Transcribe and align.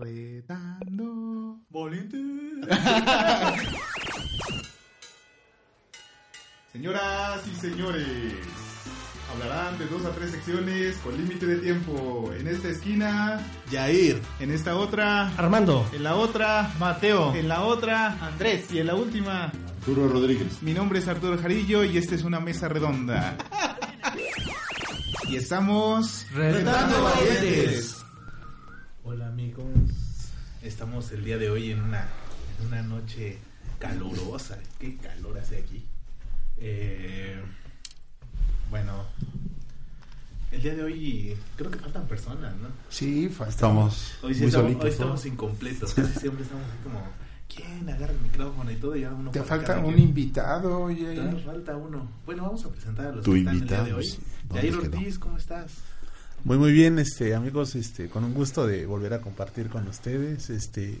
Retando 0.00 1.58
Valiente. 1.68 2.16
Señoras 6.72 7.42
y 7.46 7.54
señores, 7.60 8.34
hablarán 9.30 9.78
de 9.78 9.84
dos 9.88 10.06
a 10.06 10.12
tres 10.12 10.30
secciones 10.30 10.96
con 11.04 11.14
límite 11.18 11.44
de 11.44 11.56
tiempo. 11.56 12.32
En 12.34 12.46
esta 12.46 12.68
esquina, 12.68 13.46
Yair, 13.70 14.22
en 14.38 14.50
esta 14.52 14.76
otra, 14.76 15.28
Armando, 15.36 15.86
en 15.92 16.02
la 16.02 16.14
otra, 16.16 16.72
Mateo, 16.78 17.34
en 17.34 17.48
la 17.48 17.64
otra, 17.64 18.16
Andrés 18.22 18.72
y 18.72 18.78
en 18.78 18.86
la 18.86 18.94
última. 18.94 19.52
Arturo 19.80 20.08
Rodríguez. 20.08 20.62
Mi 20.62 20.72
nombre 20.72 21.00
es 21.00 21.08
Arturo 21.08 21.36
Jarillo 21.36 21.84
y 21.84 21.98
esta 21.98 22.14
es 22.14 22.24
una 22.24 22.40
mesa 22.40 22.68
redonda. 22.68 23.36
Y 25.28 25.36
estamos 25.36 26.26
Retando 26.32 27.04
Valientes. 27.04 27.99
Hola 29.04 29.28
amigos, 29.28 29.64
estamos 30.62 31.10
el 31.12 31.24
día 31.24 31.38
de 31.38 31.50
hoy 31.50 31.70
en 31.72 31.80
una, 31.82 32.06
en 32.60 32.66
una 32.66 32.82
noche 32.82 33.38
calurosa. 33.78 34.58
¿Qué 34.78 34.96
calor 34.98 35.38
hace 35.38 35.58
aquí? 35.58 35.84
Eh, 36.58 37.40
bueno, 38.70 39.04
el 40.52 40.62
día 40.62 40.74
de 40.74 40.82
hoy 40.82 41.36
creo 41.56 41.70
que 41.70 41.78
faltan 41.78 42.06
personas, 42.06 42.54
¿no? 42.56 42.68
Sí, 42.90 43.30
estamos 43.48 44.12
Hoy, 44.22 44.34
sí 44.34 44.40
muy 44.40 44.48
estamos, 44.48 44.52
solitos. 44.66 44.84
hoy 44.84 44.90
estamos 44.90 45.26
incompletos, 45.26 45.94
casi 45.94 46.18
siempre 46.20 46.42
estamos 46.44 46.64
así 46.66 46.76
como, 46.84 47.02
¿quién 47.54 47.88
agarra 47.88 48.12
el 48.12 48.20
micrófono 48.20 48.70
y 48.70 48.76
todo? 48.76 48.96
Y 48.96 49.04
ahora 49.04 49.16
uno 49.16 49.30
Te 49.30 49.42
falta 49.42 49.78
un 49.78 49.94
quien. 49.94 50.08
invitado, 50.08 50.78
oye. 50.82 51.14
Todavía 51.14 51.44
falta 51.44 51.76
uno. 51.76 52.06
Bueno, 52.26 52.42
vamos 52.44 52.64
a 52.64 52.68
presentar 52.70 53.06
a 53.06 53.12
los 53.12 53.24
Tu 53.24 53.32
que 53.32 53.38
están 53.38 53.54
el 53.56 53.66
día 53.66 53.82
de 53.82 53.88
invitado, 53.90 53.96
hoy. 53.98 54.04
sí. 54.06 54.18
¿Dónde 54.48 54.72
Jair? 54.72 54.76
Ortiz, 54.94 55.18
¿cómo 55.18 55.36
estás? 55.38 55.72
Muy 56.44 56.56
muy 56.58 56.72
bien, 56.72 56.98
este 56.98 57.34
amigos, 57.34 57.74
este 57.74 58.08
con 58.08 58.24
un 58.24 58.32
gusto 58.34 58.66
de 58.66 58.86
volver 58.86 59.12
a 59.12 59.20
compartir 59.20 59.68
con 59.68 59.86
ustedes, 59.88 60.50
este 60.50 60.98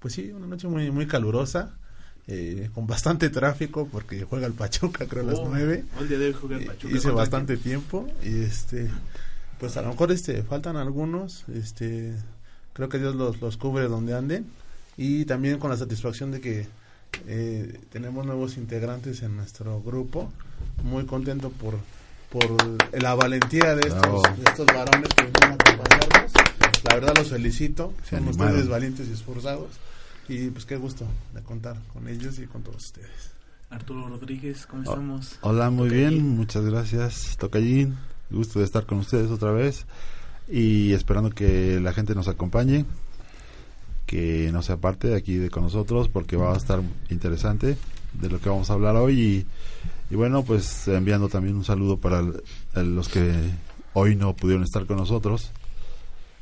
pues 0.00 0.14
sí, 0.14 0.30
una 0.32 0.46
noche 0.46 0.68
muy 0.68 0.90
muy 0.90 1.06
calurosa, 1.06 1.74
eh, 2.26 2.68
con 2.74 2.86
bastante 2.86 3.30
tráfico 3.30 3.88
porque 3.90 4.24
juega 4.24 4.46
el 4.46 4.52
Pachuca 4.52 5.06
creo 5.06 5.22
a 5.22 5.26
las 5.26 5.38
Oh, 5.38 5.48
nueve. 5.48 5.84
hoy 5.96 6.02
el 6.02 6.08
día 6.08 6.18
de 6.18 6.26
hoy 6.26 6.32
juega 6.34 6.56
el 6.56 6.62
Eh, 6.62 6.66
Pachuca. 6.66 6.88
hice 6.88 6.98
¿Contra 7.08 7.14
bastante 7.14 7.56
tiempo 7.56 8.06
y 8.22 8.42
este 8.42 8.90
pues 9.58 9.76
a 9.78 9.82
lo 9.82 9.88
mejor 9.88 10.12
este 10.12 10.42
faltan 10.42 10.76
algunos, 10.76 11.44
este 11.54 12.14
creo 12.74 12.88
que 12.90 12.98
Dios 12.98 13.14
los, 13.16 13.40
los 13.40 13.56
cubre 13.56 13.88
donde 13.88 14.14
anden 14.14 14.46
y 14.98 15.24
también 15.24 15.58
con 15.58 15.70
la 15.70 15.78
satisfacción 15.78 16.30
de 16.30 16.40
que 16.42 16.66
eh, 17.26 17.80
tenemos 17.90 18.26
nuevos 18.26 18.58
integrantes 18.58 19.22
en 19.22 19.36
nuestro 19.36 19.80
grupo, 19.82 20.30
muy 20.84 21.06
contento 21.06 21.48
por 21.48 21.78
por 22.38 23.00
la 23.02 23.14
valentía 23.14 23.74
de 23.74 23.80
estos, 23.88 24.00
Bravo. 24.02 24.22
de 24.36 24.44
estos 24.44 24.66
varones 24.66 25.08
que 25.14 25.22
vienen 25.22 25.42
a 25.50 25.54
acompañarnos. 25.54 26.32
La 26.84 26.94
verdad 26.94 27.14
los 27.16 27.28
felicito, 27.30 27.94
Se 28.04 28.10
son 28.10 28.28
animaron. 28.28 28.50
ustedes 28.52 28.68
valientes 28.68 29.08
y 29.08 29.12
esforzados 29.12 29.68
y 30.28 30.50
pues 30.50 30.66
qué 30.66 30.76
gusto 30.76 31.06
de 31.32 31.40
contar 31.42 31.76
con 31.92 32.06
ellos 32.08 32.38
y 32.38 32.46
con 32.46 32.62
todos 32.62 32.84
ustedes. 32.84 33.32
Arturo 33.70 34.06
Rodríguez, 34.08 34.66
¿cómo 34.66 34.82
estamos? 34.82 35.38
Hola, 35.40 35.70
muy 35.70 35.88
bien, 35.88 36.36
muchas 36.36 36.64
gracias, 36.64 37.36
Tocallín. 37.38 37.96
Gusto 38.30 38.58
de 38.58 38.64
estar 38.64 38.84
con 38.86 38.98
ustedes 38.98 39.30
otra 39.30 39.52
vez 39.52 39.86
y 40.48 40.92
esperando 40.92 41.30
que 41.30 41.80
la 41.80 41.92
gente 41.92 42.14
nos 42.14 42.28
acompañe, 42.28 42.84
que 44.04 44.50
no 44.52 44.62
se 44.62 44.72
aparte 44.72 45.08
de 45.08 45.16
aquí 45.16 45.36
de 45.36 45.48
con 45.50 45.62
nosotros 45.64 46.08
porque 46.08 46.36
va 46.36 46.52
a 46.52 46.56
estar 46.56 46.80
interesante 47.08 47.76
de 48.12 48.28
lo 48.28 48.40
que 48.40 48.48
vamos 48.48 48.68
a 48.70 48.74
hablar 48.74 48.96
hoy 48.96 49.20
y, 49.20 49.46
y 50.10 50.14
bueno, 50.14 50.42
pues 50.44 50.86
enviando 50.88 51.28
también 51.28 51.56
un 51.56 51.64
saludo 51.64 51.98
para 51.98 52.20
el- 52.20 52.42
el- 52.74 52.94
los 52.96 53.08
que 53.08 53.32
hoy 53.92 54.14
no 54.16 54.34
pudieron 54.34 54.62
estar 54.64 54.86
con 54.86 54.96
nosotros, 54.96 55.50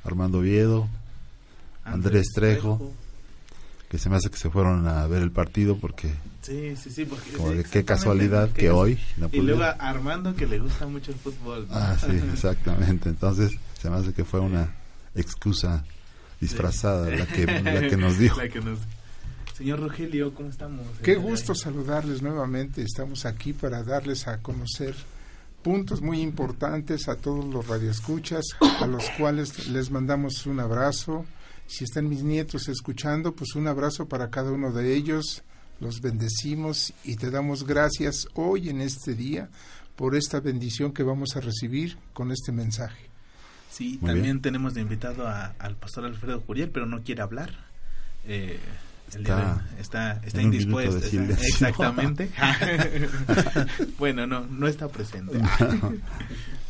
Armando 0.04 0.40
Viedo, 0.40 0.88
Andrés 1.84 2.28
Trejo. 2.34 2.92
que 3.88 3.98
se 3.98 4.10
me 4.10 4.16
hace 4.16 4.28
que 4.28 4.36
se 4.38 4.50
fueron 4.50 4.88
a 4.88 5.06
ver 5.06 5.22
el 5.22 5.30
partido 5.30 5.78
porque 5.78 6.12
Sí, 6.42 6.74
sí, 6.76 6.90
sí, 6.90 7.04
porque 7.04 7.30
como 7.32 7.50
sí, 7.50 7.58
de 7.58 7.64
qué 7.64 7.84
casualidad 7.84 8.50
que 8.50 8.68
casu- 8.70 8.74
hoy 8.74 8.98
no 9.18 9.28
Y 9.32 9.40
luego 9.40 9.62
a 9.62 9.70
Armando 9.70 10.34
que 10.34 10.46
le 10.46 10.58
gusta 10.58 10.86
mucho 10.86 11.12
el 11.12 11.16
fútbol. 11.18 11.66
¿no? 11.70 11.74
Ah, 11.76 11.96
sí, 12.00 12.10
exactamente. 12.32 13.08
Entonces, 13.08 13.52
se 13.80 13.88
me 13.90 13.96
hace 13.96 14.12
que 14.12 14.24
fue 14.24 14.40
una 14.40 14.74
excusa 15.14 15.84
disfrazada 16.40 17.08
la 17.10 17.24
que, 17.26 17.46
la 17.46 17.80
que 17.88 17.96
nos 17.96 18.18
dio. 18.18 18.34
La 18.36 18.48
que 18.48 18.60
nos- 18.60 18.80
Señor 19.56 19.80
Rogelio, 19.80 20.34
¿cómo 20.34 20.48
estamos? 20.48 20.84
Qué 21.02 21.12
de 21.12 21.16
gusto 21.18 21.54
saludarles 21.54 22.22
nuevamente. 22.22 22.82
Estamos 22.82 23.24
aquí 23.24 23.52
para 23.52 23.82
darles 23.84 24.26
a 24.26 24.38
conocer 24.42 24.94
puntos 25.62 26.02
muy 26.02 26.20
importantes 26.20 27.08
a 27.08 27.16
todos 27.16 27.44
los 27.46 27.66
radioescuchas, 27.68 28.44
a 28.80 28.86
los 28.86 29.08
cuales 29.10 29.68
les 29.68 29.90
mandamos 29.90 30.44
un 30.46 30.58
abrazo. 30.60 31.24
Si 31.66 31.84
están 31.84 32.08
mis 32.08 32.22
nietos 32.24 32.68
escuchando, 32.68 33.32
pues 33.34 33.54
un 33.54 33.68
abrazo 33.68 34.06
para 34.08 34.28
cada 34.28 34.50
uno 34.50 34.72
de 34.72 34.94
ellos. 34.94 35.42
Los 35.80 36.00
bendecimos 36.00 36.92
y 37.04 37.16
te 37.16 37.30
damos 37.30 37.64
gracias 37.66 38.26
hoy 38.34 38.68
en 38.68 38.80
este 38.80 39.14
día 39.14 39.48
por 39.96 40.16
esta 40.16 40.40
bendición 40.40 40.92
que 40.92 41.02
vamos 41.04 41.36
a 41.36 41.40
recibir 41.40 41.96
con 42.12 42.32
este 42.32 42.50
mensaje. 42.52 43.08
Sí, 43.70 43.98
Muy 44.00 44.08
también 44.10 44.22
bien. 44.24 44.42
tenemos 44.42 44.74
de 44.74 44.80
invitado 44.82 45.26
a- 45.28 45.54
al 45.58 45.76
pastor 45.76 46.04
Alfredo 46.04 46.40
Curiel, 46.42 46.70
pero 46.70 46.86
no 46.86 47.02
quiere 47.02 47.22
hablar. 47.22 47.50
Eh, 48.24 48.58
Está 49.16 49.64
está, 49.78 50.20
está 50.24 50.42
indispuesto. 50.42 50.98
está- 50.98 51.34
exactamente. 51.46 52.30
bueno, 53.98 54.26
no, 54.26 54.40
no 54.46 54.66
está 54.66 54.88
presente. 54.88 55.38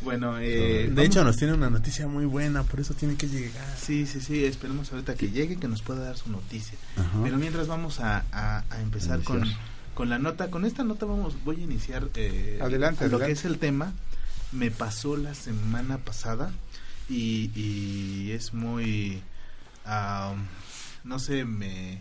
bueno, 0.01 0.37
eh, 0.39 0.89
De 0.91 1.03
hecho 1.03 1.23
nos 1.23 1.37
tiene 1.37 1.53
una 1.53 1.69
noticia 1.69 2.07
muy 2.07 2.25
buena, 2.25 2.63
por 2.63 2.79
eso 2.79 2.93
tiene 2.93 3.15
que 3.15 3.27
llegar. 3.27 3.65
Sí, 3.77 4.05
sí, 4.05 4.21
sí, 4.21 4.45
esperemos 4.45 4.91
ahorita 4.91 5.15
que 5.15 5.29
llegue, 5.31 5.57
que 5.57 5.67
nos 5.67 5.81
pueda 5.81 6.01
dar 6.05 6.17
su 6.17 6.29
noticia. 6.29 6.77
Ajá. 6.97 7.19
Pero 7.23 7.37
mientras 7.37 7.67
vamos 7.67 7.99
a, 7.99 8.23
a- 8.31 8.63
a 8.69 8.81
empezar 8.81 9.21
con, 9.23 9.39
Iniciar. 9.39 9.59
con 9.93 10.09
la 10.09 10.19
nota, 10.19 10.49
con 10.51 10.65
esta 10.65 10.83
nota 10.83 11.05
vamos, 11.05 11.35
voy 11.43 11.57
a 11.61 11.63
iniciar 11.63 12.09
eh, 12.15 12.59
Adelante, 12.61 13.05
lo 13.09 13.17
adelante. 13.17 13.25
que 13.27 13.31
es 13.31 13.45
el 13.45 13.57
tema. 13.57 13.93
Me 14.51 14.71
pasó 14.71 15.17
la 15.17 15.33
semana 15.33 15.97
pasada 15.97 16.51
y, 17.09 17.51
y 17.59 18.31
es 18.31 18.53
muy, 18.53 19.21
ah, 19.85 20.33
no 21.03 21.19
sé, 21.19 21.43
me, 21.45 21.99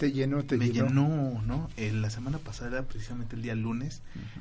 Te 0.00 0.12
llenó, 0.12 0.42
te 0.44 0.56
me 0.56 0.70
llenó. 0.70 0.86
llenó, 0.88 1.42
¿no? 1.46 1.68
Eh, 1.76 1.92
la 1.92 2.08
semana 2.08 2.38
pasada, 2.38 2.82
precisamente 2.84 3.36
el 3.36 3.42
día 3.42 3.54
lunes, 3.54 4.00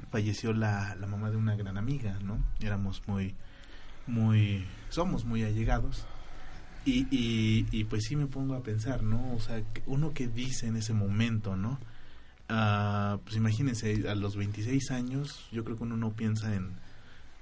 falleció 0.10 0.54
la, 0.54 0.96
la 0.96 1.06
mamá 1.06 1.30
de 1.30 1.36
una 1.36 1.56
gran 1.58 1.78
amiga, 1.78 2.18
¿no? 2.24 2.40
Éramos 2.62 3.02
muy, 3.08 3.36
muy, 4.08 4.66
somos 4.90 5.26
muy 5.26 5.44
allegados. 5.44 6.06
Y, 6.86 7.08
y, 7.12 7.68
y 7.72 7.84
pues 7.84 8.06
sí 8.06 8.16
me 8.16 8.26
pongo 8.26 8.54
a 8.56 8.64
pensar, 8.64 9.04
¿no? 9.04 9.34
O 9.34 9.40
sea, 9.42 9.62
uno 9.86 10.14
que 10.14 10.28
dice 10.30 10.68
en 10.68 10.78
ese 10.78 10.94
momento, 10.94 11.58
¿no? 11.58 11.78
Ah, 12.48 13.20
pues 13.26 13.36
imagínense, 13.36 14.10
a 14.10 14.16
los 14.16 14.36
26 14.38 14.92
años, 14.92 15.46
yo 15.52 15.64
creo 15.66 15.76
que 15.78 15.84
uno 15.84 15.98
no 15.98 16.14
piensa 16.14 16.56
en, 16.56 16.70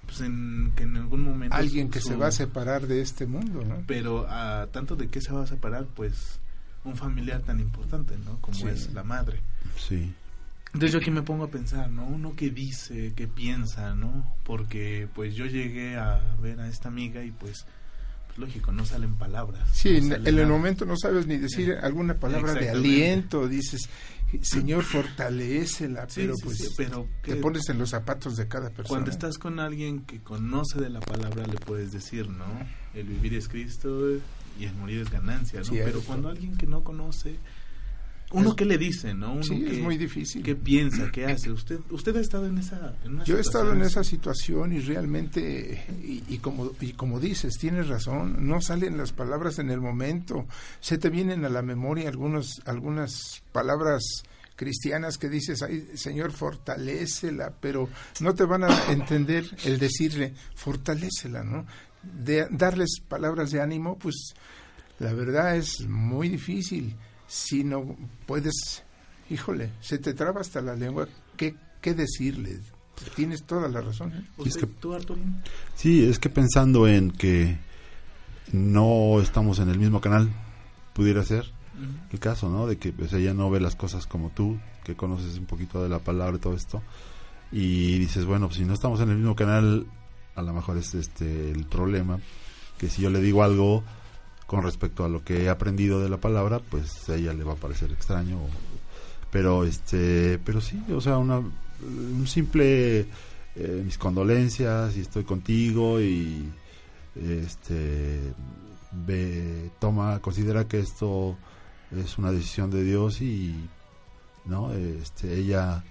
pues 0.05 0.21
en 0.21 0.73
que 0.75 0.83
en 0.83 0.97
algún 0.97 1.21
momento... 1.21 1.55
Alguien 1.55 1.87
su- 1.87 1.91
que 1.91 2.01
se 2.01 2.15
va 2.15 2.27
a 2.27 2.31
separar 2.31 2.87
de 2.87 2.99
este 3.01 3.25
mundo, 3.27 3.63
¿no? 3.63 3.83
pero 3.85 4.27
a 4.27 4.67
tanto 4.71 4.95
de 4.95 5.07
qué 5.07 5.21
se 5.21 5.31
va 5.31 5.43
a 5.43 5.47
separar, 5.47 5.85
pues 5.85 6.39
un 6.89 6.97
familiar 6.97 7.41
tan 7.41 7.59
importante, 7.59 8.17
¿no? 8.25 8.39
Como 8.41 8.57
Sí. 8.57 8.67
es 8.67 8.93
la 8.93 9.03
madre. 9.03 9.41
Sí. 9.77 10.13
Entonces 10.67 10.91
yo 10.91 10.99
aquí 10.99 11.11
me 11.11 11.21
pongo 11.21 11.45
a 11.45 11.49
pensar, 11.49 11.89
¿no? 11.89 12.05
Uno 12.05 12.35
que 12.35 12.49
dice, 12.49 13.13
que 13.15 13.27
piensa, 13.27 13.95
¿no? 13.95 14.35
Porque 14.43 15.07
pues 15.15 15.33
yo 15.35 15.45
llegué 15.45 15.95
a 15.97 16.21
ver 16.41 16.59
a 16.59 16.67
esta 16.67 16.89
amiga 16.89 17.23
y 17.23 17.31
pues, 17.31 17.65
pues 18.27 18.37
lógico, 18.37 18.71
no 18.71 18.85
salen 18.85 19.15
palabras. 19.15 19.67
Sí, 19.73 19.91
no 19.91 19.97
en, 19.97 20.09
sale 20.09 20.29
en 20.29 20.39
el 20.39 20.47
momento 20.47 20.85
no 20.85 20.95
sabes 20.97 21.25
ni 21.25 21.37
decir 21.37 21.69
Eh, 21.71 21.77
alguna 21.81 22.15
palabra 22.15 22.53
de 22.53 22.69
aliento, 22.69 23.47
dices, 23.47 23.89
Señor, 24.41 24.83
fortalecela, 24.83 26.07
Sí, 26.09 26.21
pero 26.21 26.35
sí, 26.35 26.41
pues 26.43 26.57
sí, 26.57 26.67
pero 26.75 27.07
te 27.23 27.35
pones 27.37 27.69
en 27.69 27.77
los 27.79 27.91
zapatos 27.91 28.35
de 28.35 28.47
cada 28.49 28.69
persona. 28.69 28.89
Cuando 28.89 29.09
estás 29.11 29.37
con 29.37 29.59
alguien 29.61 30.01
que 30.01 30.19
conoce 30.21 30.79
de 30.81 30.89
la 30.89 30.99
palabra 30.99 31.47
le 31.47 31.57
puedes 31.57 31.91
decir, 31.93 32.29
¿no? 32.29 32.45
El 32.93 33.07
vivir 33.07 33.35
es 33.35 33.47
Cristo 33.47 34.09
y 34.59 34.65
el 34.65 34.75
morir 34.75 35.01
es 35.01 35.09
ganancia, 35.12 35.62
¿no? 35.62 35.71
Pero 35.71 36.01
cuando 36.01 36.30
alguien 36.30 36.56
que 36.57 36.65
no 36.68 36.83
conoce, 36.83 37.36
uno 38.31 38.50
Es- 38.50 38.56
qué 38.56 38.65
le 38.65 38.77
dice, 38.77 39.13
¿no? 39.13 39.33
Uno 39.33 39.44
Sí, 39.44 39.63
es 39.65 39.80
muy 39.80 39.98
difícil. 39.98 40.44
¿Qué 40.44 40.54
piensa? 40.56 41.09
¿Qué 41.13 41.25
hace? 41.25 41.50
¿Usted 41.50 41.80
usted 41.92 42.13
ha 42.18 42.19
estado 42.19 42.45
en 42.48 42.57
esa 42.57 42.94
en 43.06 43.13
una 43.13 43.24
Yo 43.24 43.38
he 43.38 43.42
estado 43.42 43.71
en 43.71 43.81
esa 43.81 44.04
situación 44.04 44.74
y 44.74 44.80
realmente, 44.81 45.86
y, 46.04 46.24
y 46.27 46.38
como, 46.39 46.71
y 46.81 46.92
como 46.92 47.21
dices, 47.21 47.57
tienes 47.57 47.88
razón, 47.88 48.45
no 48.48 48.59
salen 48.59 48.98
las 48.98 49.13
palabras 49.13 49.59
en 49.59 49.69
el 49.69 49.80
momento, 49.80 50.45
se 50.81 50.98
te 50.98 51.09
vienen 51.09 51.45
a 51.45 51.50
la 51.50 51.62
memoria 51.62 52.09
algunos, 52.09 52.62
algunas 52.65 53.42
palabras 53.54 54.04
cristianas 54.57 55.18
que 55.19 55.30
dices, 55.30 55.62
ay 55.62 55.88
Señor, 55.94 56.31
fortalécela, 56.31 57.54
pero 57.62 57.88
no 58.19 58.33
te 58.33 58.44
van 58.44 58.63
a 58.63 58.92
entender 58.92 59.45
el 59.65 59.77
decirle, 59.80 60.33
fortalécela, 60.56 61.44
¿no? 61.44 61.65
De, 62.13 62.48
darles 62.50 63.00
palabras 63.07 63.51
de 63.51 63.62
ánimo, 63.62 63.98
pues 63.98 64.33
la 65.00 65.13
verdad 65.13 65.56
es 65.56 65.88
muy 65.88 66.30
difícil. 66.30 66.95
Si 67.27 67.63
no 67.63 67.95
puedes, 68.25 68.83
híjole, 69.30 69.71
se 69.81 69.98
te 69.98 70.13
traba 70.13 70.42
hasta 70.42 70.62
la 70.62 70.75
lengua, 70.75 71.07
¿qué, 71.36 71.56
qué 71.81 71.94
decirle? 71.94 72.59
Tienes 73.15 73.44
toda 73.44 73.68
la 73.68 73.81
razón. 73.81 74.12
¿eh? 74.13 74.25
Sí, 75.75 76.04
es 76.04 76.19
que 76.19 76.30
pensando 76.30 76.88
en 76.88 77.12
que 77.12 77.57
no 78.51 79.19
estamos 79.21 79.59
en 79.59 79.69
el 79.69 79.77
mismo 79.77 80.01
canal, 80.01 80.30
pudiera 80.94 81.24
ser 81.24 81.45
el 82.12 82.19
caso, 82.19 82.50
¿no? 82.50 82.65
De 82.65 82.77
que 82.77 82.92
pues, 82.92 83.13
ella 83.13 83.33
no 83.33 83.50
ve 83.50 83.59
las 83.59 83.75
cosas 83.75 84.07
como 84.07 84.30
tú, 84.30 84.57
que 84.83 84.95
conoces 84.95 85.38
un 85.38 85.45
poquito 85.45 85.83
de 85.83 85.89
la 85.89 86.00
palabra 86.00 86.38
y 86.38 86.39
todo 86.39 86.56
esto, 86.56 86.81
y 87.51 88.00
dices, 88.00 88.25
bueno, 88.25 88.48
pues 88.48 88.57
si 88.57 88.65
no 88.65 88.74
estamos 88.74 89.00
en 89.01 89.09
el 89.09 89.18
mismo 89.18 89.36
canal, 89.36 89.86
a 90.37 90.41
lo 90.43 90.53
mejor 90.53 90.77
es 90.77 90.93
este 90.93 91.51
el 91.51 91.65
problema, 91.65 92.19
que 92.77 92.89
si 92.89 93.01
yo 93.01 93.09
le 93.09 93.19
digo 93.19 93.43
algo 93.43 93.83
con 94.45 94.63
respecto 94.63 95.03
a 95.03 95.09
lo 95.09 95.23
que 95.23 95.43
he 95.43 95.49
aprendido 95.49 95.99
de 95.99 96.09
la 96.09 96.17
palabra, 96.17 96.59
pues 96.59 97.09
a 97.09 97.15
ella 97.15 97.33
le 97.33 97.43
va 97.43 97.53
a 97.53 97.57
parecer 97.57 97.91
extraño, 97.91 98.37
pero 99.31 99.65
este, 99.65 100.39
pero 100.45 100.61
sí, 100.61 100.81
o 100.93 101.01
sea, 101.01 101.17
una, 101.17 101.39
un 101.39 102.27
simple 102.27 102.99
eh, 102.99 103.81
mis 103.83 103.97
condolencias 103.97 104.95
y 104.95 105.01
estoy 105.01 105.23
contigo 105.23 105.99
y 105.99 106.47
este 107.15 108.33
ve, 108.91 109.71
toma 109.79 110.19
considera 110.19 110.67
que 110.67 110.79
esto 110.79 111.35
es 111.91 112.19
una 112.19 112.31
decisión 112.31 112.69
de 112.69 112.83
Dios 112.83 113.21
y 113.21 113.55
no 114.45 114.71
este 114.71 115.33
ella 115.39 115.83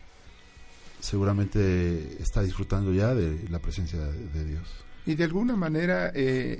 seguramente 1.00 2.20
está 2.22 2.43
disfrutando 2.43 2.93
ya 2.93 3.14
de 3.14 3.48
la 3.48 3.58
presencia 3.60 3.98
de, 4.00 4.28
de 4.28 4.44
Dios 4.44 4.69
Y 5.06 5.14
de 5.14 5.25
alguna 5.25 5.54
manera 5.56 6.08
eh, 6.08 6.12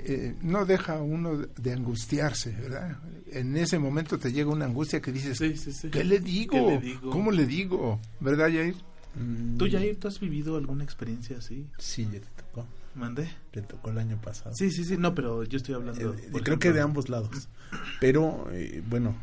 eh, 0.05 0.35
no 0.41 0.65
deja 0.65 0.93
a 0.97 1.01
uno 1.01 1.37
de 1.37 1.73
angustiarse, 1.73 2.51
¿verdad? 2.51 2.97
En 3.31 3.57
ese 3.57 3.77
momento 3.77 4.17
te 4.17 4.31
llega 4.31 4.49
una 4.49 4.65
angustia 4.65 5.01
que 5.01 5.11
dices, 5.11 5.37
Sí, 5.37 5.55
sí, 5.57 5.73
sí. 5.73 5.89
¿qué 5.89 6.03
le 6.03 6.19
digo? 6.19 6.51
¿Qué 6.53 6.61
le 6.61 6.79
digo? 6.79 7.09
¿Cómo 7.11 7.31
le 7.31 7.45
digo? 7.45 7.99
¿Verdad, 8.21 8.47
Jair? 8.51 8.75
Mm, 9.15 9.57
¿Tú, 9.57 9.67
Jair, 9.69 9.97
tú 9.99 10.07
has 10.07 10.19
vivido 10.19 10.55
alguna 10.57 10.83
experiencia 10.83 11.37
así? 11.39 11.67
Sí, 11.77 12.05
ya 12.05 12.19
te 12.21 12.27
tocó. 12.41 12.65
¿Mandé? 12.95 13.29
Le 13.53 13.61
tocó 13.63 13.89
el 13.91 13.97
año 13.99 14.19
pasado. 14.21 14.55
Sí, 14.55 14.71
sí, 14.71 14.83
sí. 14.85 14.95
No, 14.97 15.13
pero 15.13 15.43
yo 15.43 15.57
estoy 15.57 15.75
hablando... 15.75 16.13
Eh, 16.15 16.29
creo 16.43 16.57
que 16.57 16.71
de 16.71 16.81
ambos 16.81 17.09
lados. 17.09 17.49
Pero, 17.99 18.47
eh, 18.51 18.81
bueno, 18.89 19.15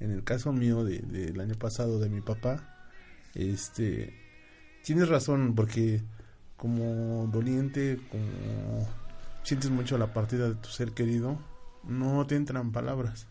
en 0.00 0.10
el 0.12 0.24
caso 0.24 0.52
mío 0.52 0.82
de- 0.82 0.98
del 1.00 1.38
año 1.40 1.54
pasado 1.56 2.00
de 2.00 2.08
mi 2.08 2.20
papá, 2.20 2.84
este, 3.34 4.12
tienes 4.82 5.08
razón, 5.08 5.54
porque 5.54 6.02
como 6.56 7.26
doliente, 7.32 7.98
como 8.10 8.88
sientes 9.42 9.70
mucho 9.70 9.98
la 9.98 10.12
partida 10.12 10.48
de 10.48 10.54
tu 10.54 10.68
ser 10.68 10.92
querido, 10.92 11.38
no 11.84 12.26
te 12.26 12.36
entran 12.36 12.72
palabras. 12.72 13.26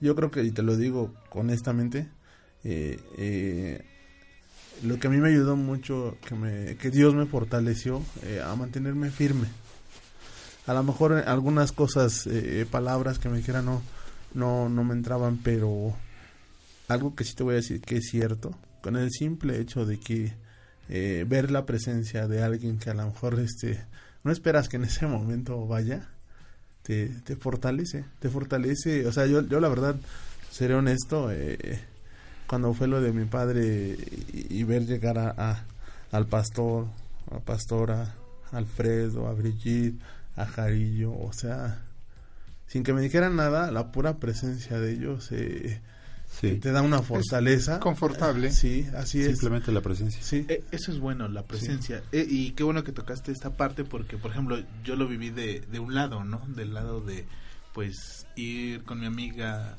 Yo 0.00 0.14
creo 0.16 0.30
que, 0.30 0.42
y 0.42 0.50
te 0.50 0.62
lo 0.62 0.76
digo 0.76 1.12
honestamente, 1.30 2.08
eh, 2.64 2.98
eh, 3.18 3.84
lo 4.82 4.98
que 4.98 5.06
a 5.06 5.10
mí 5.10 5.18
me 5.18 5.28
ayudó 5.28 5.56
mucho, 5.56 6.16
que, 6.26 6.34
me, 6.34 6.76
que 6.76 6.90
Dios 6.90 7.14
me 7.14 7.26
fortaleció 7.26 8.02
eh, 8.22 8.42
a 8.44 8.54
mantenerme 8.56 9.10
firme. 9.10 9.48
A 10.66 10.74
lo 10.74 10.82
mejor 10.82 11.12
algunas 11.12 11.72
cosas, 11.72 12.28
palabras 12.70 13.18
que 13.18 13.28
me 13.28 13.38
dijeran 13.38 13.64
no, 13.64 13.82
no, 14.32 14.68
no 14.68 14.84
me 14.84 14.94
entraban, 14.94 15.38
pero 15.38 15.94
algo 16.88 17.14
que 17.14 17.24
sí 17.24 17.34
te 17.34 17.42
voy 17.42 17.54
a 17.54 17.56
decir 17.56 17.80
que 17.80 17.96
es 17.96 18.08
cierto, 18.08 18.56
con 18.80 18.96
el 18.96 19.10
simple 19.10 19.60
hecho 19.60 19.84
de 19.84 19.98
que 19.98 20.32
eh, 20.88 21.24
ver 21.28 21.50
la 21.50 21.64
presencia 21.66 22.26
de 22.28 22.42
alguien 22.42 22.78
que 22.78 22.90
a 22.90 22.94
lo 22.94 23.06
mejor 23.06 23.38
este, 23.40 23.82
no 24.24 24.32
esperas 24.32 24.68
que 24.68 24.76
en 24.76 24.84
ese 24.84 25.06
momento 25.06 25.66
vaya, 25.66 26.08
te, 26.82 27.08
te 27.08 27.36
fortalece, 27.36 28.04
te 28.18 28.28
fortalece, 28.28 29.06
o 29.06 29.12
sea, 29.12 29.26
yo, 29.26 29.46
yo 29.46 29.60
la 29.60 29.68
verdad, 29.68 29.96
seré 30.50 30.74
honesto, 30.74 31.30
eh, 31.32 31.78
cuando 32.46 32.74
fue 32.74 32.86
lo 32.88 33.00
de 33.00 33.12
mi 33.12 33.24
padre 33.24 33.96
y, 34.32 34.62
ver 34.64 34.84
llegar 34.86 35.18
a, 35.18 35.30
a- 35.36 35.64
al 36.10 36.26
pastor, 36.26 36.86
a 37.30 37.38
pastora, 37.40 38.14
a 38.52 38.56
Alfredo, 38.58 39.26
a 39.28 39.32
Brigitte, 39.32 39.98
a 40.36 40.44
Jarillo, 40.44 41.12
o 41.12 41.32
sea, 41.32 41.80
sin 42.66 42.82
que 42.84 42.92
me 42.92 43.00
dijeran 43.00 43.36
nada, 43.36 43.70
la 43.70 43.92
pura 43.92 44.16
presencia 44.18 44.78
de 44.78 44.92
ellos 44.92 45.30
eh, 45.32 45.80
sí 46.40 46.56
te 46.56 46.72
da 46.72 46.82
una 46.82 47.02
fortaleza. 47.02 47.78
confortable. 47.80 48.50
Sí, 48.50 48.86
así 48.96 49.20
es. 49.20 49.28
simplemente 49.38 49.70
la 49.72 49.80
presencia 49.80 50.22
Sí. 50.22 50.44
Eh, 50.48 50.64
eso 50.72 50.90
es 50.92 50.98
bueno, 50.98 51.28
la 51.28 51.42
presencia. 51.44 52.02
Eh, 52.12 52.26
y 52.28 52.50
qué 52.52 52.62
bueno 52.64 52.82
que 52.84 52.92
tocaste 52.92 53.32
esta 53.32 53.50
parte 53.50 53.84
porque, 53.84 54.16
por 54.16 54.30
ejemplo, 54.32 54.58
yo 54.84 54.96
lo 54.96 55.06
viví 55.06 55.30
de, 55.30 55.60
de 55.60 55.78
un 55.78 55.94
lado, 55.94 56.24
¿no? 56.24 56.40
Del 56.48 56.74
lado 56.74 57.00
de, 57.00 57.26
pues, 57.72 58.26
ir 58.36 58.82
con 58.84 59.00
mi 59.00 59.06
amiga, 59.06 59.76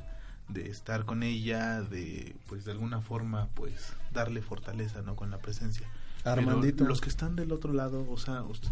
de 0.50 0.69
estar 0.69 1.05
con 1.05 1.23
ella, 1.23 1.81
de, 1.81 2.35
pues, 2.47 2.65
de 2.65 2.71
alguna 2.71 3.01
forma, 3.01 3.47
pues, 3.55 3.94
darle 4.13 4.41
fortaleza, 4.41 5.01
¿no? 5.01 5.15
Con 5.15 5.31
la 5.31 5.38
presencia. 5.39 5.88
Pero 6.23 6.35
Armandito. 6.38 6.85
los 6.85 7.01
que 7.01 7.09
están 7.09 7.35
del 7.35 7.51
otro 7.51 7.73
lado, 7.73 8.05
o 8.09 8.17
sea, 8.17 8.44
usted, 8.44 8.69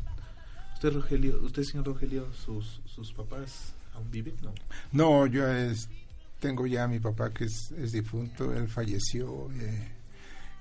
usted 0.76 0.94
Rogelio, 0.94 1.40
usted, 1.44 1.64
señor 1.64 1.86
Rogelio, 1.86 2.28
sus, 2.34 2.82
sus 2.86 3.12
papás 3.12 3.74
aún 3.94 4.10
viven, 4.10 4.36
¿no? 4.42 4.54
No, 4.94 5.26
yo 5.28 5.46
es- 5.48 5.90
tengo 6.42 6.66
ya 6.68 6.84
a 6.84 6.88
mi 6.88 7.00
papá 7.00 7.32
que 7.32 7.46
es, 7.46 7.92
difunto, 7.92 8.52
él 8.52 8.68
falleció. 8.68 9.50
eh, 9.54 9.92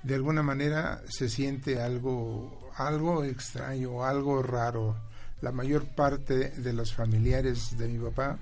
de 0.03 0.15
alguna 0.15 0.41
manera 0.41 1.01
se 1.07 1.29
siente 1.29 1.81
algo, 1.81 2.71
algo 2.75 3.23
extraño, 3.23 4.03
algo 4.03 4.41
raro. 4.41 4.95
La 5.41 5.51
mayor 5.51 5.85
parte 5.95 6.49
de 6.49 6.73
los 6.73 6.93
familiares 6.93 7.75
de 7.77 7.87
mi 7.87 7.99
papá, 7.99 8.37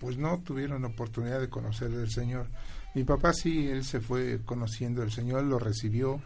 pues 0.00 0.16
no 0.18 0.40
tuvieron 0.40 0.84
oportunidad 0.84 1.40
de 1.40 1.48
conocer 1.48 1.90
al 1.92 2.10
Señor. 2.10 2.46
Mi 2.94 3.04
papá 3.04 3.32
sí, 3.32 3.68
él 3.68 3.84
se 3.84 4.00
fue 4.00 4.40
conociendo 4.44 5.02
al 5.02 5.10
Señor, 5.10 5.44
lo 5.44 5.58
recibió. 5.58 6.20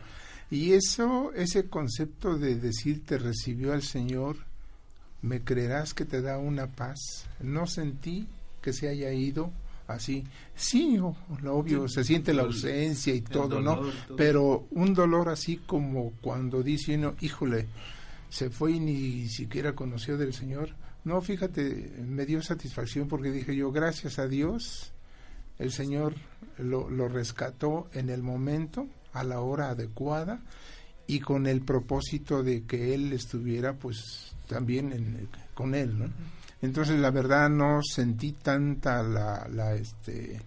Y 0.50 0.72
eso, 0.72 1.32
ese 1.34 1.68
concepto 1.68 2.38
de 2.38 2.56
decir 2.56 3.04
te 3.04 3.18
recibió 3.18 3.72
al 3.72 3.82
Señor, 3.82 4.36
me 5.22 5.42
creerás 5.42 5.94
que 5.94 6.04
te 6.04 6.22
da 6.22 6.38
una 6.38 6.68
paz. 6.68 7.26
No 7.40 7.66
sentí 7.66 8.28
que 8.62 8.72
se 8.72 8.88
haya 8.88 9.12
ido 9.12 9.52
así. 9.88 10.24
Sí, 10.54 10.96
lo 10.96 11.14
obvio, 11.54 11.88
se 11.88 12.04
siente 12.04 12.32
la 12.34 12.42
ausencia 12.42 13.14
y 13.14 13.20
todo, 13.20 13.60
¿no? 13.60 13.76
dolor 13.76 13.92
y 13.94 14.06
todo. 14.08 14.16
Pero 14.16 14.66
un 14.70 14.94
dolor 14.94 15.28
así 15.28 15.58
como 15.58 16.12
cuando 16.20 16.62
dice 16.62 16.96
uno, 16.96 17.14
híjole, 17.20 17.66
se 18.28 18.50
fue 18.50 18.72
y 18.72 18.80
ni 18.80 19.28
siquiera 19.28 19.74
conoció 19.74 20.16
del 20.16 20.32
Señor. 20.34 20.70
No, 21.04 21.20
fíjate, 21.22 21.92
me 22.04 22.26
dio 22.26 22.42
satisfacción 22.42 23.06
porque 23.06 23.30
dije 23.30 23.54
yo, 23.54 23.70
gracias 23.70 24.18
a 24.18 24.26
Dios, 24.26 24.92
el 25.58 25.70
Señor 25.70 26.14
lo, 26.58 26.90
lo 26.90 27.08
rescató 27.08 27.88
en 27.92 28.10
el 28.10 28.22
momento, 28.22 28.88
a 29.12 29.22
la 29.24 29.40
hora 29.40 29.70
adecuada 29.70 30.40
y 31.06 31.20
con 31.20 31.46
el 31.46 31.60
propósito 31.62 32.42
de 32.42 32.64
que 32.64 32.92
Él 32.94 33.12
estuviera 33.12 33.74
pues 33.74 34.34
también 34.48 34.92
en- 34.92 35.28
con 35.54 35.74
Él, 35.76 35.96
¿no? 35.98 36.06
Entonces 36.62 36.98
la 36.98 37.10
verdad 37.10 37.48
no 37.50 37.80
sentí 37.82 38.32
tanta 38.32 39.02
la, 39.02 39.46
la 39.52 39.74
este 39.74 40.40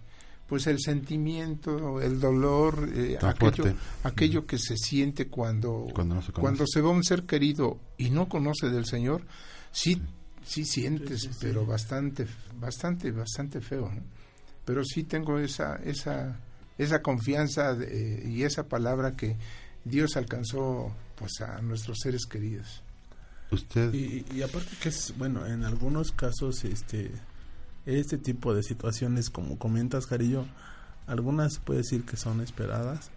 pues 0.46 0.66
el 0.66 0.80
sentimiento, 0.80 2.00
el 2.00 2.18
dolor, 2.18 2.88
eh, 2.92 3.16
aquello, 3.22 3.62
aquello 4.02 4.46
que 4.46 4.58
se 4.58 4.76
siente 4.76 5.28
cuando, 5.28 5.86
Cuando 5.94 6.16
no 6.16 6.22
se 6.22 6.32
cuando 6.32 6.64
se 6.66 6.80
va 6.80 6.90
un 6.90 7.04
ser 7.04 7.22
querido 7.22 7.78
y 7.96 8.10
no 8.10 8.28
conoce 8.28 8.68
del 8.68 8.84
Señor, 8.84 9.22
sí, 9.70 10.02
sí 10.44 10.64
sientes, 10.64 11.20
Sí, 11.20 11.28
sí, 11.28 11.32
sí. 11.34 11.38
pero 11.40 11.64
bastante, 11.64 12.26
bastante, 12.58 13.12
bastante 13.12 13.60
feo. 13.60 13.90
¿no? 13.94 14.02
Pero 14.64 14.84
sí 14.84 15.04
tengo 15.04 15.38
esa, 15.38 15.76
esa, 15.84 16.36
esa 16.76 17.00
confianza 17.00 17.74
de- 17.76 18.24
y 18.28 18.42
esa 18.42 18.64
palabra 18.66 19.12
que 19.12 19.36
Dios 19.84 20.16
alcanzó 20.16 20.92
pues 21.14 21.40
a 21.42 21.60
nuestros 21.62 21.98
seres 22.02 22.26
queridos. 22.26 22.82
Usted 23.50 23.92
Y, 23.94 24.42
aparte 24.42 24.70
que 24.80 24.88
es, 24.88 25.14
bueno, 25.16 25.46
en 25.46 25.64
algunos 25.64 26.12
casos, 26.12 26.64
este, 26.64 27.10
este 27.86 28.18
tipo 28.18 28.54
de 28.54 28.62
situaciones, 28.62 29.30
como 29.30 29.58
comentas, 29.58 30.06
Jarillo, 30.06 30.46
algunas 31.06 31.58
puede 31.58 31.78
decir 31.78 32.04
que 32.04 32.16
son 32.16 32.40
esperadas 32.40 33.10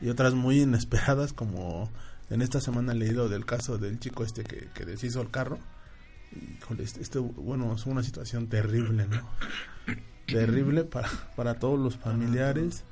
y 0.00 0.08
otras 0.08 0.34
muy 0.34 0.60
inesperadas, 0.60 1.32
como 1.32 1.90
en 2.30 2.42
esta 2.42 2.60
semana 2.60 2.92
he 2.92 2.96
leído 2.96 3.28
del 3.28 3.46
caso 3.46 3.78
del 3.78 3.98
chico 3.98 4.24
este 4.24 4.44
que, 4.44 4.68
que 4.74 4.84
deshizo 4.84 5.22
el 5.22 5.30
carro. 5.30 5.58
Híjole, 6.58 6.82
este, 6.82 7.00
este, 7.00 7.18
bueno, 7.18 7.74
es 7.74 7.86
una 7.86 8.02
situación 8.02 8.48
terrible, 8.48 9.06
¿no? 9.06 9.22
Terrible 10.26 10.84
para, 10.84 11.08
para 11.36 11.58
todos 11.58 11.78
los 11.78 11.96
familiares 11.96 12.84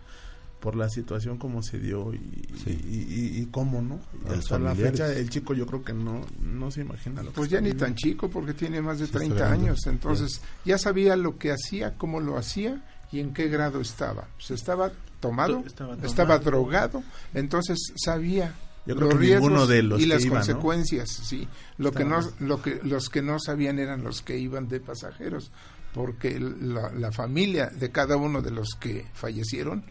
por 0.63 0.77
la 0.77 0.89
situación 0.89 1.39
como 1.39 1.61
se 1.61 1.81
dio 1.81 2.15
y, 2.15 2.19
Sí. 2.65 2.71
y, 2.89 2.97
y- 3.39 3.43
y 3.43 3.47
cómo, 3.47 3.83
¿no? 3.83 3.99
Y 4.31 4.39
hasta 4.39 4.61
la 4.61 4.77
fecha 4.77 5.13
el 5.13 5.29
chico 5.29 5.55
yo 5.55 5.67
creo 5.67 5.83
que 5.83 5.93
no, 5.93 6.21
no 6.41 6.71
se 6.71 6.83
imagina 6.83 7.21
lo 7.23 7.31
que 7.31 7.35
Pues 7.35 7.49
está 7.53 7.61
ya 7.61 7.61
ni 7.69 7.75
tan 7.75 7.97
chico 7.97 8.31
porque 8.31 8.55
tiene 8.55 8.81
más 8.81 9.01
de 9.01 9.07
Sí, 9.07 9.11
está 9.11 9.19
30 9.19 9.35
grande. 9.37 9.67
años, 9.67 9.87
entonces 9.89 10.41
ya 10.65 10.79
sabía 10.79 11.17
lo 11.17 11.37
que 11.37 11.51
hacía, 11.51 11.99
cómo 11.99 12.21
lo 12.21 12.39
hacía 12.39 12.81
y 13.11 13.19
en 13.19 13.35
qué 13.35 13.49
grado 13.49 13.81
estaba. 13.81 14.29
Pues 14.37 14.53
estaba 14.53 14.93
tomado, 15.19 15.65
Estaba 16.05 16.39
drogado, 16.39 17.03
entonces 17.35 17.79
sabía 17.97 18.55
Yo 18.87 18.95
creo 18.95 19.09
los 19.09 19.15
que 19.19 19.21
riesgos 19.27 19.69
de 19.69 19.83
los 19.83 19.99
y 20.01 20.05
que 20.05 20.09
las 20.11 20.25
iban, 20.25 20.35
¿no? 20.35 20.39
consecuencias, 20.45 21.09
sí. 21.11 21.49
Lo 21.79 21.91
que 21.91 22.05
no 22.05 22.21
lo 22.39 22.63
que 22.63 22.79
los 22.85 23.09
que 23.09 23.21
no 23.21 23.41
sabían 23.41 23.81
eran 23.81 24.05
los 24.05 24.23
que 24.23 24.39
iban 24.39 24.69
de 24.69 24.79
pasajeros, 24.79 25.51
porque 25.93 26.39
la, 26.39 26.93
la 26.93 27.11
familia 27.11 27.67
de 27.69 27.91
cada 27.91 28.17
uno 28.17 28.41
de 28.43 28.53
los 28.53 28.77
que 28.79 29.07
fallecieron 29.13 29.83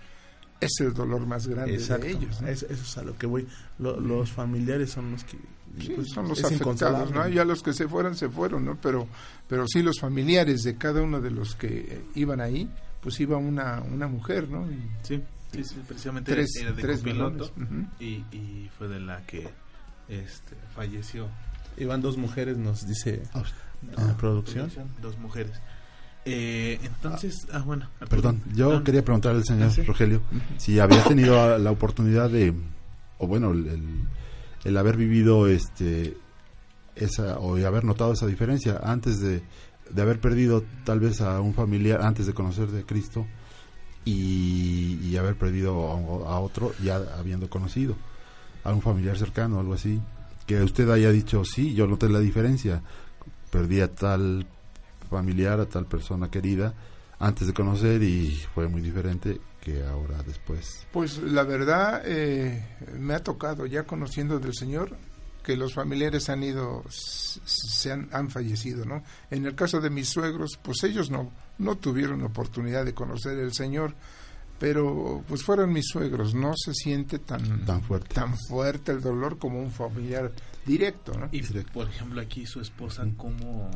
es 0.62 0.80
el 0.80 0.94
dolor 0.94 1.26
más 1.26 1.48
grande 1.48 1.74
Exacto, 1.74 2.06
de 2.06 2.12
ellos. 2.12 2.42
¿no? 2.42 2.48
es- 2.48 2.64
eso 2.64 2.84
es 2.84 2.98
a 2.98 3.04
lo 3.04 3.18
que 3.18 3.26
voy. 3.28 3.48
Lo- 3.80 4.00
los 4.00 4.32
familiares 4.32 4.92
son 4.92 5.12
los 5.12 5.24
que... 5.26 5.38
Sí, 5.80 5.94
pues, 5.96 6.08
son 6.14 6.28
los 6.28 6.44
afectados. 6.44 7.12
¿no? 7.12 7.28
Ya 7.30 7.44
los 7.46 7.64
que 7.64 7.74
se 7.74 7.88
fueron, 7.88 8.16
se 8.16 8.30
fueron, 8.30 8.66
¿no? 8.66 8.78
Pero, 8.82 9.08
pero 9.48 9.66
sí 9.68 9.82
los 9.82 10.00
familiares 10.00 10.64
de 10.64 10.78
cada 10.78 11.02
uno 11.02 11.20
de 11.22 11.32
los 11.32 11.56
que 11.56 11.68
eh, 11.90 12.02
iban 12.16 12.42
ahí, 12.42 12.70
pues 13.02 13.20
iba 13.22 13.38
una, 13.38 13.82
una 13.82 14.08
mujer, 14.08 14.50
¿no? 14.50 14.70
Y 14.70 14.78
Sí, 15.04 15.22
sí, 15.54 15.64
sí, 15.64 15.76
precisamente 15.88 16.32
tres, 16.34 16.56
era 16.60 16.72
de 16.74 16.82
tres. 16.82 17.02
Ujú. 17.02 17.88
y, 18.00 18.24
y 18.32 18.70
fue 18.78 18.88
de 18.90 19.00
la 19.00 19.26
que 19.26 19.48
este, 20.10 20.56
falleció. 20.76 21.28
Iban 21.78 22.02
dos 22.02 22.18
mujeres, 22.18 22.58
nos 22.58 22.86
dice 22.86 23.24
Ah, 23.34 23.44
la 23.98 24.18
producción. 24.18 24.70
Dos 25.02 25.18
mujeres. 25.20 25.54
Eh, 26.26 26.80
entonces, 26.84 27.48
ah, 27.52 27.60
bueno. 27.66 27.90
Perdón, 28.10 28.42
yo 28.54 28.78
Ah, 28.78 28.84
quería 28.84 29.04
preguntarle 29.04 29.40
al 29.40 29.46
señor 29.46 29.68
Ah, 29.68 29.72
sí. 29.72 29.82
Rogelio 29.84 30.22
si 30.58 30.80
había 30.80 31.04
tenido 31.04 31.58
la 31.58 31.72
oportunidad 31.72 32.30
de, 32.30 32.54
o 33.18 33.28
bueno, 33.28 33.52
el, 33.52 33.68
el- 33.68 34.04
el 34.64 34.78
haber 34.78 34.98
vivido 34.98 35.48
este 35.48 36.16
esa 36.96 37.40
o 37.40 37.56
haber 37.66 37.84
notado 37.86 38.14
esa 38.14 38.28
diferencia 38.28 38.80
antes 38.84 39.20
de, 39.20 39.42
de 39.90 40.02
haber 40.02 40.20
perdido 40.20 40.64
tal 40.84 41.00
vez 41.00 41.22
a 41.22 41.42
un 41.42 41.56
familiar 41.56 42.02
antes 42.04 42.28
de 42.28 42.34
conocer 42.34 42.68
de 42.70 42.86
Cristo 42.86 43.26
y, 44.06 45.00
y 45.04 45.18
haber 45.18 45.36
perdido 45.36 45.92
a, 46.28 46.34
a 46.36 46.40
otro 46.40 46.74
ya 46.84 46.98
habiendo 47.18 47.50
conocido 47.50 47.96
a 48.64 48.72
un 48.74 48.82
familiar 48.82 49.18
cercano 49.18 49.60
algo 49.60 49.74
así 49.74 50.00
que 50.46 50.62
usted 50.62 50.90
haya 50.92 51.12
dicho 51.12 51.44
sí 51.46 51.74
yo 51.74 51.88
noté 51.88 52.10
la 52.10 52.20
diferencia 52.20 52.82
perdí 53.50 53.82
a 53.82 53.88
tal 53.94 54.46
familiar 55.12 55.60
a 55.60 55.68
tal 55.68 55.86
persona 55.86 56.32
querida 56.32 56.74
antes 57.20 57.46
de 57.46 57.54
conocer 57.54 58.02
y 58.02 58.32
fue 58.56 58.68
muy 58.68 58.82
diferente 58.82 59.40
que 59.62 59.84
ahora 59.86 60.24
después 60.24 60.88
Pues 60.92 61.20
la 61.20 61.44
verdad, 61.44 62.02
eh, 62.06 62.66
me 62.98 63.14
ha 63.14 63.20
tocado 63.22 63.68
ya 63.68 63.84
conociendo 63.84 64.40
del 64.40 64.56
Señor 64.56 64.98
que 65.44 65.56
los 65.58 65.74
familiares 65.74 66.30
han 66.30 66.44
ido, 66.44 66.84
se 66.90 67.92
han, 67.92 68.10
han 68.12 68.30
fallecido, 68.30 68.86
¿no? 68.86 69.04
En 69.32 69.46
el 69.46 69.56
caso 69.56 69.82
de 69.82 69.90
mis 69.90 70.08
suegros, 70.08 70.60
pues 70.62 70.84
ellos 70.84 71.10
no, 71.10 71.32
no 71.58 71.78
tuvieron 71.78 72.24
oportunidad 72.24 72.86
de 72.86 72.94
conocer 72.94 73.38
el 73.40 73.52
Señor, 73.54 73.96
pero 74.60 75.24
pues 75.28 75.44
fueron 75.44 75.74
mis 75.74 75.88
suegros, 75.88 76.36
no 76.36 76.54
se 76.56 76.74
siente 76.76 77.18
tan, 77.20 77.66
tan 77.66 77.82
fuerte 77.82 78.14
tan 78.14 78.38
fuerte 78.38 78.92
el 78.92 79.02
dolor 79.02 79.40
como 79.40 79.60
un 79.60 79.72
familiar 79.72 80.32
directo, 80.66 81.14
¿no? 81.18 81.28
Y 81.32 81.42
Directo. 81.42 81.74
por 81.74 81.88
ejemplo 81.88 82.22
aquí 82.22 82.46
su 82.46 82.62
esposa 82.62 83.04
cómo 83.18 83.70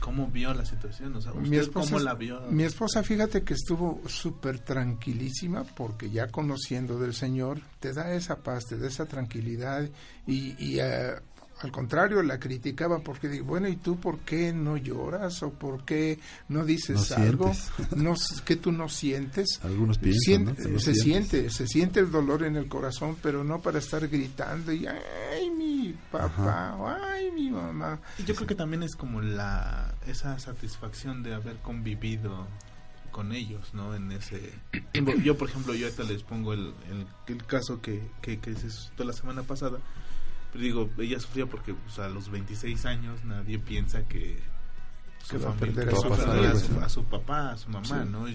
cómo 0.00 0.28
vio 0.28 0.52
la 0.54 0.64
situación, 0.64 1.14
o 1.16 1.20
sea, 1.20 1.32
Mi 1.32 1.56
esposa, 1.56 1.90
cómo 1.90 2.04
la 2.04 2.14
vio. 2.14 2.40
mi 2.50 2.64
esposa, 2.64 3.02
fíjate 3.02 3.42
que 3.42 3.54
estuvo 3.54 4.00
súper 4.06 4.58
tranquilísima 4.60 5.64
porque 5.64 6.10
ya 6.10 6.28
conociendo 6.28 6.98
del 6.98 7.14
Señor 7.14 7.60
te 7.80 7.92
da 7.92 8.12
esa 8.14 8.36
paz, 8.36 8.66
te 8.66 8.76
da 8.78 8.86
esa 8.88 9.06
tranquilidad 9.06 9.88
y, 10.26 10.54
y, 10.64 10.78
eh, 10.80 11.14
al 11.62 11.72
contrario 11.72 12.22
la 12.22 12.38
criticaba 12.38 12.98
porque 12.98 13.28
digo, 13.28 13.46
bueno, 13.46 13.66
¿y 13.68 13.76
tú 13.76 13.98
por 13.98 14.18
qué 14.20 14.52
no 14.52 14.76
lloras 14.76 15.42
o 15.42 15.50
por 15.50 15.84
qué 15.84 16.18
no 16.48 16.64
dices 16.64 17.10
No 17.12 17.16
algo 17.16 17.52
no, 17.96 18.14
que 18.44 18.56
tú 18.56 18.72
no 18.72 18.88
sientes? 18.88 19.58
algunos 19.62 19.96
piensan 19.98 20.22
Siente- 20.46 20.50
¿no? 20.62 20.66
Que 20.66 20.72
no 20.72 20.78
se 20.78 20.94
sientes. 20.94 21.30
siente, 21.30 21.50
se 21.50 21.66
siente 21.66 22.00
el 22.00 22.10
dolor 22.10 22.42
en 22.44 22.56
el 22.56 22.68
corazón, 22.68 23.16
pero 23.22 23.42
no 23.42 23.60
para 23.62 23.78
estar 23.78 24.06
gritando 24.08 24.70
y 24.72 24.86
ay 24.86 25.50
mi 25.50 25.94
papá, 26.12 26.76
o, 26.78 26.88
ay 26.88 27.30
mi 27.32 27.50
mamá. 27.50 28.00
Y 28.18 28.24
Yo 28.24 28.34
creo 28.34 28.46
que 28.46 28.54
también 28.54 28.82
es 28.82 28.94
como 28.94 29.22
la 29.22 29.94
esa 30.06 30.38
satisfacción 30.38 31.22
de 31.22 31.34
haber 31.34 31.56
convivido 31.56 32.46
con 33.12 33.32
ellos, 33.32 33.72
¿no? 33.72 33.94
En 33.94 34.12
ese 34.12 34.52
yo 35.24 35.38
por 35.38 35.48
ejemplo 35.48 35.72
yo 35.74 35.86
ahorita 35.86 36.02
les 36.04 36.22
pongo 36.22 36.52
el, 36.52 36.74
el, 36.90 37.06
el 37.28 37.46
caso 37.46 37.80
que, 37.80 38.02
que, 38.20 38.38
que 38.40 38.54
se 38.54 38.68
suscitó 38.70 39.04
la 39.04 39.14
semana 39.14 39.42
pasada. 39.42 39.78
Pero 40.56 40.62
digo, 40.62 40.90
ella 40.98 41.20
sufría 41.20 41.46
porque 41.46 41.74
pues, 41.74 41.98
a 41.98 42.08
los 42.08 42.30
26 42.30 42.86
años 42.86 43.22
nadie 43.24 43.58
piensa 43.58 44.02
que 44.08 44.36
Que 45.28 45.38
su 45.38 45.44
va 45.44 45.50
a 45.50 45.54
perder 45.54 45.88
a 45.88 45.92
su 45.96 46.12
a 46.12 46.54
su, 46.54 46.66
sí. 46.66 46.72
a 46.82 46.88
su 46.88 47.04
papá, 47.04 47.50
a 47.52 47.56
su 47.58 47.68
mamá, 47.68 47.84
Sí. 47.86 47.94
¿no? 48.10 48.26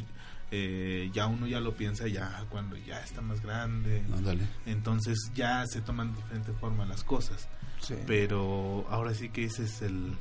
Eh, 0.53 1.09
ya 1.13 1.27
uno 1.27 1.47
ya 1.47 1.59
lo 1.61 1.73
piensa 1.75 2.07
ya 2.09 2.45
cuando 2.49 2.75
ya 2.77 2.99
está 3.01 3.21
más 3.21 3.41
grande. 3.41 4.03
Ándale. 4.13 4.43
Entonces 4.65 5.17
ya 5.33 5.65
se 5.65 5.81
toman 5.81 6.11
de 6.13 6.17
diferente 6.21 6.51
forma 6.53 6.85
las 6.85 7.03
cosas. 7.03 7.47
Sí. 7.79 7.95
Pero 8.05 8.85
ahora 8.89 9.13
sí 9.13 9.29
que 9.29 9.45
ese 9.45 9.63
es 9.63 9.81
el... 9.81 10.13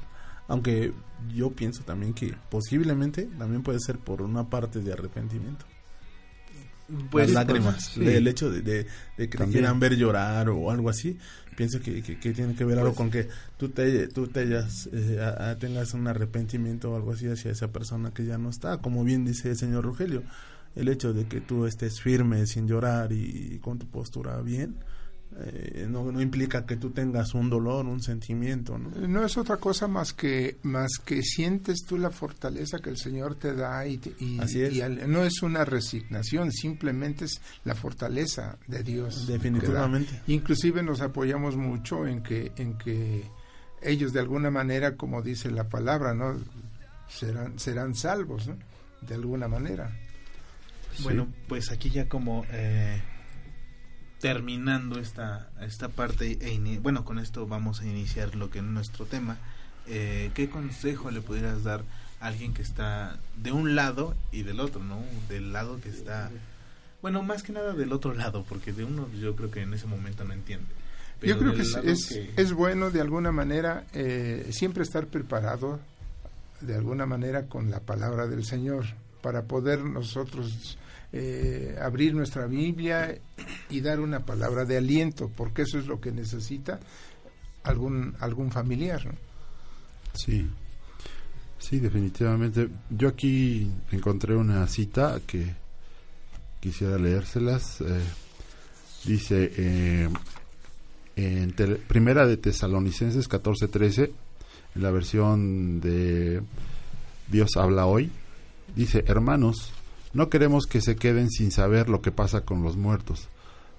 Aunque 0.48 0.92
yo 1.34 1.50
pienso 1.50 1.82
también 1.82 2.14
que 2.14 2.34
posiblemente 2.48 3.24
también 3.38 3.62
puede 3.62 3.78
ser 3.80 3.98
por 3.98 4.22
una 4.22 4.48
parte 4.48 4.80
de 4.80 4.92
arrepentimiento. 4.92 5.66
Pues, 7.10 7.30
las 7.30 7.46
lágrimas, 7.46 7.84
sí. 7.84 8.00
del 8.00 8.26
hecho 8.26 8.50
de, 8.50 8.62
de- 8.62 8.82
de 8.84 8.88
que 9.16 9.26
te 9.28 9.38
También. 9.38 9.60
quieran 9.60 9.78
ver 9.78 9.96
llorar 9.96 10.48
o 10.48 10.72
algo 10.72 10.90
así, 10.90 11.16
pienso 11.60 11.78
que, 11.80 12.02
que- 12.02 12.18
que 12.18 12.32
tiene 12.32 12.54
que 12.54 12.64
ver 12.64 12.78
algo 12.78 12.90
Pues- 12.94 12.96
con 12.96 13.10
que 13.10 13.28
tú 13.58 13.68
te, 13.68 14.08
tú 14.08 14.28
te 14.28 14.40
hayas, 14.40 14.88
eh, 14.94 15.18
a- 15.20 15.50
a- 15.50 15.58
tengas 15.58 15.92
un 15.92 16.06
arrepentimiento 16.08 16.90
o 16.90 16.96
algo 16.96 17.12
así 17.12 17.26
hacia 17.28 17.50
esa 17.50 17.68
persona 17.68 18.12
que 18.14 18.24
ya 18.24 18.38
no 18.38 18.48
está, 18.48 18.78
como 18.78 19.04
bien 19.04 19.26
dice 19.26 19.50
el 19.50 19.56
señor 19.56 19.84
Rogelio, 19.84 20.22
el 20.74 20.88
hecho 20.88 21.12
de 21.12 21.26
que 21.26 21.42
tú 21.42 21.66
estés 21.66 22.00
firme 22.00 22.46
sin 22.46 22.66
llorar 22.66 23.12
y, 23.12 23.58
con 23.60 23.78
tu 23.78 23.86
postura 23.86 24.40
bien, 24.40 24.76
eh, 25.38 25.86
no, 25.88 26.10
no 26.10 26.20
implica 26.20 26.66
que 26.66 26.76
tú 26.76 26.90
tengas 26.90 27.34
un 27.34 27.48
dolor, 27.48 27.86
un 27.86 28.02
sentimiento, 28.02 28.76
¿no? 28.78 28.90
No 29.06 29.24
es 29.24 29.36
otra 29.36 29.56
cosa 29.58 29.86
más 29.86 30.12
que 30.12 30.56
más 30.64 30.90
que 31.04 31.22
sientes 31.22 31.84
tú 31.86 31.96
la 31.98 32.10
fortaleza 32.10 32.78
que 32.80 32.90
el 32.90 32.96
Señor 32.98 33.36
te 33.36 33.54
da 33.54 33.86
y, 33.86 33.98
te- 33.98 34.12
y- 34.18 34.38
Así 34.40 34.60
es. 34.62 34.72
y 34.74 34.80
al- 34.82 35.10
no 35.10 35.24
es 35.24 35.42
una 35.42 35.64
resignación, 35.64 36.50
simplemente 36.52 37.26
es 37.26 37.40
la 37.64 37.74
fortaleza 37.74 38.58
de 38.66 38.82
Dios. 38.82 39.26
Definitivamente. 39.28 40.20
Inclusive 40.26 40.82
nos 40.82 41.00
apoyamos 41.00 41.56
mucho 41.56 42.06
en 42.06 42.22
que 42.22 42.52
en 42.56 42.76
que 42.76 43.24
ellos 43.82 44.12
de 44.12 44.20
alguna 44.20 44.50
manera, 44.50 44.96
como 44.96 45.22
dice 45.22 45.50
la 45.50 45.68
palabra, 45.68 46.12
no 46.12 46.36
serán 47.08 47.58
serán 47.58 47.94
salvos, 47.94 48.46
¿no? 48.48 48.56
De 49.00 49.14
alguna 49.14 49.48
manera. 49.48 49.90
Bueno, 51.02 51.28
pues 51.48 51.70
aquí 51.70 51.88
ya 51.88 52.08
como 52.08 52.44
eh, 52.50 53.00
terminando 54.20 54.98
esta, 54.98 55.48
esta 55.60 55.88
parte, 55.88 56.38
e 56.40 56.78
bueno, 56.80 57.04
con 57.04 57.18
esto 57.18 57.46
vamos 57.46 57.80
a 57.80 57.86
iniciar 57.86 58.34
lo 58.34 58.50
que 58.50 58.58
es 58.58 58.64
nuestro 58.64 59.06
tema. 59.06 59.38
Eh, 59.86 60.30
¿Qué 60.34 60.48
consejo 60.50 61.10
le 61.10 61.20
pudieras 61.20 61.64
dar 61.64 61.82
a 62.20 62.26
alguien 62.26 62.52
que 62.52 62.62
está 62.62 63.18
de 63.36 63.50
un 63.52 63.74
lado 63.74 64.14
y 64.30 64.42
del 64.42 64.60
otro, 64.60 64.82
¿no? 64.84 65.02
Del 65.28 65.52
lado 65.52 65.80
que 65.80 65.88
está... 65.88 66.30
Bueno, 67.00 67.22
más 67.22 67.42
que 67.42 67.52
nada 67.52 67.72
del 67.72 67.92
otro 67.92 68.12
lado, 68.14 68.44
porque 68.46 68.72
de 68.74 68.84
uno 68.84 69.08
yo 69.18 69.34
creo 69.34 69.50
que 69.50 69.62
en 69.62 69.72
ese 69.72 69.86
momento 69.86 70.22
no 70.24 70.34
entiende. 70.34 70.66
Pero 71.18 71.34
Yo 71.34 71.38
creo 71.40 71.54
que 71.54 71.62
es, 71.62 71.74
es, 71.82 72.06
que- 72.08 72.30
es 72.36 72.52
bueno 72.52 72.90
de 72.90 73.00
alguna 73.00 73.32
manera 73.32 73.84
eh, 73.94 74.48
siempre 74.52 74.82
estar 74.82 75.06
preparado 75.06 75.80
de 76.60 76.74
alguna 76.74 77.06
manera 77.06 77.46
con 77.46 77.70
la 77.70 77.80
palabra 77.80 78.26
del 78.26 78.44
Señor 78.44 78.84
para 79.20 79.44
poder 79.44 79.84
nosotros 79.84 80.78
eh, 81.12 81.76
abrir 81.80 82.14
nuestra 82.14 82.46
Biblia 82.46 83.18
y 83.68 83.80
dar 83.80 84.00
una 84.00 84.20
palabra 84.20 84.64
de 84.64 84.76
aliento, 84.76 85.30
porque 85.36 85.62
eso 85.62 85.78
es 85.78 85.86
lo 85.86 86.00
que 86.00 86.12
necesita 86.12 86.78
algún 87.64 88.14
algún 88.20 88.50
familiar. 88.50 89.02
Sí, 90.14 90.46
sí, 91.58 91.78
definitivamente. 91.78 92.68
Yo 92.90 93.08
aquí 93.08 93.70
encontré 93.90 94.36
una 94.36 94.66
cita 94.66 95.20
que 95.26 95.54
quisiera 96.60 96.96
leérselas. 96.98 97.80
eh, 97.80 98.00
dice, 99.04 99.50
eh, 99.56 100.08
en 101.16 101.52
Primera 101.88 102.26
de 102.26 102.36
Tesalonicenses 102.36 103.28
14:13, 103.28 104.12
en 104.76 104.82
la 104.82 104.90
versión 104.90 105.80
de 105.80 106.40
Dios 107.28 107.56
habla 107.56 107.86
hoy, 107.86 108.10
dice, 108.74 109.04
hermanos, 109.06 109.72
no 110.12 110.28
queremos 110.28 110.66
que 110.66 110.80
se 110.80 110.96
queden 110.96 111.30
sin 111.30 111.50
saber 111.50 111.88
lo 111.88 112.02
que 112.02 112.12
pasa 112.12 112.42
con 112.42 112.62
los 112.62 112.76
muertos, 112.76 113.28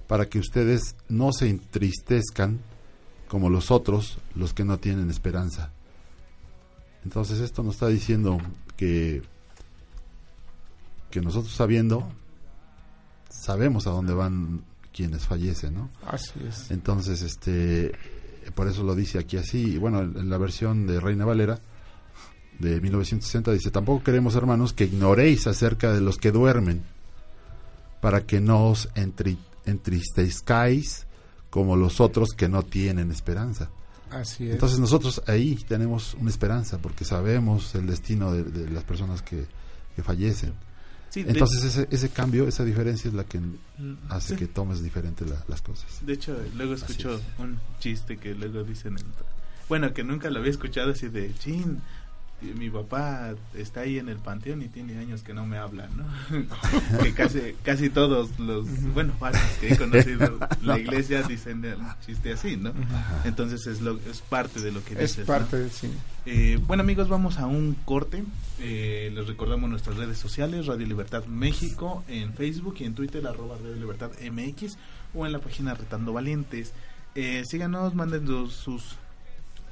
para 0.07 0.27
que 0.27 0.39
ustedes 0.39 0.95
no 1.09 1.31
se 1.33 1.49
entristezcan 1.49 2.59
como 3.27 3.49
los 3.49 3.71
otros, 3.71 4.17
los 4.35 4.53
que 4.53 4.65
no 4.65 4.77
tienen 4.77 5.09
esperanza. 5.09 5.71
Entonces 7.03 7.39
esto 7.39 7.63
nos 7.63 7.75
está 7.75 7.87
diciendo 7.87 8.37
que 8.77 9.21
que 11.11 11.21
nosotros 11.21 11.53
sabiendo 11.53 12.09
sabemos 13.29 13.85
a 13.85 13.91
dónde 13.91 14.13
van 14.13 14.63
quienes 14.93 15.27
fallecen, 15.27 15.75
¿no? 15.75 15.89
Así 16.07 16.39
es. 16.47 16.71
Entonces, 16.71 17.21
este, 17.21 17.91
por 18.55 18.67
eso 18.67 18.83
lo 18.83 18.95
dice 18.95 19.19
aquí 19.19 19.37
así. 19.37 19.73
Y 19.73 19.77
bueno, 19.77 20.01
en 20.01 20.29
la 20.29 20.37
versión 20.37 20.87
de 20.87 20.99
Reina 20.99 21.25
Valera 21.25 21.59
de 22.59 22.79
1960 22.81 23.51
dice, 23.53 23.71
tampoco 23.71 24.03
queremos, 24.03 24.35
hermanos, 24.35 24.73
que 24.73 24.85
ignoréis 24.85 25.47
acerca 25.47 25.91
de 25.93 26.01
los 26.01 26.17
que 26.17 26.31
duermen, 26.31 26.83
para 28.01 28.25
que 28.25 28.39
no 28.41 28.67
os 28.67 28.89
entri 28.95 29.37
entristezcáis 29.65 31.05
como 31.49 31.75
los 31.75 31.99
otros 31.99 32.29
que 32.35 32.47
no 32.49 32.63
tienen 32.63 33.11
esperanza. 33.11 33.69
Así 34.09 34.45
es. 34.47 34.53
Entonces 34.53 34.79
nosotros 34.79 35.21
ahí 35.27 35.55
tenemos 35.67 36.15
una 36.15 36.29
esperanza 36.29 36.77
porque 36.79 37.05
sabemos 37.05 37.73
el 37.75 37.87
destino 37.87 38.31
de, 38.33 38.43
de 38.43 38.69
las 38.69 38.83
personas 38.83 39.21
que, 39.21 39.45
que 39.95 40.03
fallecen. 40.03 40.53
Sí, 41.09 41.23
de- 41.23 41.31
Entonces 41.31 41.63
ese, 41.63 41.87
ese 41.91 42.09
cambio, 42.09 42.47
esa 42.47 42.63
diferencia 42.65 43.07
es 43.09 43.13
la 43.13 43.23
que 43.25 43.39
hace 44.09 44.29
sí. 44.33 44.35
que 44.37 44.47
tomes 44.47 44.81
diferente 44.81 45.25
la- 45.25 45.43
las 45.47 45.61
cosas. 45.61 45.85
De 46.05 46.13
hecho, 46.13 46.35
luego 46.55 46.73
escucho 46.73 47.15
es. 47.15 47.21
un 47.37 47.59
chiste 47.79 48.17
que 48.17 48.33
luego 48.33 48.63
dicen, 48.63 48.97
en- 48.97 49.05
bueno, 49.69 49.93
que 49.93 50.03
nunca 50.03 50.29
lo 50.29 50.39
había 50.39 50.51
escuchado 50.51 50.91
así 50.91 51.07
de, 51.09 51.33
chin, 51.35 51.81
mi 52.41 52.69
papá 52.69 53.33
está 53.53 53.81
ahí 53.81 53.99
en 53.99 54.09
el 54.09 54.17
panteón 54.17 54.61
y 54.61 54.67
tiene 54.67 54.97
años 54.97 55.21
que 55.21 55.33
no 55.33 55.45
me 55.45 55.57
habla, 55.57 55.87
¿no? 55.95 56.05
que 57.03 57.13
casi, 57.13 57.53
casi 57.63 57.89
todos 57.89 58.39
los, 58.39 58.65
bueno, 58.93 59.13
varios 59.19 59.43
que 59.59 59.73
he 59.73 59.77
conocido 59.77 60.39
la 60.61 60.79
iglesia 60.79 61.23
dicen 61.23 61.63
un 61.65 61.87
chiste 62.05 62.33
así, 62.33 62.57
¿no? 62.57 62.73
Entonces 63.25 63.67
es, 63.67 63.81
lo, 63.81 63.99
es 64.09 64.21
parte 64.21 64.59
de 64.59 64.71
lo 64.71 64.83
que 64.83 64.93
es 64.93 64.99
dices, 64.99 65.19
¿no? 65.19 65.25
parte 65.25 65.69
sí. 65.69 65.91
Eh, 66.25 66.59
bueno 66.67 66.81
amigos, 66.81 67.09
vamos 67.09 67.37
a 67.37 67.45
un 67.47 67.75
corte. 67.85 68.23
Eh, 68.59 69.11
les 69.13 69.27
recordamos 69.27 69.69
nuestras 69.69 69.97
redes 69.97 70.17
sociales, 70.17 70.67
Radio 70.67 70.85
Libertad 70.85 71.25
México, 71.25 72.03
en 72.07 72.33
Facebook 72.33 72.75
y 72.79 72.85
en 72.85 72.93
Twitter, 72.93 73.25
arroba 73.25 73.57
Radio 73.57 73.75
Libertad 73.75 74.11
MX, 74.19 74.77
o 75.13 75.25
en 75.25 75.31
la 75.31 75.39
página 75.39 75.73
Retando 75.73 76.13
Valientes. 76.13 76.73
Eh, 77.15 77.43
síganos, 77.45 77.95
manden 77.95 78.27
sus 78.49 78.97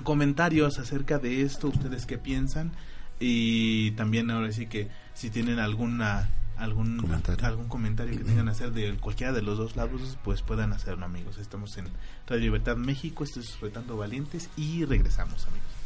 comentarios 0.03 0.79
acerca 0.79 1.19
de 1.19 1.41
esto, 1.41 1.67
ustedes 1.67 2.05
qué 2.05 2.17
piensan, 2.17 2.71
y 3.19 3.91
también 3.91 4.31
ahora 4.31 4.51
sí 4.51 4.67
que 4.67 4.89
si 5.13 5.29
tienen 5.29 5.59
alguna 5.59 6.29
algún 6.57 6.97
Comentario. 6.97 7.45
algún 7.45 7.69
comentario 7.69 8.17
que 8.17 8.23
tengan 8.23 8.49
hacer 8.49 8.73
de 8.73 8.97
cualquiera 8.97 9.31
de 9.31 9.41
los 9.41 9.57
dos 9.57 9.77
lados, 9.77 10.17
pues 10.23 10.41
puedan 10.41 10.73
hacerlo 10.73 11.05
amigos. 11.05 11.37
Estamos 11.37 11.77
en 11.77 11.85
Radio 12.27 12.43
Libertad 12.43 12.75
México, 12.75 13.23
esto 13.23 13.39
es 13.39 13.59
Retando 13.61 13.95
Valientes 13.95 14.49
y 14.57 14.83
regresamos 14.83 15.47
amigos. 15.47 15.78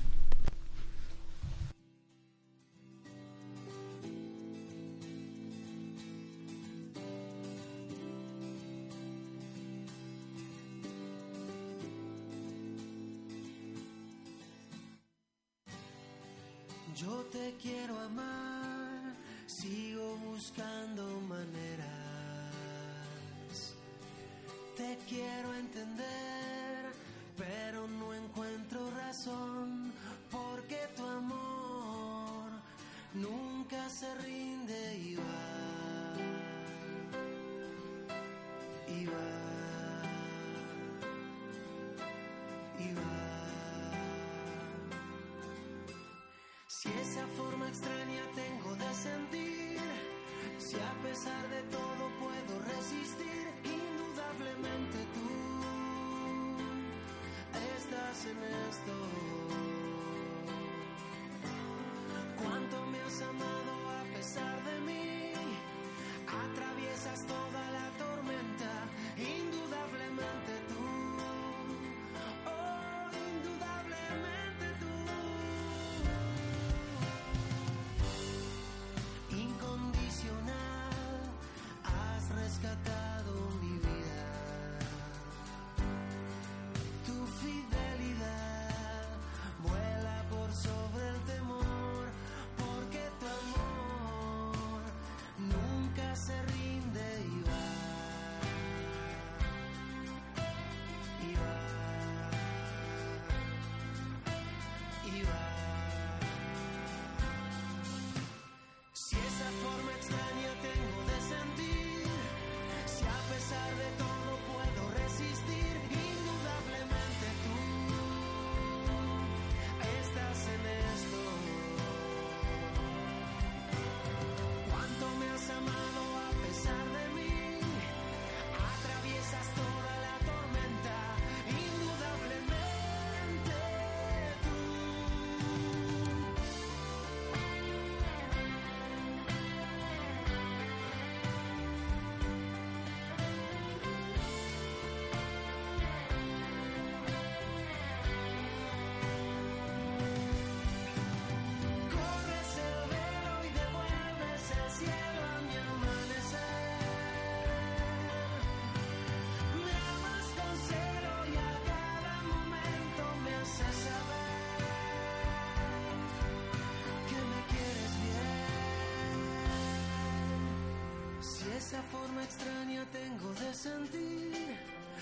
Esa 171.73 171.81
forma 171.81 172.23
extraña 172.23 172.85
tengo 172.91 173.33
de 173.33 173.51
sentir, 173.51 174.55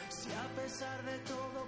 si 0.08 0.30
a 0.32 0.48
pesar 0.56 1.04
de 1.04 1.18
todo 1.28 1.61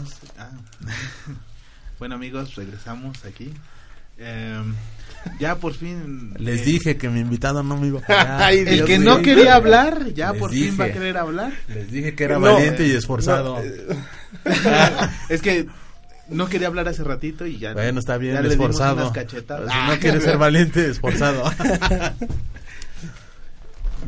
No 0.00 0.06
sé. 0.06 0.14
Ah. 0.38 0.50
bueno, 1.98 2.14
amigos, 2.14 2.54
regresamos 2.54 3.24
aquí. 3.24 3.52
Em, 4.18 4.74
ya 5.38 5.56
por 5.56 5.72
fin. 5.74 6.34
Les 6.38 6.60
eh, 6.60 6.64
dije 6.64 6.96
que 6.98 7.08
mi 7.08 7.20
invitado 7.20 7.62
no 7.62 7.76
me 7.78 7.86
iba 7.88 8.00
a. 8.06 8.46
Ay, 8.46 8.64
El 8.66 8.84
que 8.84 8.98
no 8.98 9.22
quería 9.22 9.54
hablar, 9.54 10.12
ya 10.12 10.32
por 10.34 10.50
fin 10.50 10.76
va 10.78 10.84
a 10.84 10.86
dije. 10.88 10.98
querer 10.98 11.16
hablar. 11.16 11.52
Les 11.68 11.90
dije 11.90 12.14
que 12.14 12.24
era 12.24 12.38
No, 12.38 12.52
valiente 12.52 12.86
y 12.86 12.90
eh, 12.90 12.96
esforzado. 12.96 13.56
no, 13.56 13.62
eh, 13.62 13.86
es 15.30 15.40
que 15.42 15.66
no 16.28 16.48
quería 16.48 16.68
hablar 16.68 16.86
hace 16.88 17.02
ratito 17.02 17.46
y 17.46 17.58
ya. 17.58 17.72
bueno, 17.72 17.98
está 17.98 18.16
bien, 18.18 18.34
ya 18.34 18.42
le 18.42 18.50
dimos 18.50 18.70
esforzado. 18.70 18.96
unas 19.02 19.12
cachetadas. 19.12 19.72
Si 19.72 19.90
no 19.90 19.98
quiere 19.98 20.20
ser 20.20 20.36
valiente, 20.38 20.88
esforzado. 20.90 21.50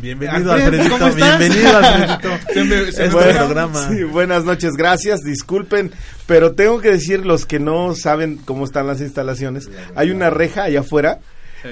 Bienvenido, 0.03 0.53
Alfred, 0.53 0.65
Alfredito. 0.81 0.99
¿cómo 0.99 1.07
estás? 1.11 1.39
Bienvenido, 1.39 1.77
Alfredito. 1.79 2.29
Se 2.53 2.65
me- 2.65 2.93
se 2.93 2.99
me 3.03 3.07
Este 3.07 3.17
olvidó. 3.17 3.39
programa. 3.39 3.89
Sí, 3.89 4.03
buenas 4.05 4.45
noches, 4.45 4.73
gracias, 4.77 5.21
disculpen, 5.21 5.93
pero 6.27 6.53
tengo 6.53 6.81
que 6.81 6.91
decir 6.91 7.25
los 7.25 7.47
que 7.47 7.61
no 7.61 7.95
saben 7.95 8.39
cómo 8.45 8.65
están 8.65 8.87
las 8.89 9.01
instalaciones, 9.01 9.71
hay 9.95 10.11
una 10.11 10.29
reja 10.29 10.65
allá 10.65 10.81
afuera 10.81 11.21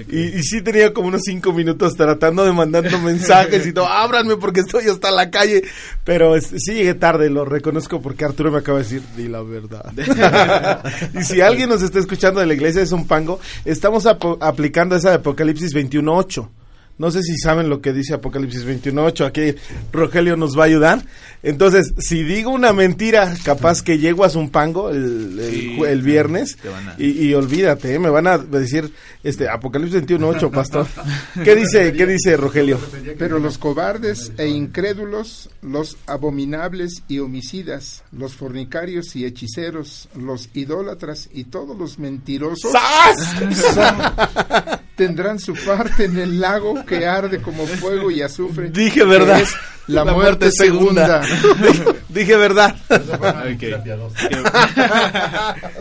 y, 0.08 0.20
y 0.38 0.42
sí 0.44 0.62
tenía 0.62 0.92
como 0.92 1.08
unos 1.08 1.22
cinco 1.24 1.52
minutos 1.52 1.96
tratando 1.96 2.44
de 2.44 2.52
mandando 2.52 2.96
mensajes 3.00 3.66
y 3.66 3.72
todo, 3.72 3.88
ábranme 3.88 4.36
porque 4.36 4.60
estoy 4.60 4.86
hasta 4.88 5.10
la 5.10 5.28
calle, 5.32 5.64
pero 6.04 6.36
es- 6.36 6.52
sí 6.56 6.74
llegué 6.74 6.94
tarde, 6.94 7.28
lo 7.30 7.44
reconozco 7.44 8.00
porque 8.00 8.24
Arturo 8.24 8.52
me 8.52 8.58
acaba 8.58 8.78
de 8.78 8.84
decir, 8.84 9.02
di 9.16 9.26
la 9.26 9.42
verdad. 9.42 9.92
y 11.18 11.24
si 11.24 11.40
alguien 11.40 11.68
nos 11.68 11.82
está 11.82 11.98
escuchando 11.98 12.38
de 12.38 12.46
la 12.46 12.54
iglesia 12.54 12.80
de 12.80 12.86
Zumpango, 12.86 13.40
estamos 13.64 14.06
aplicando 14.06 14.94
esa 14.94 15.08
de 15.10 15.16
Apocalipsis 15.16 15.74
21.8. 15.74 16.48
No 17.00 17.10
sé 17.10 17.22
si 17.22 17.34
saben 17.38 17.70
lo 17.70 17.80
que 17.80 17.94
dice 17.94 18.12
Apocalipsis 18.12 18.66
21.8. 18.66 19.24
Aquí 19.26 19.54
Rogelio 19.90 20.36
nos 20.36 20.54
va 20.58 20.64
a 20.64 20.66
ayudar. 20.66 21.02
Entonces, 21.42 21.94
si 21.98 22.22
digo 22.22 22.50
una 22.50 22.74
mentira, 22.74 23.34
capaz 23.42 23.80
que 23.80 23.96
llego 23.98 24.22
a 24.22 24.28
Zumpango 24.28 24.90
el, 24.90 25.38
el, 25.40 25.50
Sí, 25.50 25.80
el 25.88 26.02
viernes 26.02 26.58
a- 26.62 26.96
y, 27.00 27.28
y 27.28 27.32
olvídate, 27.32 27.94
¿eh? 27.94 27.98
me 27.98 28.10
van 28.10 28.26
a 28.26 28.36
decir 28.36 28.92
este 29.24 29.48
Apocalipsis 29.48 30.02
21.8, 30.02 30.50
pastor. 30.50 30.86
¿Qué 31.42 31.56
dice, 31.56 31.94
qué 31.94 32.04
dice 32.06 32.36
Rogelio? 32.36 32.78
Pero 33.18 33.38
los 33.38 33.56
cobardes 33.56 34.32
e 34.36 34.48
incrédulos, 34.48 35.48
los 35.62 35.96
abominables 36.06 37.02
y 37.08 37.20
homicidas, 37.20 38.02
los 38.12 38.34
fornicarios 38.34 39.16
y 39.16 39.24
hechiceros, 39.24 40.10
los 40.14 40.50
idólatras 40.52 41.30
y 41.32 41.44
todos 41.44 41.78
los 41.78 41.98
mentirosos 41.98 42.72
tendrán 44.96 45.38
su 45.38 45.54
parte 45.54 46.04
en 46.04 46.18
el 46.18 46.40
lago 46.40 46.74
que 46.98 47.06
arde 47.06 47.40
como 47.40 47.66
fuego 47.66 48.10
y 48.10 48.22
azufre. 48.22 48.70
Dije 48.70 49.04
verdad. 49.04 49.40
es 49.40 49.54
la, 49.86 50.04
muerte, 50.12 50.50
segunda. 50.50 51.22
Dije 52.08 52.36
verdad. 52.36 52.74
Ok. 52.90 53.64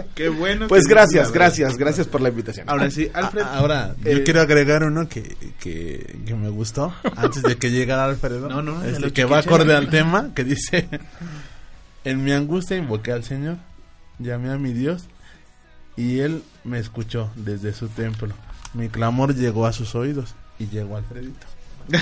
Qué, 0.16 0.30
bueno. 0.30 0.68
Pues 0.68 0.86
que 0.86 0.94
gracias, 0.94 1.28
la 1.30 1.34
gracias, 1.34 1.78
gracias 1.78 2.08
por 2.08 2.22
la 2.22 2.30
invitación. 2.30 2.70
Ahora 2.70 2.90
sí, 2.92 3.10
Alfred. 3.14 3.42
Ah, 3.44 3.58
Ahora, 3.58 3.96
Eh, 4.06 4.16
yo 4.18 4.24
quiero 4.24 4.42
agregar 4.42 4.84
uno 4.84 5.10
que, 5.10 5.36
que, 5.60 6.20
que 6.26 6.36
me 6.36 6.50
gustó 6.50 6.94
antes 7.16 7.42
de 7.44 7.58
que 7.58 7.72
llegara 7.72 8.06
Alfredo. 8.06 8.48
No, 8.50 8.62
no, 8.62 8.84
Este, 8.84 9.00
lo 9.00 9.12
que 9.12 9.26
va 9.26 9.40
acorde 9.40 9.76
al 9.76 9.90
tema, 9.90 10.30
que 10.36 10.44
dice: 10.44 10.88
En 12.04 12.24
mi 12.24 12.32
angustia 12.32 12.78
invoqué 12.78 13.12
al 13.12 13.24
Señor, 13.24 13.58
llamé 14.20 14.52
a 14.52 14.58
mi 14.58 14.74
Dios, 14.74 15.04
y 15.98 16.20
Él 16.20 16.44
me 16.64 16.80
escuchó 16.80 17.32
desde 17.36 17.74
su 17.74 17.88
templo. 17.88 18.34
Mi 18.74 18.88
clamor 18.90 19.36
llegó 19.36 19.66
a 19.66 19.74
sus 19.74 19.96
oídos 19.96 20.36
y 20.60 20.68
llegó 20.68 20.98
Alfredito. 20.98 21.48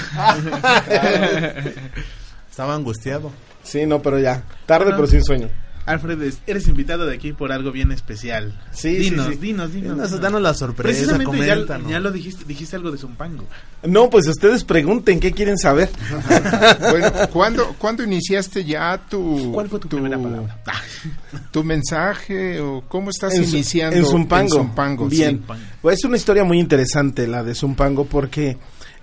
Estaba 2.50 2.76
angustiado. 2.76 3.32
Sí, 3.64 3.86
no, 3.86 4.02
pero 4.02 4.20
ya. 4.20 4.44
Tarde, 4.66 4.92
pero 4.92 5.08
sin 5.08 5.24
sueño. 5.24 5.50
Alfred, 5.88 6.22
es- 6.22 6.40
eres 6.46 6.68
invitado 6.68 7.06
de 7.06 7.16
aquí 7.16 7.34
por 7.34 7.52
algo 7.52 7.72
bien 7.72 7.92
especial. 7.92 8.54
Sí, 8.72 8.96
sí, 8.98 9.10
dinos, 9.10 9.28
sí. 9.28 9.36
dinos, 9.38 9.74
dinos, 9.74 9.90
Danos, 9.98 10.10
dinos. 10.10 10.22
danos 10.22 10.42
la 10.42 10.54
sorpresa, 10.54 10.84
Precisamente 11.00 11.38
ya, 11.40 11.54
coméntanos. 11.54 11.90
ya 11.92 12.00
lo 12.00 12.12
dijiste, 12.12 12.46
dijiste 12.46 12.76
algo 12.76 12.92
de 12.92 12.98
Zumpango. 12.98 13.46
No, 13.84 14.10
pues 14.10 14.28
ustedes 14.28 14.64
pregunten, 14.64 15.20
¿qué 15.20 15.32
quieren 15.32 15.58
saber? 15.58 15.90
Bueno, 16.92 17.12
¿cuándo, 17.32 17.76
¿cuándo 17.78 18.04
iniciaste 18.04 18.64
ya 18.64 19.02
tu, 19.10 19.52
¿Cuál 19.54 19.70
fue 19.70 19.80
tu 19.80 19.88
primera 19.88 20.18
palabra? 20.18 20.62
tu 21.52 21.64
mensaje 21.64 22.60
o 22.60 22.84
cómo 22.88 23.10
estás 23.10 23.34
En 23.36 23.44
iniciando 23.44 23.96
en 23.98 24.06
Zumpango. 24.06 24.56
Zumpango, 24.58 25.08
Bien. 25.08 25.44
sí. 25.48 25.54
Pues 25.82 26.00
es 26.00 26.06
una 26.06 26.18
historia 26.18 26.44
muy 26.44 26.60
interesante 26.60 27.28
la 27.28 27.44
de 27.44 27.56
Zumpango 27.56 28.06
porque 28.06 28.58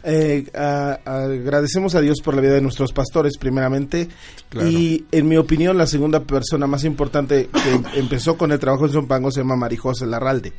eh, 0.04 0.44
a- 0.54 0.98
agradecemos 1.04 1.94
a 1.94 2.00
Dios 2.00 2.20
por 2.22 2.34
la 2.34 2.40
vida 2.42 2.52
de 2.54 2.60
nuestros 2.60 2.92
pastores 2.92 3.36
primeramente 3.38 4.08
Claro. 4.48 4.68
y 4.68 5.04
en 5.10 5.28
mi 5.28 5.36
opinión 5.36 5.76
la 5.78 5.86
segunda 5.86 6.20
persona 6.20 6.66
más 6.66 6.84
importante 6.84 7.48
que 7.52 7.80
empezó 7.98 8.36
con 8.36 8.52
el 8.52 8.58
trabajo 8.58 8.86
en 8.86 8.92
Zumpango 8.92 9.30
se 9.30 9.40
llama 9.40 9.56
Marijose 9.56 10.06
Larralde. 10.06 10.52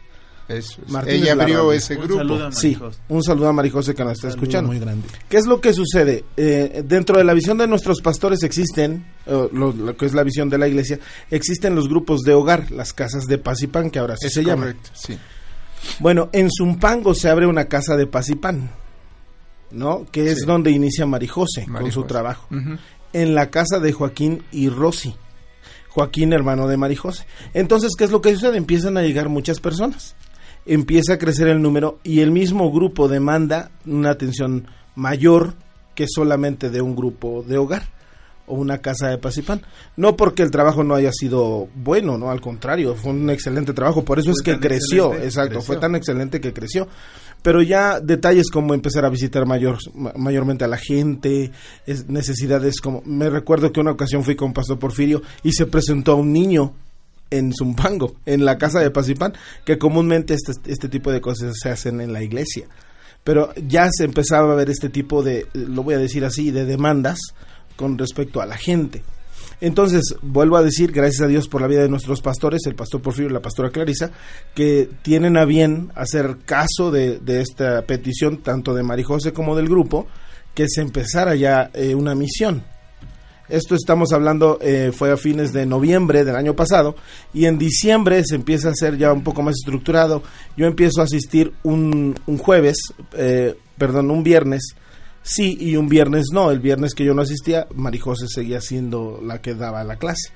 Eso 0.48 0.80
es. 0.86 0.92
Martínez 0.92 1.22
Ella 1.24 1.32
abrió 1.34 1.56
Larralde. 1.58 1.76
ese 1.78 1.96
Un 1.96 2.02
grupo. 2.04 2.18
saludo 2.20 2.46
a 2.48 2.52
Sí, 2.52 2.78
un 3.10 3.24
saludo 3.24 3.48
a 3.48 3.54
Marijose 3.54 3.96
que 3.96 4.04
nos 4.04 4.14
está 4.14 4.30
Saludo 4.30 4.44
escuchando. 4.44 4.68
Muy 4.72 4.80
grande. 4.80 5.08
¿Qué 5.28 5.38
es 5.38 5.48
lo 5.48 5.60
que 5.60 5.74
sucede? 5.74 6.24
Eh, 6.38 6.84
dentro 6.86 7.18
de 7.18 7.24
la 7.24 7.34
visión 7.34 7.58
de 7.58 7.68
nuestros 7.68 8.02
pastores 8.02 8.44
existen, 8.44 9.06
eh, 9.26 9.50
lo, 9.52 9.72
lo 9.74 9.98
que 9.98 10.06
es 10.06 10.14
la 10.14 10.22
visión 10.22 10.50
de 10.50 10.60
la 10.60 10.68
iglesia, 10.68 11.00
existen 11.32 11.74
los 11.74 11.88
grupos 11.90 12.22
de 12.22 12.34
hogar, 12.36 12.70
las 12.72 12.94
casas 12.94 13.26
de 13.26 13.40
paz 13.40 13.64
y 13.64 13.68
pan, 13.68 13.90
que 13.90 13.98
ahora 13.98 14.18
sí 14.18 14.28
Es 14.28 14.34
se 14.34 14.44
llaman. 14.44 14.74
correcto, 14.74 14.90
sí. 14.94 15.18
Bueno, 16.00 16.30
en 16.32 16.50
Zumpango 16.56 17.14
se 17.16 17.30
abre 17.30 17.48
una 17.48 17.66
casa 17.66 17.96
de 17.98 18.06
paz 18.08 18.30
y 18.30 18.36
pan, 18.36 18.70
¿no? 19.72 20.06
Que 20.12 20.32
es 20.32 20.40
Sí. 20.40 20.46
donde 20.46 20.72
inicia 20.72 21.06
Marijose, 21.06 21.66
con 21.66 21.92
su 21.92 22.04
trabajo. 22.04 22.48
En 23.14 23.36
la 23.36 23.50
casa 23.50 23.80
de 23.80 23.92
Joaquín 23.94 24.44
y 24.52 24.70
Rosy. 24.70 25.16
Joaquín, 25.90 26.34
hermano 26.34 26.68
de 26.68 26.76
Marijose. 26.78 27.26
Entonces, 27.54 27.92
¿qué 27.98 28.04
es 28.04 28.12
lo 28.12 28.22
que 28.22 28.34
sucede? 28.34 28.58
Empiezan 28.58 28.98
a 28.98 29.02
llegar 29.02 29.30
muchas 29.30 29.60
personas. 29.62 30.16
Empieza 30.66 31.14
a 31.14 31.18
crecer 31.18 31.48
el 31.48 31.62
número 31.62 32.00
y 32.04 32.20
el 32.22 32.32
mismo 32.32 32.72
grupo 32.72 33.08
demanda 33.08 33.72
una 33.86 34.10
atención 34.12 34.68
mayor 34.96 35.54
que 35.94 36.06
solamente 36.08 36.70
de 36.70 36.82
un 36.82 36.96
grupo 36.96 37.44
de 37.48 37.58
hogar 37.58 37.84
o 38.48 38.56
una 38.56 38.80
casa 38.80 39.08
de 39.10 39.18
paz 39.18 39.38
y 39.38 39.42
pan. 39.42 39.62
No 39.98 40.16
porque 40.16 40.44
el 40.44 40.52
trabajo 40.52 40.84
no 40.84 40.96
haya 40.96 41.12
sido 41.12 41.68
bueno, 41.76 42.18
no, 42.18 42.30
al 42.32 42.42
contrario, 42.42 42.96
fue 42.96 43.12
un 43.12 43.30
excelente 43.30 43.74
trabajo, 43.74 44.04
por 44.06 44.20
eso 44.20 44.32
Fue 44.32 44.34
es 44.34 44.42
que 44.44 44.60
creció, 44.60 45.14
exacto, 45.14 45.56
creció. 45.56 45.62
fue 45.62 45.78
tan 45.78 45.96
excelente 45.96 46.40
que 46.42 46.54
creció. 46.54 46.88
Pero 47.42 47.62
ya 47.62 48.00
detalles 48.00 48.50
como 48.50 48.74
empezar 48.74 49.06
a 49.06 49.10
visitar 49.10 49.46
mayor, 49.46 49.78
ma- 49.94 50.14
mayormente 50.18 50.64
a 50.64 50.68
la 50.68 50.78
gente, 50.78 51.52
es- 51.86 52.08
necesidades 52.10 52.82
como... 52.82 53.04
Me 53.06 53.30
recuerdo 53.30 53.72
que 53.72 53.80
una 53.80 53.92
ocasión 53.92 54.24
fui 54.24 54.36
con 54.36 54.52
Pastor 54.54 54.80
Porfirio 54.80 55.22
y 55.44 55.52
se 55.54 55.68
presentó 55.68 56.14
a 56.14 56.16
un 56.16 56.34
niño 56.34 56.74
en 57.30 57.52
Zumpango, 57.54 58.16
en 58.26 58.46
la 58.46 58.58
casa 58.58 58.80
de 58.80 58.90
Paz 58.92 59.10
y 59.10 59.16
Pan, 59.16 59.34
que 59.64 59.78
comúnmente 59.78 60.34
este, 60.34 60.54
este 60.72 60.90
tipo 60.90 61.12
de 61.12 61.22
cosas 61.22 61.54
se 61.62 61.70
hacen 61.70 62.02
en 62.02 62.14
la 62.14 62.24
iglesia. 62.24 62.68
Pero 63.24 63.54
ya 63.56 63.90
se 63.92 64.06
empezaba 64.06 64.52
a 64.52 64.56
ver 64.56 64.70
este 64.70 64.90
tipo 64.90 65.22
de, 65.24 65.48
lo 65.54 65.84
voy 65.84 65.96
a 65.96 66.00
decir 66.00 66.24
así, 66.26 66.52
de 66.52 66.66
demandas 66.66 67.18
con 67.76 67.98
respecto 67.98 68.42
a 68.42 68.46
la 68.46 68.58
gente. 68.58 69.04
Entonces, 69.62 70.16
vuelvo 70.22 70.58
a 70.58 70.64
decir, 70.64 70.92
gracias 70.92 71.22
a 71.22 71.28
Dios 71.28 71.48
por 71.48 71.62
la 71.62 71.68
vida 71.68 71.82
de 71.82 71.90
nuestros 71.90 72.22
pastores, 72.22 72.62
el 72.66 72.76
pastor 72.76 73.02
Porfirio 73.02 73.30
y 73.30 73.34
la 73.34 73.42
pastora 73.42 73.70
Clarisa, 73.70 74.12
que 74.54 74.90
tienen 75.02 75.38
a 75.38 75.46
bien 75.46 75.92
hacer 75.96 76.38
caso 76.46 76.92
de, 76.92 77.20
esta 77.26 77.82
petición, 77.84 78.44
tanto 78.44 78.74
de 78.74 78.84
Marijose 78.84 79.34
como 79.34 79.56
del 79.56 79.70
grupo, 79.70 80.08
que 80.54 80.68
se 80.68 80.82
empezara 80.82 81.36
ya 81.36 81.72
eh, 81.74 81.96
una 81.96 82.16
misión. 82.16 82.64
Esto 83.48 83.76
estamos 83.76 84.12
hablando, 84.12 84.58
eh, 84.62 84.92
fue 84.92 85.12
a 85.12 85.18
fines 85.18 85.54
de 85.54 85.68
noviembre 85.68 86.26
del 86.26 86.36
año 86.36 86.56
pasado, 86.56 86.96
y 87.34 87.46
en 87.46 87.60
diciembre 87.60 88.24
se 88.26 88.36
empieza 88.36 88.70
a 88.70 88.72
hacer 88.72 88.98
ya 88.98 89.14
un 89.14 89.24
poco 89.24 89.44
más 89.44 89.56
estructurado. 89.56 90.24
Yo 90.58 90.66
empiezo 90.66 91.02
a 91.02 91.04
asistir 91.04 91.54
un, 91.64 92.16
un 92.26 92.38
jueves, 92.38 92.78
eh, 93.14 93.56
perdón, 93.78 94.10
un 94.10 94.24
viernes, 94.24 94.76
sí, 95.26 95.58
y 95.60 95.76
un 95.76 95.90
viernes 95.90 96.28
no. 96.32 96.52
El 96.52 96.60
viernes 96.60 96.94
que 96.94 97.04
yo 97.04 97.14
no 97.14 97.24
asistía, 97.24 97.68
Marijose 97.76 98.28
seguía 98.28 98.62
siendo 98.62 99.20
la 99.22 99.42
que 99.42 99.56
daba 99.56 99.84
la 99.84 99.98
clase. 99.98 100.30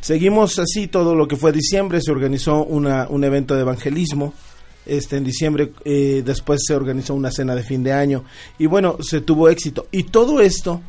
Seguimos 0.00 0.58
así 0.58 0.86
todo 0.86 1.14
lo 1.14 1.28
que 1.28 1.36
fue 1.36 1.52
diciembre, 1.52 2.00
se 2.00 2.12
organizó 2.12 2.64
una, 2.64 3.08
un 3.08 3.24
evento 3.24 3.54
de 3.54 3.62
evangelismo. 3.62 4.32
Este, 4.86 5.18
en 5.18 5.24
diciembre 5.24 5.72
eh, 5.84 6.22
después 6.24 6.62
se 6.66 6.74
organizó 6.74 7.14
una 7.14 7.30
cena 7.30 7.54
de 7.54 7.62
fin 7.62 7.82
de 7.84 7.92
año 7.92 8.24
y 8.58 8.66
bueno, 8.66 8.96
se 9.00 9.20
tuvo 9.20 9.48
éxito. 9.48 9.88
Y 9.90 10.04
todo 10.04 10.40
esto 10.40 10.80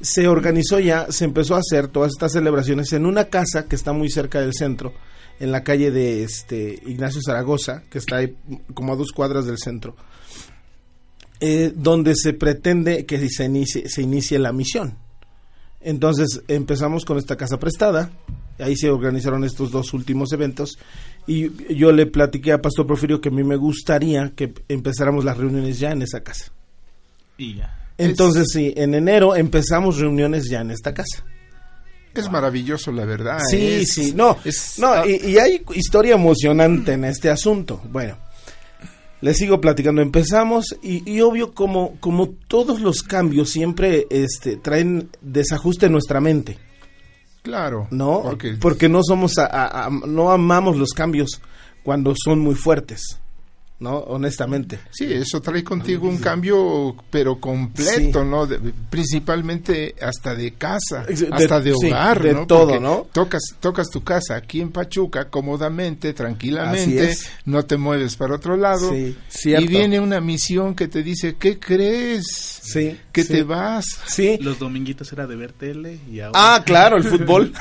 se 0.00 0.28
organizó 0.28 0.78
ya, 0.78 1.10
se 1.10 1.24
empezó 1.24 1.56
a 1.56 1.58
hacer 1.58 1.88
todas 1.88 2.12
estas 2.12 2.32
celebraciones 2.32 2.92
en 2.92 3.06
una 3.06 3.26
casa 3.26 3.66
que 3.66 3.76
está 3.76 3.92
muy 3.92 4.08
cerca 4.08 4.40
del 4.40 4.54
centro, 4.54 4.94
en 5.38 5.52
la 5.52 5.62
calle 5.62 5.90
de 5.90 6.22
este 6.22 6.80
Ignacio 6.86 7.20
Zaragoza, 7.24 7.82
que 7.90 7.98
está 7.98 8.16
ahí 8.16 8.36
como 8.74 8.92
a 8.92 8.96
dos 8.96 9.12
cuadras 9.12 9.46
del 9.46 9.58
centro, 9.58 9.96
eh, 11.40 11.72
donde 11.74 12.14
se 12.16 12.32
pretende 12.34 13.06
que 13.06 13.28
se 13.28 13.44
inicie, 13.44 13.88
se 13.88 14.02
inicie 14.02 14.38
la 14.38 14.52
misión. 14.52 14.94
Entonces 15.82 16.42
empezamos 16.48 17.04
con 17.06 17.16
esta 17.16 17.36
casa 17.36 17.58
prestada, 17.58 18.10
ahí 18.58 18.76
se 18.76 18.90
organizaron 18.90 19.44
estos 19.44 19.70
dos 19.70 19.94
últimos 19.94 20.30
eventos 20.32 20.78
y 21.26 21.74
yo 21.74 21.90
le 21.92 22.04
platiqué 22.06 22.52
a 22.52 22.60
Pastor 22.60 22.86
Porfirio 22.86 23.20
que 23.20 23.30
a 23.30 23.32
mí 23.32 23.42
me 23.44 23.56
gustaría 23.56 24.32
que 24.36 24.52
empezáramos 24.68 25.24
las 25.24 25.38
reuniones 25.38 25.78
ya 25.78 25.92
en 25.92 26.02
esa 26.02 26.20
casa. 26.22 26.52
Y 27.38 27.56
ya. 27.56 27.76
Entonces, 27.96 28.46
sí, 28.52 28.72
en 28.76 28.94
enero 28.94 29.34
empezamos 29.36 29.98
reuniones 29.98 30.48
ya 30.50 30.60
en 30.60 30.70
esta 30.70 30.92
casa. 30.92 31.24
Es 32.14 32.30
maravilloso, 32.30 32.90
la 32.92 33.04
verdad. 33.06 33.38
Sí, 33.48 33.56
es- 33.82 33.92
sí, 33.92 34.12
no, 34.14 34.36
es- 34.44 34.74
no, 34.78 34.88
ah, 34.88 35.04
y, 35.06 35.30
y 35.30 35.38
hay 35.38 35.62
historia 35.74 36.14
emocionante 36.16 36.92
en 36.92 37.04
este 37.04 37.30
asunto. 37.30 37.80
Bueno, 37.90 38.18
les 39.20 39.36
sigo 39.36 39.60
platicando. 39.60 40.00
Empezamos 40.02 40.64
y, 40.82 41.08
y 41.10 41.20
obvio 41.20 41.52
como 41.52 41.96
como 42.00 42.28
todos 42.48 42.80
los 42.80 43.02
cambios 43.02 43.50
siempre 43.50 44.06
este 44.10 44.56
traen 44.56 45.08
desajuste 45.20 45.86
en 45.86 45.92
nuestra 45.92 46.20
mente, 46.20 46.58
claro. 47.42 47.86
¿no? 47.90 48.22
Porque, 48.22 48.54
Porque 48.60 48.88
no 48.88 49.00
somos 49.02 49.38
a- 49.38 49.46
a- 49.46 49.86
a- 49.86 49.90
no 49.90 50.30
amamos 50.30 50.76
los 50.76 50.90
cambios 50.92 51.40
cuando 51.82 52.14
son 52.16 52.38
muy 52.40 52.54
fuertes, 52.54 53.20
¿no? 53.80 53.96
Honestamente. 53.98 54.78
sí, 54.90 55.12
eso 55.12 55.40
trae 55.40 55.64
contigo 55.64 56.08
un 56.08 56.18
cambio, 56.18 56.94
pero 57.10 57.40
completo, 57.40 58.22
Sí. 58.22 58.28
¿no? 58.28 58.46
De- 58.46 58.60
principalmente 58.90 59.94
hasta 60.00 60.34
de 60.34 60.52
casa, 60.52 61.04
De- 61.04 61.28
hasta 61.32 61.60
de 61.60 61.74
sí, 61.74 61.86
hogar, 61.88 62.22
de 62.22 62.32
¿no? 62.34 62.46
todo, 62.46 62.66
Porque 62.68 62.80
¿no? 62.80 63.06
Tocas, 63.12 63.42
tocas 63.58 63.88
tu 63.90 64.02
casa 64.04 64.36
aquí 64.36 64.60
en 64.60 64.70
Pachuca 64.70 65.28
cómodamente, 65.28 66.12
tranquilamente, 66.12 67.16
no 67.46 67.64
te 67.64 67.76
mueves 67.76 68.16
para 68.16 68.36
otro 68.36 68.56
lado. 68.56 68.90
Sí, 69.28 69.54
y 69.54 69.66
viene 69.66 69.98
una 70.00 70.20
misión 70.20 70.74
que 70.74 70.86
te 70.88 71.02
dice, 71.02 71.36
¿qué 71.38 71.58
crees? 71.58 72.24
Sí, 72.62 72.98
Que 73.12 73.24
sí. 73.24 73.32
te 73.32 73.42
vas. 73.42 73.84
Sí. 74.06 74.38
Los 74.40 74.58
dominguitos 74.58 75.12
era 75.12 75.26
de 75.26 75.36
ver 75.36 75.52
tele 75.52 75.98
y 76.10 76.20
ahora, 76.20 76.38
Ah, 76.56 76.62
claro, 76.64 76.96
el 76.96 77.04
fútbol. 77.04 77.52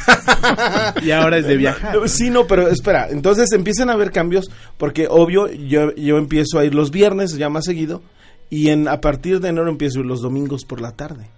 y 1.03 1.11
ahora 1.11 1.37
es 1.37 1.45
de 1.47 1.57
viajar. 1.57 1.95
No, 1.95 2.07
Sí, 2.07 2.29
no, 2.29 2.45
pero 2.47 2.67
espera, 2.67 3.09
entonces 3.09 3.51
empiezan 3.51 3.89
a 3.89 3.93
haber 3.93 4.11
cambios 4.11 4.49
porque 4.77 5.07
obvio 5.09 5.51
yo, 5.51 5.93
yo 5.95 6.17
empiezo 6.17 6.59
a 6.59 6.65
ir 6.65 6.75
los 6.75 6.91
viernes 6.91 7.33
ya 7.37 7.49
más 7.49 7.65
seguido 7.65 8.01
y 8.49 8.69
en 8.69 8.87
a 8.87 9.01
partir 9.01 9.39
de 9.39 9.49
enero 9.49 9.69
empiezo 9.69 9.99
a 9.99 10.01
ir 10.01 10.05
los 10.07 10.21
domingos 10.21 10.65
por 10.65 10.81
la 10.81 10.91
tarde. 10.91 11.29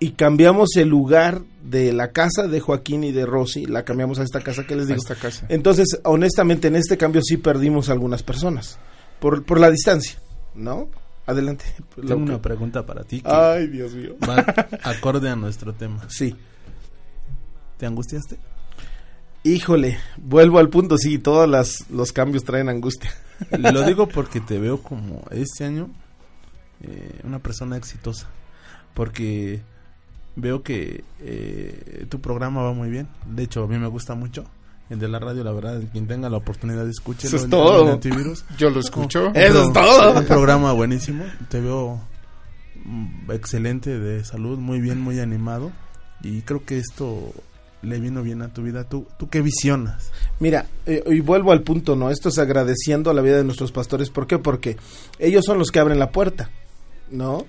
Y 0.00 0.10
cambiamos 0.10 0.76
el 0.76 0.88
lugar 0.88 1.42
de 1.62 1.92
la 1.92 2.10
casa 2.12 2.46
de 2.46 2.60
Joaquín 2.60 3.04
y 3.04 3.12
de 3.12 3.24
Rosy, 3.24 3.64
la 3.64 3.84
cambiamos 3.84 4.18
a 4.18 4.22
esta 4.24 4.40
casa 4.40 4.64
que 4.66 4.76
les 4.76 4.84
A 4.86 4.88
digo. 4.88 5.00
esta 5.00 5.14
casa. 5.14 5.46
Entonces, 5.48 5.86
honestamente, 6.04 6.68
en 6.68 6.76
este 6.76 6.98
cambio 6.98 7.22
sí 7.24 7.36
perdimos 7.38 7.88
algunas 7.88 8.22
personas 8.22 8.78
por, 9.20 9.44
por 9.44 9.60
la 9.60 9.70
distancia, 9.70 10.18
¿no? 10.54 10.88
Adelante. 11.26 11.64
Tengo 11.94 12.16
una 12.22 12.42
pregunta 12.42 12.84
para 12.84 13.04
ti 13.04 13.20
que 13.22 13.30
Ay, 13.30 13.66
Dios 13.68 13.94
mío. 13.94 14.16
va 14.28 14.44
acorde 14.82 15.28
a 15.30 15.36
nuestro 15.36 15.72
tema. 15.72 16.02
Sí. 16.08 16.36
¿Te 17.78 17.86
angustiaste? 17.86 18.38
Híjole, 19.42 19.98
vuelvo 20.16 20.58
al 20.58 20.70
punto, 20.70 20.96
sí, 20.96 21.18
todos 21.18 21.48
las, 21.48 21.90
los 21.90 22.12
cambios 22.12 22.44
traen 22.44 22.68
angustia. 22.68 23.10
Lo 23.58 23.82
digo 23.86 24.08
porque 24.08 24.40
te 24.40 24.58
veo 24.58 24.82
como 24.82 25.22
este 25.30 25.64
año 25.64 25.90
eh, 26.82 27.20
una 27.24 27.38
persona 27.38 27.76
exitosa. 27.76 28.28
Porque 28.94 29.60
veo 30.36 30.62
que 30.62 31.04
eh, 31.20 32.06
tu 32.08 32.20
programa 32.20 32.62
va 32.62 32.72
muy 32.72 32.88
bien. 32.90 33.08
De 33.26 33.42
hecho, 33.42 33.64
a 33.64 33.66
mí 33.66 33.78
me 33.78 33.88
gusta 33.88 34.14
mucho. 34.14 34.44
El 34.90 34.98
de 34.98 35.08
la 35.08 35.18
radio, 35.18 35.42
la 35.42 35.52
verdad, 35.52 35.80
quien 35.92 36.06
tenga 36.06 36.28
la 36.28 36.36
oportunidad 36.36 36.84
de 36.84 36.90
escucharlo. 36.90 37.36
Eso 37.36 37.44
es 37.44 37.50
todo. 37.50 37.92
Antivirus. 37.92 38.44
Yo 38.58 38.70
lo 38.70 38.80
escucho. 38.80 39.28
Un 39.28 39.36
Eso 39.36 39.62
es 39.62 39.72
todo. 39.72 40.18
Un 40.18 40.26
programa 40.26 40.72
buenísimo. 40.72 41.24
Te 41.48 41.60
veo 41.60 42.00
mm, 42.84 43.30
excelente 43.30 43.98
de 43.98 44.24
salud, 44.24 44.58
muy 44.58 44.80
bien, 44.80 45.00
muy 45.00 45.20
animado. 45.20 45.72
Y 46.22 46.42
creo 46.42 46.64
que 46.64 46.78
esto 46.78 47.32
le 47.84 47.98
vino 47.98 48.22
bien 48.22 48.42
a 48.42 48.52
tu 48.52 48.62
vida. 48.62 48.84
¿Tú, 48.84 49.06
tú 49.18 49.28
qué 49.28 49.40
visionas? 49.40 50.10
Mira, 50.38 50.66
eh, 50.86 51.02
y 51.06 51.20
vuelvo 51.20 51.52
al 51.52 51.62
punto, 51.62 51.96
¿no? 51.96 52.10
Esto 52.10 52.28
es 52.28 52.38
agradeciendo 52.38 53.10
a 53.10 53.14
la 53.14 53.22
vida 53.22 53.38
de 53.38 53.44
nuestros 53.44 53.72
pastores. 53.72 54.10
¿Por 54.10 54.26
qué? 54.26 54.38
Porque 54.38 54.76
ellos 55.18 55.44
son 55.46 55.58
los 55.58 55.70
que 55.70 55.78
abren 55.78 55.98
la 55.98 56.10
puerta, 56.10 56.50
¿no? 57.10 57.46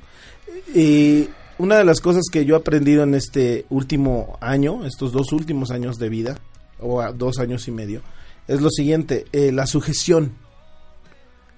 Y 0.73 1.29
una 1.57 1.77
de 1.77 1.85
las 1.85 2.01
cosas 2.01 2.23
que 2.31 2.45
yo 2.45 2.55
he 2.55 2.59
aprendido 2.59 3.03
en 3.03 3.15
este 3.15 3.65
último 3.69 4.37
año, 4.41 4.85
estos 4.85 5.11
dos 5.11 5.31
últimos 5.31 5.71
años 5.71 5.97
de 5.97 6.09
vida, 6.09 6.37
o 6.85 7.01
a 7.01 7.11
dos 7.11 7.39
años 7.39 7.67
y 7.67 7.71
medio, 7.71 8.01
es 8.47 8.61
lo 8.61 8.69
siguiente, 8.69 9.25
eh, 9.31 9.51
la 9.51 9.65
sujeción. 9.65 10.33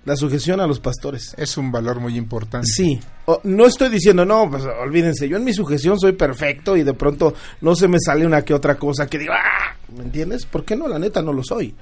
La 0.05 0.15
sujeción 0.15 0.61
a 0.61 0.67
los 0.67 0.79
pastores. 0.79 1.33
Es 1.37 1.57
un 1.57 1.69
valor 1.69 1.99
muy 1.99 2.15
importante. 2.15 2.65
Sí, 2.67 2.97
O- 3.25 3.41
no 3.43 3.65
estoy 3.65 3.89
diciendo, 3.89 4.23
no, 4.23 4.49
pues 4.49 4.63
olvídense, 4.63 5.27
yo 5.27 5.35
en 5.35 5.43
mi 5.43 5.53
sujeción 5.53 5.99
soy 5.99 6.13
perfecto 6.13 6.77
y 6.77 6.83
de 6.83 6.93
pronto 6.93 7.33
no 7.59 7.75
se 7.75 7.89
me 7.89 7.97
sale 7.99 8.25
una 8.25 8.43
que 8.43 8.53
otra 8.53 8.75
cosa 8.75 9.07
que 9.07 9.17
digo, 9.19 9.33
¡ah! 9.33 9.75
¿Me 9.97 10.03
entiendes? 10.05 10.45
¿Por 10.45 10.63
qué 10.63 10.77
no? 10.77 10.87
La 10.87 10.97
neta 10.97 11.21
no 11.21 11.33
lo 11.33 11.43
soy. 11.43 11.75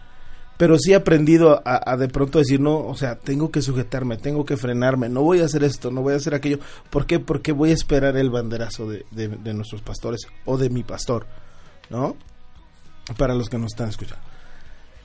Pero 0.57 0.79
sí 0.79 0.93
he 0.93 0.95
aprendido 0.95 1.61
a, 1.65 1.91
a 1.91 1.97
de 1.97 2.07
pronto 2.07 2.39
decir, 2.39 2.59
no, 2.61 2.77
o 2.79 2.95
sea, 2.95 3.15
tengo 3.19 3.51
que 3.51 3.61
sujetarme, 3.61 4.17
tengo 4.17 4.43
que 4.45 4.57
frenarme, 4.57 5.07
no 5.09 5.21
voy 5.21 5.41
a 5.41 5.45
hacer 5.45 5.63
esto, 5.63 5.91
no 5.91 6.01
voy 6.01 6.13
a 6.13 6.17
hacer 6.17 6.33
aquello. 6.33 6.57
¿Por 6.89 7.05
qué? 7.05 7.19
Porque 7.19 7.51
voy 7.51 7.69
a 7.71 7.73
esperar 7.73 8.17
el 8.17 8.31
banderazo 8.31 8.89
de, 8.89 9.05
de- 9.11 9.27
de 9.27 9.53
nuestros 9.53 9.81
pastores 9.83 10.21
o 10.45 10.57
de 10.57 10.69
mi 10.71 10.81
pastor, 10.81 11.27
¿no? 11.91 12.15
Para 13.17 13.33
los 13.35 13.49
que 13.49 13.57
nos 13.57 13.73
están 13.73 13.89
escuchando. 13.89 14.23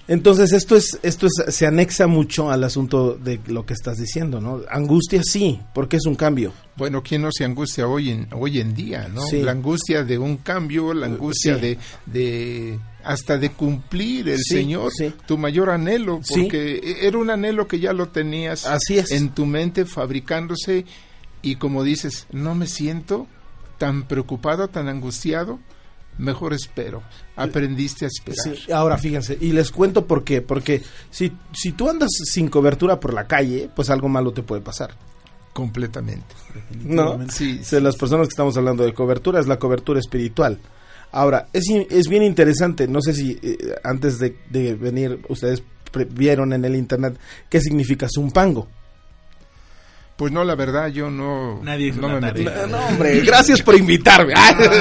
Entonces 0.08 0.52
esto 0.52 0.74
es 0.74 0.98
esto 1.04 1.26
es 1.26 1.54
se 1.54 1.66
anexa 1.66 2.08
mucho 2.08 2.50
al 2.50 2.64
asunto 2.64 3.14
de 3.14 3.38
lo 3.46 3.64
que 3.64 3.74
estás 3.74 3.96
diciendo, 3.98 4.40
¿no? 4.40 4.62
Angustia 4.68 5.22
sí, 5.22 5.60
porque 5.72 5.98
es 5.98 6.06
un 6.06 6.16
cambio. 6.16 6.52
Bueno, 6.76 7.00
¿quién 7.02 7.22
no 7.22 7.28
se 7.30 7.44
angustia 7.44 7.86
hoy 7.86 8.10
en, 8.10 8.26
hoy 8.32 8.58
en 8.58 8.74
día, 8.74 9.06
no? 9.08 9.20
Sí. 9.22 9.40
La 9.42 9.52
angustia 9.52 10.02
de 10.02 10.18
un 10.18 10.38
cambio, 10.38 10.92
la 10.94 11.06
angustia 11.06 11.54
Sí. 11.56 11.60
de, 11.60 11.78
de 12.06 12.80
hasta 13.04 13.38
de 13.38 13.50
cumplir 13.50 14.28
el 14.30 14.38
Sí, 14.38 14.54
Señor, 14.56 14.90
sí. 14.92 15.12
tu 15.26 15.38
mayor 15.38 15.70
anhelo, 15.70 16.20
Sí. 16.24 16.42
porque 16.42 16.98
era 17.02 17.16
un 17.16 17.30
anhelo 17.30 17.68
que 17.68 17.78
ya 17.78 17.92
lo 17.92 18.08
tenías 18.08 18.66
Así 18.66 18.98
es. 18.98 19.12
en 19.12 19.30
tu 19.30 19.46
mente 19.46 19.84
fabricándose 19.84 20.86
y 21.40 21.54
como 21.56 21.84
dices, 21.84 22.26
no 22.32 22.56
me 22.56 22.66
siento 22.66 23.28
tan 23.78 24.02
preocupado, 24.02 24.66
tan 24.68 24.88
angustiado, 24.88 25.60
mejor 26.18 26.52
espero. 26.52 27.02
Aprendiste 27.36 28.04
a 28.04 28.08
esperar. 28.08 28.56
Sí, 28.56 28.72
ahora 28.72 28.98
fíjense, 28.98 29.36
y 29.40 29.52
les 29.52 29.70
cuento 29.70 30.06
por 30.06 30.24
qué, 30.24 30.42
porque 30.42 30.82
si 31.10 31.32
si 31.52 31.72
tú 31.72 31.88
andas 31.88 32.10
sin 32.24 32.48
cobertura 32.48 33.00
por 33.00 33.14
la 33.14 33.26
calle, 33.26 33.70
pues 33.74 33.90
algo 33.90 34.08
malo 34.08 34.32
te 34.32 34.42
puede 34.42 34.60
pasar. 34.60 34.90
Completamente. 35.52 36.34
¿No? 36.84 37.18
Sí, 37.28 37.58
de 37.58 37.80
las 37.80 37.96
personas 37.96 38.28
que 38.28 38.32
estamos 38.32 38.56
hablando 38.56 38.84
de 38.84 38.94
cobertura 38.94 39.40
es 39.40 39.46
la 39.46 39.58
cobertura 39.58 39.98
espiritual. 39.98 40.58
Ahora, 41.12 41.48
es, 41.52 41.64
es 41.90 42.06
bien 42.08 42.22
interesante, 42.22 42.86
no 42.86 43.00
sé 43.02 43.14
si 43.14 43.36
eh, 43.42 43.74
antes 43.82 44.18
de, 44.20 44.36
de 44.48 44.74
venir 44.76 45.20
ustedes 45.28 45.62
vieron 46.10 46.52
en 46.52 46.64
el 46.64 46.76
internet 46.76 47.18
qué 47.48 47.60
significa 47.60 48.06
zumpango. 48.08 48.68
Pues 50.20 50.32
no, 50.34 50.44
la 50.44 50.54
verdad, 50.54 50.88
yo 50.88 51.08
no, 51.10 51.62
Nadie 51.62 51.86
hizo 51.86 52.02
no 52.02 52.10
me 52.10 52.20
metí. 52.20 52.44
No, 52.44 52.76
hombre, 52.88 53.22
gracias 53.22 53.62
por 53.62 53.74
invitarme. 53.74 54.34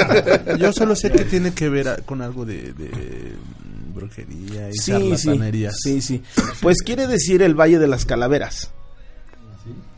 Yo 0.60 0.74
solo 0.74 0.98
sé 0.98 1.10
que 1.14 1.24
tiene 1.24 1.54
que 1.54 1.70
ver 1.70 1.88
a- 1.88 1.96
con 1.96 2.22
algo 2.22 2.44
de, 2.46 2.74
de, 2.74 3.36
brujería 3.96 4.68
y 4.70 4.74
sí, 4.74 5.16
sí, 5.16 5.40
sí, 5.72 6.02
sí. 6.02 6.22
Pues 6.62 6.82
quiere 6.84 7.08
decir 7.08 7.42
el 7.42 7.56
Valle 7.56 7.80
de 7.80 7.88
las 7.88 8.04
Calaveras. 8.04 8.72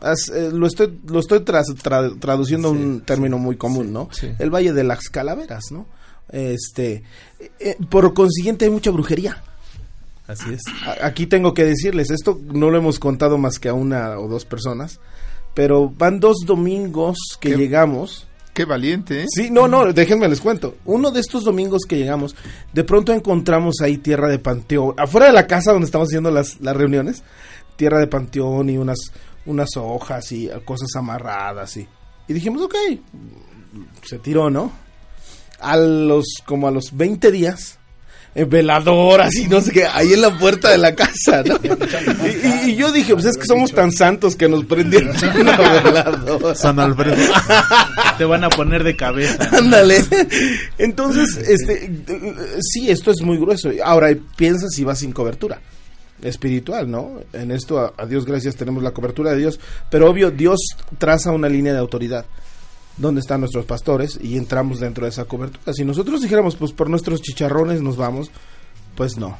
As- 0.00 0.28
eh, 0.28 0.50
lo 0.52 0.68
estoy, 0.68 0.96
lo 1.08 1.18
estoy 1.18 1.40
tra- 1.40 2.18
traduciendo 2.20 2.68
a 2.68 2.70
un 2.70 3.00
término 3.00 3.36
muy 3.36 3.56
común, 3.56 3.92
¿no? 3.92 4.10
sí. 4.12 4.30
El 4.38 4.50
Valle 4.54 4.72
de 4.72 4.84
las 4.84 5.08
Calaveras, 5.08 5.72
¿no? 5.72 5.86
Este, 6.30 7.02
eh, 7.58 7.76
por 7.90 8.14
consiguiente 8.14 8.64
hay 8.66 8.70
mucha 8.70 8.92
brujería. 8.92 9.42
Así 10.28 10.52
es. 10.52 10.60
A- 10.86 11.04
Aquí 11.06 11.26
tengo 11.26 11.52
que 11.52 11.64
decirles, 11.64 12.10
esto 12.12 12.40
no 12.52 12.70
lo 12.70 12.78
hemos 12.78 13.00
contado 13.00 13.38
más 13.38 13.58
que 13.58 13.68
a 13.68 13.74
una 13.74 14.20
o 14.20 14.28
dos 14.28 14.44
personas, 14.44 15.00
pero 15.54 15.88
van 15.88 16.20
dos 16.20 16.38
domingos 16.46 17.16
que 17.40 17.50
¿Qué? 17.50 17.56
llegamos. 17.56 18.26
Qué 18.54 18.66
valiente, 18.66 19.22
¿eh? 19.22 19.26
Sí, 19.34 19.48
no, 19.50 19.66
no, 19.66 19.92
déjenme 19.92 20.28
les 20.28 20.40
cuento. 20.40 20.76
Uno 20.84 21.10
de 21.10 21.20
estos 21.20 21.44
domingos 21.44 21.82
que 21.88 21.96
llegamos, 21.96 22.36
de 22.72 22.84
pronto 22.84 23.12
encontramos 23.12 23.76
ahí 23.82 23.96
tierra 23.96 24.28
de 24.28 24.38
panteón, 24.38 24.94
afuera 24.98 25.28
de 25.28 25.32
la 25.32 25.46
casa 25.46 25.72
donde 25.72 25.86
estamos 25.86 26.08
haciendo 26.08 26.30
las, 26.30 26.60
las 26.60 26.76
reuniones, 26.76 27.22
tierra 27.76 27.98
de 27.98 28.08
panteón 28.08 28.68
y 28.68 28.76
unas, 28.76 28.98
unas 29.46 29.70
hojas 29.76 30.30
y 30.32 30.50
cosas 30.66 30.94
amarradas 30.96 31.78
y, 31.78 31.88
y 32.28 32.32
dijimos, 32.34 32.60
ok, 32.62 32.74
se 34.04 34.18
tiró, 34.18 34.50
¿no? 34.50 34.70
A 35.58 35.76
los, 35.78 36.26
como 36.44 36.68
a 36.68 36.70
los 36.70 36.94
20 36.94 37.30
días, 37.30 37.78
veladoras 38.34 39.34
y 39.36 39.46
no 39.46 39.60
sé 39.60 39.72
qué, 39.72 39.84
ahí 39.86 40.12
en 40.14 40.22
la 40.22 40.36
puerta 40.38 40.70
de 40.70 40.78
la 40.78 40.94
casa, 40.94 41.42
¿no? 41.44 41.58
Y, 41.62 42.68
y- 42.68 42.70
y 42.72 42.76
yo 42.76 42.90
dije, 42.92 43.12
pues 43.14 43.26
es 43.26 43.36
que 43.36 43.44
somos 43.46 43.72
tan 43.72 43.90
santos 43.92 44.36
que 44.36 44.48
nos 44.48 44.64
prendieron 44.64 45.14
una 45.40 45.56
veladora. 45.82 46.54
San 46.54 46.78
Alfredo. 46.78 47.16
Te 48.18 48.24
van 48.24 48.44
a 48.44 48.48
poner 48.48 48.84
de 48.84 48.96
cabeza. 48.96 49.48
Ándale. 49.56 50.02
Entonces, 50.78 51.36
este, 51.36 51.84
eh, 51.86 52.34
sí, 52.60 52.90
esto 52.90 53.10
es 53.10 53.20
muy 53.22 53.36
grueso. 53.36 53.70
Ahora 53.84 54.08
piensa 54.36 54.68
si 54.68 54.84
va 54.84 54.94
sin 54.94 55.12
cobertura 55.12 55.60
espiritual, 56.22 56.88
¿no? 56.90 57.20
En 57.32 57.50
esto, 57.50 57.80
a, 57.80 57.92
a 57.98 58.06
Dios 58.06 58.24
gracias, 58.24 58.54
tenemos 58.54 58.82
la 58.82 58.92
cobertura 58.92 59.32
de 59.32 59.38
Dios, 59.38 59.58
pero 59.90 60.08
obvio, 60.08 60.30
Dios 60.30 60.60
traza 60.96 61.32
una 61.32 61.48
línea 61.48 61.72
de 61.72 61.80
autoridad. 61.80 62.24
¿Dónde 62.96 63.20
están 63.20 63.40
nuestros 63.40 63.64
pastores? 63.64 64.18
Y 64.22 64.36
entramos 64.36 64.78
dentro 64.80 65.04
de 65.04 65.10
esa 65.10 65.24
cobertura. 65.24 65.72
Si 65.72 65.84
nosotros 65.84 66.20
dijéramos, 66.22 66.56
pues 66.56 66.72
por 66.72 66.90
nuestros 66.90 67.22
chicharrones 67.22 67.80
nos 67.82 67.96
vamos, 67.96 68.30
pues 68.96 69.16
no. 69.16 69.38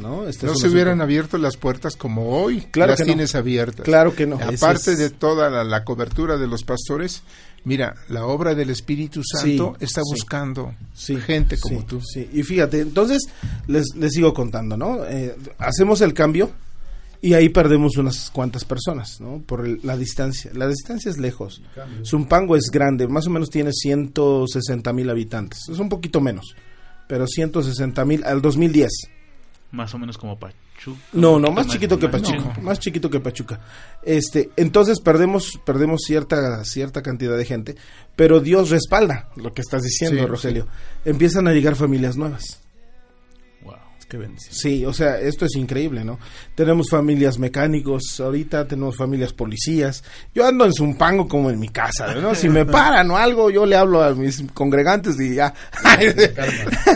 ¿no? 0.00 0.28
Este 0.28 0.46
No 0.46 0.54
se 0.54 0.68
hubieran 0.68 0.92
asunto- 1.00 1.04
abierto 1.04 1.38
las 1.38 1.56
puertas 1.56 1.96
como 1.96 2.28
hoy 2.40 2.60
Claro 2.70 2.92
las 2.92 2.98
que 2.98 3.04
no. 3.04 3.06
tienes 3.08 3.34
abiertas. 3.34 3.84
Claro 3.84 4.14
que 4.14 4.24
no. 4.26 4.36
Aparte 4.36 4.92
es- 4.92 4.98
de 4.98 5.10
toda 5.10 5.50
la, 5.50 5.64
la 5.64 5.82
cobertura 5.84 6.36
de 6.36 6.46
los 6.46 6.62
pastores, 6.64 7.22
Mira, 7.62 7.94
la 8.08 8.24
obra 8.24 8.54
del 8.54 8.70
Espíritu 8.70 9.20
Sí, 9.22 9.58
Santo 9.58 9.76
está 9.80 10.00
buscando 10.02 10.74
Sí, 10.94 11.16
gente 11.16 11.58
como 11.60 11.80
sí, 11.80 11.86
tú. 11.86 12.00
Y 12.32 12.42
fíjate, 12.42 12.80
entonces 12.80 13.28
les, 13.66 13.94
les 13.96 14.12
sigo 14.14 14.32
contando, 14.32 14.78
¿no? 14.78 15.04
Eh, 15.04 15.36
hacemos 15.58 16.00
el 16.00 16.14
cambio 16.14 16.50
y 17.22 17.34
ahí 17.34 17.48
perdemos 17.50 17.96
unas 17.98 18.30
cuantas 18.30 18.64
personas, 18.64 19.20
¿no? 19.20 19.42
Por 19.46 19.66
el- 19.66 19.80
la 19.82 19.96
distancia. 19.96 20.50
La 20.54 20.66
distancia 20.68 21.10
es 21.10 21.18
lejos. 21.18 21.62
Zumpango 22.04 22.56
es 22.56 22.70
grande, 22.72 23.06
más 23.08 23.26
o 23.26 23.30
menos 23.30 23.50
tiene 23.50 23.72
160 23.72 24.92
mil 24.92 25.10
habitantes. 25.10 25.60
Es 25.70 25.78
un 25.78 25.88
poquito 25.88 26.20
menos, 26.20 26.54
pero 27.08 27.26
160 27.26 28.04
mil 28.04 28.24
al 28.24 28.40
2010. 28.42 28.90
Más 29.72 29.94
o 29.94 29.98
menos 29.98 30.18
como 30.18 30.36
Pachuca. 30.38 30.98
No, 31.12 31.38
no, 31.38 31.52
más 31.52 31.66
chiquito 31.68 31.98
que 31.98 32.08
Pachuca, 32.08 32.58
más 32.62 32.80
chiquito 32.80 33.10
que 33.10 33.20
Pachuca. 33.20 33.60
Este, 34.02 34.50
entonces 34.56 34.98
perdemos 35.00 35.60
perdemos 35.64 36.00
cierta 36.06 36.64
cierta 36.64 37.02
cantidad 37.02 37.36
de 37.36 37.44
gente, 37.44 37.76
pero 38.16 38.40
Dios 38.40 38.70
respalda 38.70 39.28
lo 39.36 39.52
que 39.52 39.60
estás 39.60 39.82
diciendo, 39.82 40.22
Sí, 40.22 40.26
Rogelio. 40.26 40.66
Empiezan 41.04 41.46
a 41.46 41.52
llegar 41.52 41.76
familias 41.76 42.16
nuevas. 42.16 42.59
Wow. 44.10 44.10
Qué 44.10 44.16
bendición. 44.16 44.52
Sí, 44.52 44.84
o 44.84 44.92
sea, 44.92 45.20
esto 45.20 45.44
es 45.44 45.54
increíble, 45.54 46.04
¿no? 46.04 46.18
Tenemos 46.56 46.90
familias 46.90 47.38
mecánicos, 47.38 48.18
ahorita 48.18 48.66
tenemos 48.66 48.96
familias 48.96 49.32
policías. 49.32 50.02
Yo 50.34 50.44
ando 50.44 50.64
en 50.64 50.72
Zumpango 50.72 51.28
como 51.28 51.48
en 51.48 51.60
mi 51.60 51.68
casa, 51.68 52.12
¿no? 52.16 52.34
Si 52.34 52.48
me 52.48 52.66
paran 52.66 53.08
o 53.12 53.16
algo, 53.16 53.50
yo 53.50 53.64
le 53.66 53.76
hablo 53.76 54.02
a 54.02 54.12
mis 54.16 54.42
congregantes 54.52 55.14
y 55.20 55.36
ya. 55.36 55.54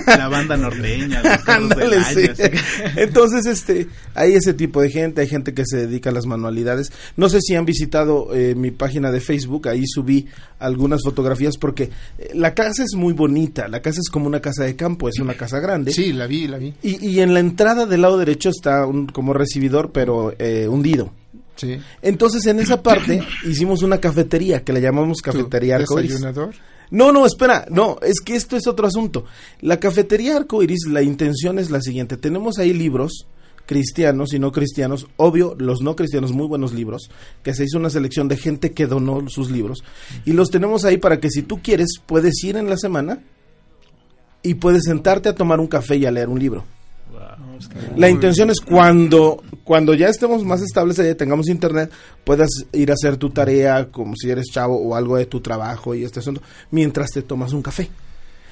La 0.06 0.28
banda 0.28 0.56
norteña, 0.56 1.22
Ándale, 1.46 2.02
sí. 2.02 2.28
Entonces, 2.96 3.46
este, 3.46 3.86
hay 4.14 4.34
ese 4.34 4.52
tipo 4.52 4.82
de 4.82 4.90
gente, 4.90 5.20
hay 5.20 5.28
gente 5.28 5.54
que 5.54 5.62
se 5.64 5.86
dedica 5.86 6.10
a 6.10 6.12
las 6.12 6.26
manualidades. 6.26 6.90
No 7.16 7.28
sé 7.28 7.40
si 7.40 7.54
han 7.54 7.64
visitado 7.64 8.34
eh, 8.34 8.56
mi 8.56 8.72
página 8.72 9.12
de 9.12 9.20
Facebook, 9.20 9.68
ahí 9.68 9.84
subí 9.86 10.26
algunas 10.58 11.02
fotografías 11.04 11.56
porque 11.58 11.90
eh, 12.18 12.30
la 12.34 12.54
casa 12.54 12.82
es 12.82 12.94
muy 12.96 13.12
bonita, 13.12 13.68
la 13.68 13.80
casa 13.80 14.00
es 14.00 14.10
como 14.10 14.26
una 14.26 14.40
casa 14.40 14.64
de 14.64 14.74
campo, 14.76 15.08
es 15.08 15.18
una 15.20 15.34
casa 15.34 15.60
grande. 15.60 15.92
Sí, 15.92 16.12
la 16.12 16.26
vi, 16.26 16.48
la 16.48 16.58
vi. 16.58 16.74
Y, 16.82 17.03
y 17.04 17.20
en 17.20 17.34
la 17.34 17.40
entrada 17.40 17.84
del 17.84 18.00
lado 18.00 18.16
derecho 18.16 18.48
está 18.48 18.86
un, 18.86 19.06
como 19.06 19.34
recibidor, 19.34 19.92
pero 19.92 20.32
eh, 20.38 20.66
hundido. 20.68 21.10
Sí. 21.56 21.78
Entonces, 22.00 22.46
en 22.46 22.60
esa 22.60 22.82
parte 22.82 23.22
hicimos 23.44 23.82
una 23.82 23.98
cafetería 23.98 24.64
que 24.64 24.72
le 24.72 24.80
llamamos 24.80 25.18
¿Tu 25.18 25.30
Cafetería 25.30 25.76
Arcoiris. 25.76 26.12
desayunador? 26.12 26.54
No, 26.90 27.12
no, 27.12 27.26
espera, 27.26 27.66
no, 27.68 27.98
es 28.02 28.20
que 28.20 28.34
esto 28.36 28.56
es 28.56 28.66
otro 28.66 28.86
asunto. 28.86 29.26
La 29.60 29.78
cafetería 29.80 30.36
Arcoiris, 30.36 30.86
la 30.88 31.02
intención 31.02 31.58
es 31.58 31.70
la 31.70 31.82
siguiente: 31.82 32.16
tenemos 32.16 32.58
ahí 32.58 32.72
libros 32.72 33.26
cristianos 33.66 34.32
y 34.32 34.38
no 34.38 34.52
cristianos, 34.52 35.06
obvio, 35.16 35.54
los 35.58 35.82
no 35.82 35.96
cristianos, 35.96 36.32
muy 36.32 36.46
buenos 36.46 36.72
libros, 36.72 37.10
que 37.42 37.54
se 37.54 37.64
hizo 37.64 37.78
una 37.78 37.90
selección 37.90 38.28
de 38.28 38.36
gente 38.36 38.72
que 38.72 38.86
donó 38.86 39.28
sus 39.28 39.50
libros, 39.50 39.84
y 40.24 40.32
los 40.32 40.50
tenemos 40.50 40.84
ahí 40.84 40.98
para 40.98 41.20
que 41.20 41.30
si 41.30 41.42
tú 41.42 41.60
quieres, 41.62 41.98
puedes 42.06 42.42
ir 42.44 42.56
en 42.56 42.68
la 42.68 42.76
semana 42.76 43.20
y 44.42 44.54
puedes 44.54 44.84
sentarte 44.84 45.28
a 45.28 45.34
tomar 45.34 45.60
un 45.60 45.66
café 45.66 45.96
y 45.96 46.06
a 46.06 46.10
leer 46.10 46.28
un 46.28 46.38
libro. 46.38 46.64
La 47.96 48.08
intención 48.08 48.50
es 48.50 48.60
cuando, 48.60 49.42
cuando 49.62 49.94
ya 49.94 50.08
estemos 50.08 50.44
más 50.44 50.60
estables, 50.62 50.96
ya 50.96 51.14
tengamos 51.14 51.48
internet, 51.48 51.90
puedas 52.24 52.48
ir 52.72 52.90
a 52.90 52.94
hacer 52.94 53.16
tu 53.16 53.30
tarea 53.30 53.90
como 53.90 54.14
si 54.16 54.30
eres 54.30 54.46
chavo 54.52 54.76
o 54.76 54.94
algo 54.94 55.16
de 55.16 55.26
tu 55.26 55.40
trabajo 55.40 55.94
y 55.94 56.04
este 56.04 56.20
asunto, 56.20 56.42
mientras 56.70 57.10
te 57.10 57.22
tomas 57.22 57.52
un 57.52 57.62
café. 57.62 57.88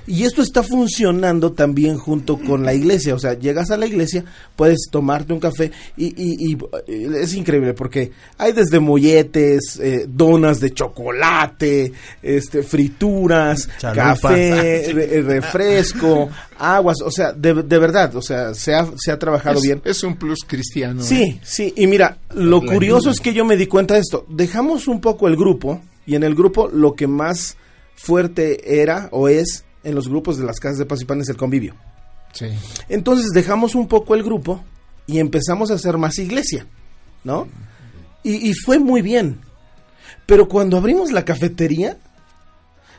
Y 0.07 0.25
esto 0.25 0.43
está 0.43 0.63
funcionando 0.63 1.53
también 1.53 1.97
junto 1.97 2.39
con 2.39 2.65
la 2.65 2.75
iglesia. 2.75 3.15
O 3.15 3.19
sea, 3.19 3.35
llegas 3.39 3.71
a 3.71 3.77
la 3.77 3.87
iglesia, 3.87 4.25
puedes 4.57 4.89
tomarte 4.91 5.33
un 5.33 5.41
café 5.41 5.71
y, 5.97 6.07
y- 6.07 6.53
y, 6.53 6.59
eh, 6.89 7.09
es 7.21 7.35
increíble 7.35 7.73
porque 7.75 8.11
hay 8.39 8.53
desde 8.53 8.81
molletes, 8.81 9.79
eh, 9.81 10.07
donas 10.09 10.59
de 10.61 10.73
chocolate, 10.73 11.93
este, 12.23 12.63
frituras, 12.63 13.69
Chalupas. 13.79 14.21
café, 14.21 14.93
re- 14.93 15.23
refresco, 15.23 16.29
aguas. 16.59 16.99
O 17.05 17.11
sea, 17.11 17.33
de, 17.33 17.55
de 17.63 17.79
verdad, 17.79 18.15
o 18.17 18.23
sea, 18.23 18.55
se 18.55 18.75
ha, 18.75 18.87
se 18.97 19.13
ha 19.13 19.19
trabajado 19.19 19.57
Es, 19.59 19.63
bien. 19.63 19.81
es 19.85 20.03
un 20.03 20.17
plus 20.17 20.41
cristiano. 20.47 21.01
¿eh? 21.01 21.05
Sí, 21.05 21.41
sí, 21.43 21.73
y 21.77 21.87
mira, 21.87 22.19
lo 22.35 22.61
curioso 22.63 23.11
es 23.11 23.21
que 23.21 23.33
yo 23.35 23.45
me 23.45 23.57
di 23.57 23.67
cuenta 23.67 23.95
de 23.95 24.01
esto. 24.01 24.27
Dejamos 24.29 24.89
un 24.89 25.01
poco 25.01 25.29
el 25.29 25.37
grupo 25.37 25.81
y 26.07 26.15
en 26.17 26.25
el 26.25 26.35
grupo 26.35 26.69
lo 26.69 26.95
que 26.95 27.07
más 27.07 27.57
fuerte 27.95 28.81
era 28.81 29.09
o 29.13 29.29
es 29.29 29.65
en 29.85 29.95
los 29.95 30.09
grupos 30.09 30.39
de 30.39 30.45
las 30.45 30.61
casas 30.61 30.79
de 30.79 30.87
paz 30.87 31.01
y 31.03 31.05
pan 31.05 31.21
es 31.21 31.29
el 31.29 31.37
convivio. 31.37 31.75
Sí. 32.33 32.47
Entonces 32.89 33.31
dejamos 33.35 33.75
un 33.75 33.89
poco 33.89 34.15
el 34.15 34.23
grupo 34.23 34.65
y 35.07 35.19
empezamos 35.19 35.71
a 35.71 35.75
hacer 35.75 35.99
más 35.99 36.19
iglesia, 36.19 36.67
¿no? 37.25 37.49
Y, 38.23 38.51
y 38.51 38.55
fue 38.55 38.79
muy 38.79 39.03
bien. 39.03 39.41
Pero 40.27 40.49
cuando 40.49 40.77
abrimos 40.77 41.13
la 41.13 41.25
cafetería, 41.25 41.99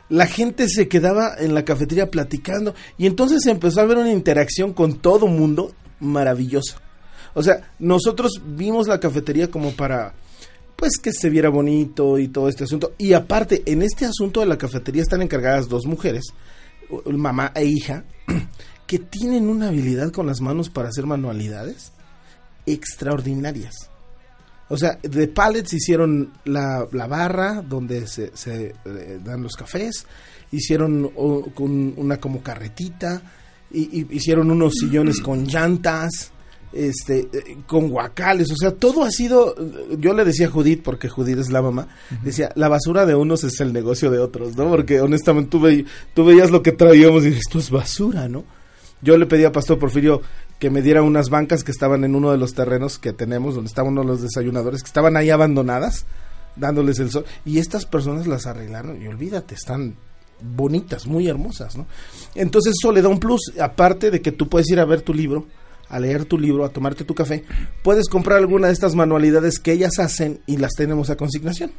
la 0.08 0.26
gente 0.26 0.68
se 0.68 0.88
quedaba 0.88 1.34
en 1.38 1.54
la 1.54 1.64
cafetería 1.64 2.10
platicando 2.10 2.74
y 2.98 3.06
entonces 3.06 3.42
se 3.42 3.50
empezó 3.50 3.80
a 3.80 3.86
ver 3.86 3.98
una 3.98 4.12
interacción 4.12 4.72
con 4.72 4.98
todo 4.98 5.26
mundo 5.26 5.72
maravillosa. 6.00 6.80
O 7.34 7.42
sea, 7.42 7.72
nosotros 7.78 8.40
vimos 8.46 8.86
la 8.86 9.00
cafetería 9.00 9.50
como 9.50 9.72
para 9.72 10.14
pues 10.76 10.98
que 11.02 11.12
se 11.12 11.30
viera 11.30 11.48
bonito 11.48 12.18
y 12.18 12.28
todo 12.28 12.48
este 12.48 12.64
asunto. 12.64 12.94
Y 12.98 13.12
aparte, 13.12 13.62
en 13.66 13.82
este 13.82 14.04
asunto 14.04 14.40
de 14.40 14.46
la 14.46 14.58
cafetería 14.58 15.02
están 15.02 15.22
encargadas 15.22 15.68
dos 15.68 15.86
mujeres, 15.86 16.24
mamá 17.06 17.52
e 17.54 17.64
hija, 17.64 18.04
que 18.86 18.98
tienen 18.98 19.48
una 19.48 19.68
habilidad 19.68 20.12
con 20.12 20.26
las 20.26 20.40
manos 20.40 20.70
para 20.70 20.88
hacer 20.88 21.06
manualidades 21.06 21.92
extraordinarias. 22.66 23.90
O 24.68 24.76
sea, 24.76 24.98
de 25.02 25.28
pallets 25.28 25.74
hicieron 25.74 26.32
la, 26.44 26.86
la 26.92 27.06
barra 27.06 27.62
donde 27.62 28.06
se, 28.06 28.32
eh, 28.46 29.20
dan 29.22 29.42
los 29.42 29.54
cafés, 29.54 30.06
hicieron 30.50 31.08
con 31.54 31.94
una 31.96 32.18
como 32.18 32.42
carretita, 32.42 33.22
y, 33.70 34.00
y 34.00 34.06
hicieron 34.10 34.50
unos 34.50 34.74
sillones 34.74 35.20
con 35.20 35.44
llantas, 35.46 36.32
este, 36.74 37.28
eh, 37.32 37.58
con 37.66 37.88
guacales, 37.88 38.50
o 38.50 38.56
sea, 38.56 38.72
todo 38.72 39.04
ha 39.04 39.10
sido, 39.10 39.54
yo 39.98 40.12
le 40.12 40.24
decía 40.24 40.48
a 40.48 40.50
Judith, 40.50 40.82
porque 40.82 41.08
Judith 41.08 41.38
es 41.38 41.50
la 41.50 41.62
mamá, 41.62 41.88
decía, 42.22 42.50
la 42.56 42.68
basura 42.68 43.06
de 43.06 43.14
unos 43.14 43.44
es 43.44 43.60
el 43.60 43.72
negocio 43.72 44.10
de 44.10 44.18
otros, 44.18 44.56
¿no? 44.56 44.68
Porque 44.68 45.00
honestamente 45.00 45.50
tú, 45.50 45.60
ve- 45.60 45.84
tú 46.14 46.24
veías 46.24 46.50
lo 46.50 46.62
que 46.62 46.72
traíamos 46.72 47.22
y 47.22 47.26
dices, 47.28 47.42
esto 47.46 47.58
es 47.58 47.70
basura, 47.70 48.28
¿no? 48.28 48.44
Yo 49.02 49.16
le 49.18 49.26
pedí 49.26 49.44
a 49.44 49.52
Pastor 49.52 49.78
Porfirio 49.78 50.22
que 50.58 50.70
me 50.70 50.80
diera 50.82 51.02
unas 51.02 51.28
bancas 51.28 51.62
que 51.62 51.70
estaban 51.72 52.04
en 52.04 52.14
uno 52.14 52.30
de 52.32 52.38
los 52.38 52.54
terrenos 52.54 52.98
que 52.98 53.12
tenemos, 53.12 53.54
donde 53.54 53.68
estaban 53.68 53.92
uno 53.92 54.00
de 54.02 54.06
los 54.08 54.22
desayunadores, 54.22 54.82
que 54.82 54.86
estaban 54.88 55.16
ahí 55.16 55.30
abandonadas, 55.30 56.06
dándoles 56.56 56.98
el 57.00 57.10
sol, 57.10 57.24
y 57.44 57.58
estas 57.58 57.84
personas 57.86 58.26
las 58.26 58.46
arreglaron, 58.46 59.02
y 59.02 59.06
olvídate, 59.08 59.54
están 59.54 59.96
bonitas, 60.40 61.06
muy 61.06 61.28
hermosas, 61.28 61.76
¿no? 61.76 61.86
Entonces 62.34 62.74
eso 62.80 62.92
le 62.92 63.02
da 63.02 63.08
un 63.08 63.18
plus, 63.20 63.52
aparte 63.60 64.10
de 64.10 64.20
que 64.22 64.32
tú 64.32 64.48
puedes 64.48 64.68
ir 64.70 64.80
a 64.80 64.84
ver 64.84 65.02
tu 65.02 65.12
libro, 65.14 65.46
a 65.88 66.00
leer 66.00 66.24
tu 66.24 66.38
libro, 66.38 66.64
a 66.64 66.70
tomarte 66.70 67.04
tu 67.04 67.14
café, 67.14 67.44
puedes 67.82 68.08
comprar 68.08 68.38
alguna 68.38 68.68
de 68.68 68.72
estas 68.72 68.94
manualidades 68.94 69.58
que 69.58 69.72
ellas 69.72 69.98
hacen 69.98 70.40
y 70.46 70.56
las 70.56 70.72
tenemos 70.72 71.10
a 71.10 71.16
consignación. 71.16 71.72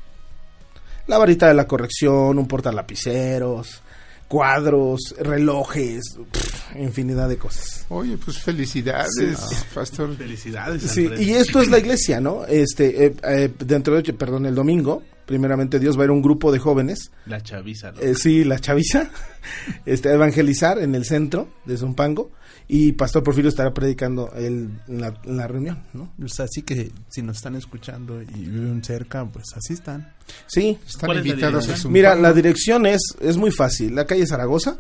La 1.08 1.18
varita 1.18 1.48
de 1.48 1.54
la 1.54 1.68
corrección, 1.68 2.40
un 2.40 2.48
portalapiceros, 2.48 3.82
cuadros, 4.28 5.16
relojes, 5.20 6.18
pff, 6.32 6.76
infinidad 6.78 7.30
de 7.30 7.38
cosas. 7.38 7.86
Oye, 7.90 8.18
pues 8.18 8.40
felicidades, 8.40 9.38
pastor. 9.74 10.16
Felicidades. 10.16 10.82
Sí, 10.84 11.10
y 11.20 11.32
esto 11.32 11.62
es 11.62 11.70
la 11.70 11.78
iglesia, 11.78 12.20
¿no? 12.20 12.46
Este, 12.46 13.06
eh, 13.06 13.16
eh, 13.24 13.54
dentro 13.60 14.02
de, 14.02 14.14
perdón, 14.14 14.46
el 14.46 14.56
domingo, 14.56 15.04
primeramente 15.26 15.80
Dios 15.80 15.98
va 15.98 16.02
a 16.02 16.06
ir 16.06 16.10
a 16.10 16.14
un 16.14 16.22
grupo 16.22 16.52
de 16.52 16.60
jóvenes 16.60 17.12
La 17.26 17.42
chaviza. 17.42 17.92
¿no? 17.92 18.02
eh, 18.02 18.16
sí, 18.16 18.44
la 18.44 18.60
chaviza, 18.60 19.10
este, 19.86 20.10
a 20.10 20.14
evangelizar 20.14 20.80
en 20.80 20.96
el 20.96 21.06
centro 21.06 21.48
de 21.66 21.78
Zumpango 21.78 22.32
y 22.68 22.94
Pastor 22.94 23.24
Porfirio 23.24 23.50
estará 23.50 23.74
predicando 23.74 24.32
él 24.36 24.70
en 24.88 25.02
la, 25.02 25.14
en 25.24 25.38
la 25.38 25.48
reunión, 25.48 25.84
¿no? 25.94 26.12
Pues 26.18 26.40
así 26.40 26.64
que 26.64 26.92
si 27.10 27.22
nos 27.22 27.38
están 27.38 27.56
escuchando 27.56 28.22
y 28.22 28.26
viven 28.26 28.84
cerca, 28.84 29.24
pues 29.26 29.46
así 29.56 29.74
están. 29.74 30.14
Sí, 30.48 30.78
Están 30.88 31.08
¿Cuál 31.08 31.20
es 31.20 31.26
la 31.26 31.30
invitados 31.30 31.70
a 31.70 31.78
su 31.78 31.90
mira, 31.90 32.16
la 32.16 32.34
dirección 32.34 32.86
es, 32.88 33.02
es 33.22 33.38
muy 33.38 33.52
fácil, 33.52 33.94
la 33.94 34.06
calle 34.06 34.26
Zaragoza 34.26 34.78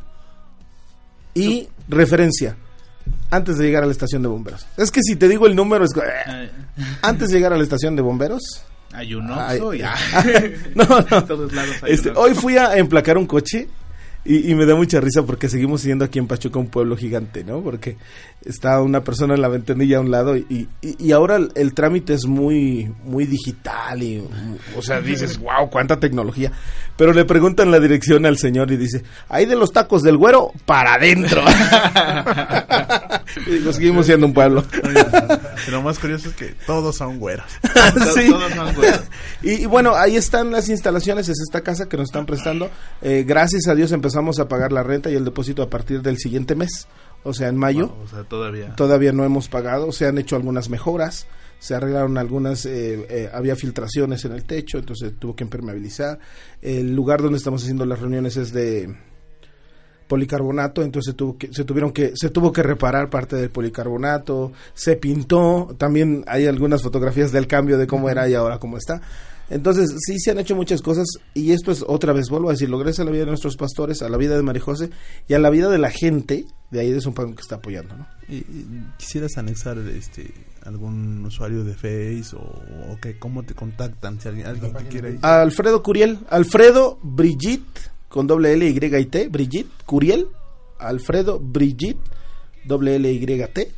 y 1.33 1.67
referencia, 1.87 2.55
antes 3.29 3.57
de 3.57 3.65
llegar 3.65 3.83
a 3.83 3.85
la 3.85 3.91
estación 3.91 4.21
de 4.21 4.29
bomberos. 4.29 4.65
Es 4.77 4.89
que 4.89 5.01
si 5.03 5.15
te 5.15 5.27
digo 5.27 5.45
el 5.47 5.55
número, 5.55 5.85
es, 5.85 5.91
Ay, 6.25 6.49
antes 7.01 7.29
de 7.29 7.35
llegar 7.35 7.53
a 7.53 7.57
la 7.57 7.63
estación 7.63 7.95
de 7.95 8.01
bomberos, 8.01 8.41
Hay 8.93 9.13
un 9.13 9.29
Oxxo 9.29 9.73
y 9.73 9.81
no, 10.75 10.85
no. 10.87 10.97
en 11.19 11.27
todos 11.27 11.53
lados 11.53 11.75
hay 11.83 11.93
Este, 11.93 12.09
un 12.11 12.17
hoy 12.17 12.33
fui 12.33 12.57
a 12.57 12.77
emplacar 12.77 13.17
un 13.17 13.27
coche 13.27 13.67
Y, 14.25 14.51
y 14.51 14.55
me 14.55 14.65
da 14.65 14.75
mucha 14.75 14.99
risa 14.99 15.23
porque 15.23 15.47
seguimos 15.49 15.81
siendo 15.81 16.03
aquí 16.03 16.17
en 16.19 16.27
Pachuca 16.27 16.59
un 16.59 16.67
pueblo 16.67 16.97
gigante, 16.97 17.43
¿no? 17.43 17.61
Porque 17.61 17.95
está 18.45 18.81
una 18.81 19.03
persona 19.03 19.33
en 19.33 19.41
la 19.41 19.47
ventanilla 19.47 19.97
a 19.97 20.01
un 20.01 20.11
lado 20.11 20.37
y, 20.37 20.45
y, 20.49 20.67
y 20.81 21.11
ahora 21.11 21.35
el, 21.35 21.51
el 21.55 21.73
trámite 21.73 22.13
es 22.13 22.25
muy, 22.25 22.91
muy 23.03 23.25
digital 23.25 24.01
y, 24.01 24.25
o 24.77 24.81
sea, 24.81 25.01
dices, 25.01 25.39
wow, 25.39 25.69
cuánta 25.69 25.99
tecnología. 25.99 26.51
Pero 26.97 27.11
le 27.11 27.25
preguntan 27.25 27.71
la 27.71 27.79
dirección 27.79 28.25
al 28.25 28.37
señor 28.37 28.71
y 28.71 28.77
dice, 28.77 29.03
ahí 29.27 29.45
de 29.45 29.55
los 29.55 29.73
tacos 29.73 30.01
del 30.01 30.17
güero 30.17 30.51
para 30.65 30.93
adentro. 30.93 31.43
y 33.47 33.51
digo, 33.51 33.73
seguimos 33.73 34.05
siendo 34.05 34.27
un 34.27 34.33
pueblo. 34.33 34.63
Lo 35.69 35.81
más 35.81 35.99
curioso 35.99 36.29
es 36.29 36.35
que 36.35 36.55
todos 36.65 36.95
son 36.95 37.19
güeros. 37.19 37.45
Sí. 38.13 38.29
Todos 38.35 38.53
son 38.53 38.75
güeros. 38.75 39.01
Y, 39.41 39.63
y 39.63 39.65
bueno, 39.65 39.95
ahí 39.95 40.15
están 40.15 40.51
las 40.51 40.69
instalaciones, 40.69 41.27
es 41.27 41.39
esta 41.41 41.61
casa 41.61 41.89
que 41.89 41.97
nos 41.97 42.05
están 42.05 42.25
prestando. 42.25 42.69
Eh, 43.01 43.25
gracias 43.27 43.67
a 43.67 43.75
Dios 43.75 43.91
empezamos 43.91 44.39
a 44.39 44.47
pagar 44.47 44.71
la 44.71 44.83
renta 44.83 45.09
y 45.09 45.15
el 45.15 45.25
depósito 45.25 45.63
a 45.63 45.69
partir 45.69 46.01
del 46.01 46.17
siguiente 46.17 46.55
mes, 46.55 46.87
o 47.25 47.33
sea, 47.33 47.49
en 47.49 47.57
mayo. 47.57 47.93
O 48.03 48.07
sea, 48.07 48.23
todavía. 48.23 48.75
Todavía 48.75 49.11
no 49.11 49.25
hemos 49.25 49.49
pagado, 49.49 49.91
se 49.91 50.05
han 50.05 50.17
hecho 50.17 50.35
algunas 50.35 50.69
mejoras, 50.69 51.27
se 51.59 51.73
arreglaron 51.73 52.17
algunas, 52.17 52.65
eh, 52.65 53.05
eh, 53.09 53.29
había 53.33 53.55
filtraciones 53.55 54.23
en 54.25 54.33
el 54.33 54.45
techo, 54.45 54.77
entonces 54.77 55.13
tuvo 55.19 55.35
que 55.35 55.43
impermeabilizar. 55.43 56.19
El 56.61 56.95
lugar 56.95 57.21
donde 57.21 57.37
estamos 57.37 57.63
haciendo 57.63 57.85
las 57.85 57.99
reuniones 57.99 58.37
es 58.37 58.53
de 58.53 58.95
policarbonato, 60.07 60.83
entonces 60.83 61.15
tuvo 61.15 61.35
que, 61.37 61.51
se 61.51 61.63
tuvieron 61.63 61.91
que, 61.91 62.11
se 62.15 62.29
tuvo 62.29 62.51
que 62.51 62.61
reparar 62.61 63.09
parte 63.09 63.35
del 63.35 63.49
policarbonato, 63.49 64.51
se 64.75 64.95
pintó, 64.95 65.75
también 65.79 66.23
hay 66.27 66.45
algunas 66.45 66.83
fotografías 66.83 67.31
del 67.31 67.47
cambio 67.47 67.79
de 67.79 67.87
cómo 67.87 68.07
era 68.09 68.29
y 68.29 68.35
ahora 68.35 68.59
cómo 68.59 68.77
está. 68.77 69.01
Entonces, 69.49 69.93
sí 70.05 70.19
se 70.19 70.31
han 70.31 70.39
hecho 70.39 70.55
muchas 70.55 70.81
cosas 70.81 71.05
y 71.33 71.51
esto 71.51 71.71
es 71.71 71.83
otra 71.87 72.13
vez, 72.13 72.29
vuelvo 72.29 72.49
a 72.49 72.53
decirlo, 72.53 72.77
gracias 72.79 73.01
a 73.01 73.05
la 73.05 73.11
vida 73.11 73.21
de 73.21 73.27
nuestros 73.27 73.57
pastores, 73.57 74.01
a 74.01 74.09
la 74.09 74.17
vida 74.17 74.35
de 74.35 74.43
María 74.43 74.61
José 74.61 74.89
y 75.27 75.33
a 75.33 75.39
la 75.39 75.49
vida 75.49 75.69
de 75.69 75.77
la 75.77 75.91
gente 75.91 76.45
de 76.71 76.79
ahí 76.79 76.91
de 76.91 76.99
Zumpango 76.99 77.35
que 77.35 77.41
está 77.41 77.55
apoyando, 77.55 77.95
¿no? 77.95 78.07
Y, 78.27 78.37
y 78.37 78.85
quisieras 78.97 79.37
anexar 79.37 79.77
este 79.77 80.33
algún 80.63 81.23
usuario 81.25 81.63
de 81.63 81.75
Face 81.75 82.35
o, 82.35 82.39
o 82.39 82.97
que 82.99 83.17
cómo 83.19 83.43
te 83.43 83.53
contactan 83.53 84.19
si 84.19 84.27
alguien, 84.27 84.47
alguien 84.47 84.73
te 84.73 84.85
quiere 84.85 85.11
ir. 85.11 85.19
Alfredo 85.21 85.83
Curiel, 85.83 86.19
Alfredo 86.29 86.97
Brigitte, 87.03 87.91
con 88.09 88.27
doble 88.27 88.53
L, 88.53 88.67
Y 88.67 88.71
y 88.71 89.05
T, 89.05 89.27
Brigitte 89.29 89.69
Curiel, 89.85 90.27
Alfredo 90.79 91.39
Brigitte, 91.39 92.01
doble 92.65 92.95
L, 92.95 93.11
Y, 93.11 93.25
T, 93.53 93.71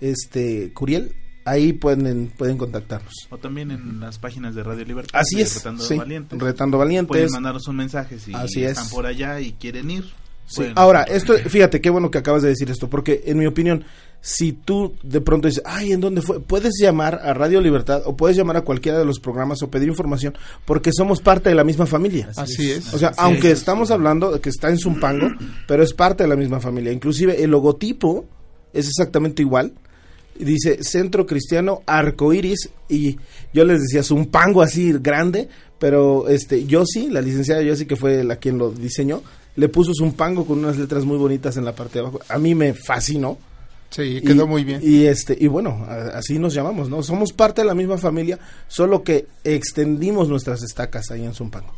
este, 0.00 0.72
Curiel, 0.74 1.14
ahí 1.44 1.72
pueden, 1.72 2.32
pueden 2.36 2.58
contactarnos. 2.58 3.12
O 3.30 3.38
también 3.38 3.70
en 3.70 4.00
las 4.00 4.18
páginas 4.18 4.54
de 4.54 4.62
Radio 4.62 4.84
Libertad. 4.84 5.20
Así 5.20 5.40
es, 5.40 5.56
Retando 5.56 5.82
sí, 5.84 5.96
Valientes. 5.96 6.38
Retando 6.38 6.78
Valientes. 6.78 7.08
Pueden 7.08 7.30
mandarnos 7.32 7.66
un 7.68 7.76
mensaje 7.76 8.18
si 8.18 8.34
Así 8.34 8.64
es. 8.64 8.72
están 8.72 8.88
por 8.90 9.06
allá 9.06 9.40
y 9.40 9.52
quieren 9.52 9.90
ir. 9.90 10.04
Sí, 10.46 10.64
Ahora, 10.74 11.04
esto, 11.04 11.34
fíjate, 11.34 11.80
qué 11.80 11.88
bueno 11.88 12.10
que 12.10 12.18
acabas 12.18 12.42
de 12.42 12.48
decir 12.48 12.68
esto, 12.70 12.90
porque 12.90 13.22
en 13.26 13.38
mi 13.38 13.46
opinión, 13.46 13.84
si 14.20 14.52
tú 14.52 14.94
de 15.02 15.20
pronto 15.20 15.48
dices, 15.48 15.62
ay, 15.64 15.92
¿en 15.92 16.00
dónde 16.00 16.20
fue? 16.20 16.40
Puedes 16.40 16.74
llamar 16.78 17.20
a 17.22 17.32
Radio 17.32 17.60
Libertad 17.60 18.02
o 18.04 18.16
puedes 18.16 18.36
llamar 18.36 18.56
a 18.58 18.60
cualquiera 18.62 18.98
de 18.98 19.04
los 19.04 19.18
programas 19.18 19.62
o 19.62 19.70
pedir 19.70 19.88
información, 19.88 20.34
porque 20.66 20.90
somos 20.92 21.22
parte 21.22 21.48
de 21.48 21.54
la 21.54 21.64
misma 21.64 21.86
familia. 21.86 22.28
Así 22.36 22.70
es. 22.70 22.92
O 22.92 22.98
sea, 22.98 23.10
Así 23.10 23.20
aunque 23.20 23.52
es. 23.52 23.60
estamos 23.60 23.90
hablando 23.90 24.30
de 24.32 24.40
que 24.40 24.50
está 24.50 24.68
en 24.68 24.78
Zumpango, 24.78 25.28
pero 25.66 25.82
es 25.82 25.94
parte 25.94 26.24
de 26.24 26.28
la 26.28 26.36
misma 26.36 26.60
familia. 26.60 26.92
Inclusive 26.92 27.42
el 27.42 27.50
logotipo 27.50 28.26
es 28.74 28.88
exactamente 28.88 29.42
igual. 29.42 29.72
Dice 30.38 30.82
Centro 30.82 31.26
Cristiano 31.26 31.82
Arcoiris 31.86 32.70
y 32.88 33.16
yo 33.52 33.64
les 33.64 33.82
decía 33.82 34.02
Zumpango 34.02 34.62
así 34.62 34.92
grande, 34.92 35.48
pero 35.78 36.28
este 36.28 36.64
Yossi, 36.64 37.08
la 37.10 37.20
licenciada 37.20 37.62
Yossi 37.62 37.86
que 37.86 37.96
fue 37.96 38.24
la 38.24 38.36
quien 38.36 38.58
lo 38.58 38.70
diseñó, 38.70 39.22
le 39.56 39.68
puso 39.68 39.92
Zumpango 39.94 40.46
con 40.46 40.58
unas 40.60 40.78
letras 40.78 41.04
muy 41.04 41.18
bonitas 41.18 41.56
en 41.56 41.64
la 41.64 41.74
parte 41.74 41.94
de 41.94 42.00
abajo. 42.00 42.20
A 42.28 42.38
mí 42.38 42.54
me 42.54 42.72
fascinó. 42.74 43.38
Sí, 43.90 44.22
quedó 44.22 44.44
Y- 44.44 44.48
muy 44.48 44.64
bien. 44.64 44.80
Y 44.82 45.04
este 45.04 45.36
y 45.38 45.48
bueno, 45.48 45.86
así 46.14 46.38
nos 46.38 46.54
llamamos, 46.54 46.88
¿no? 46.88 47.02
Somos 47.02 47.32
parte 47.34 47.60
de 47.60 47.66
la 47.66 47.74
misma 47.74 47.98
familia, 47.98 48.38
solo 48.68 49.02
que 49.02 49.26
extendimos 49.44 50.28
nuestras 50.30 50.62
estacas 50.62 51.10
ahí 51.10 51.24
en 51.24 51.34
Zumpango. 51.34 51.74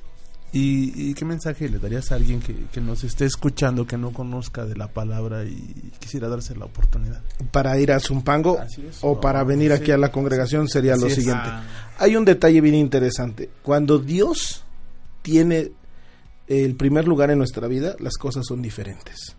¿Y, 0.55 1.11
y 1.11 1.15
qué 1.15 1.25
mensaje 1.25 1.69
le 1.69 1.79
darías 1.81 2.13
a 2.13 2.15
alguien 2.15 2.41
que, 2.41 2.55
que 2.73 2.81
nos 2.81 3.03
esté 3.03 3.25
escuchando, 3.25 3.87
que 3.87 3.99
no 3.99 4.13
conozca 4.13 4.65
de 4.65 4.77
la 4.77 4.87
palabra 4.89 5.45
y 5.45 5.91
quisiera 5.99 6.29
darse 6.29 6.55
la 6.57 6.65
oportunidad? 6.67 7.21
para 7.51 7.79
ir 7.79 7.91
a 7.93 7.99
Zumpango 8.01 8.61
es. 8.63 8.99
o 9.03 9.21
para 9.21 9.43
venir 9.45 9.73
aquí 9.73 9.91
a 9.91 9.99
la 9.99 10.13
congregación 10.13 10.69
sería 10.69 10.95
lo 10.97 11.11
siguiente. 11.11 11.43
Ah, 11.45 11.65
Hay 11.99 12.15
un 12.17 12.25
detalle 12.25 12.61
bien 12.61 12.77
interesante. 12.77 13.51
Cuando 13.63 13.99
Dios 13.99 14.65
tiene 15.23 15.73
el 16.47 16.77
primer 16.77 17.07
lugar 17.09 17.31
en 17.31 17.39
nuestra 17.39 17.67
vida, 17.67 17.97
las 17.99 18.15
cosas 18.17 18.45
son 18.47 18.63
diferentes. 18.63 19.35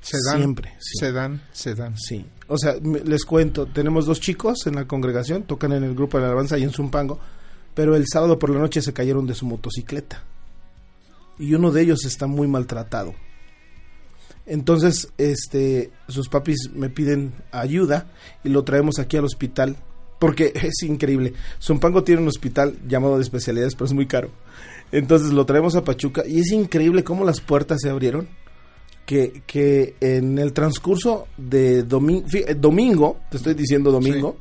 Se 0.00 0.16
dan, 0.28 0.38
Siempre. 0.38 0.72
sí. 0.78 0.98
se 1.00 1.12
dan, 1.12 1.42
se 1.52 1.74
dan. 1.74 1.96
Sí. 1.96 2.24
O 2.48 2.58
sea, 2.58 2.74
les 3.04 3.24
cuento, 3.24 3.66
tenemos 3.66 4.06
dos 4.06 4.20
chicos 4.20 4.66
en 4.66 4.76
la 4.76 4.86
congregación, 4.86 5.42
tocan 5.44 5.72
en 5.72 5.84
el 5.84 5.94
grupo 5.94 6.16
de 6.18 6.22
la 6.22 6.28
alabanza 6.28 6.56
y 6.58 6.62
en 6.62 6.70
Zumpango, 6.70 7.18
pero 7.74 7.94
el 7.96 8.04
sábado 8.10 8.38
por 8.38 8.50
la 8.50 8.58
noche 8.60 8.80
se 8.82 8.92
cayeron 8.92 9.26
de 9.26 9.34
su 9.34 9.46
motocicleta. 9.46 10.22
Y 11.38 11.54
uno 11.54 11.70
de 11.70 11.82
ellos 11.82 12.04
está 12.04 12.26
muy 12.26 12.48
maltratado. 12.48 13.14
Entonces, 14.46 15.08
este, 15.18 15.90
sus 16.08 16.28
papis 16.28 16.70
me 16.74 16.88
piden 16.88 17.32
ayuda 17.50 18.06
y 18.44 18.48
lo 18.48 18.62
traemos 18.64 18.98
aquí 18.98 19.16
al 19.16 19.24
hospital. 19.24 19.76
Porque 20.18 20.52
es 20.54 20.82
increíble. 20.82 21.34
Zumpango 21.60 22.04
tiene 22.04 22.22
un 22.22 22.28
hospital 22.28 22.78
llamado 22.88 23.16
de 23.16 23.22
especialidades, 23.22 23.74
pero 23.74 23.86
es 23.86 23.92
muy 23.92 24.06
caro. 24.06 24.30
Entonces 24.92 25.32
lo 25.32 25.44
traemos 25.46 25.74
a 25.74 25.84
Pachuca 25.84 26.22
y 26.26 26.40
es 26.40 26.52
increíble 26.52 27.04
cómo 27.04 27.24
las 27.24 27.40
puertas 27.40 27.80
se 27.82 27.90
abrieron. 27.90 28.28
Que, 29.04 29.42
que 29.46 29.94
en 30.00 30.36
el 30.38 30.52
transcurso 30.52 31.28
de 31.36 31.86
domi- 31.86 32.24
eh, 32.34 32.56
domingo, 32.56 33.20
te 33.30 33.36
estoy 33.36 33.54
diciendo 33.54 33.92
domingo, 33.92 34.36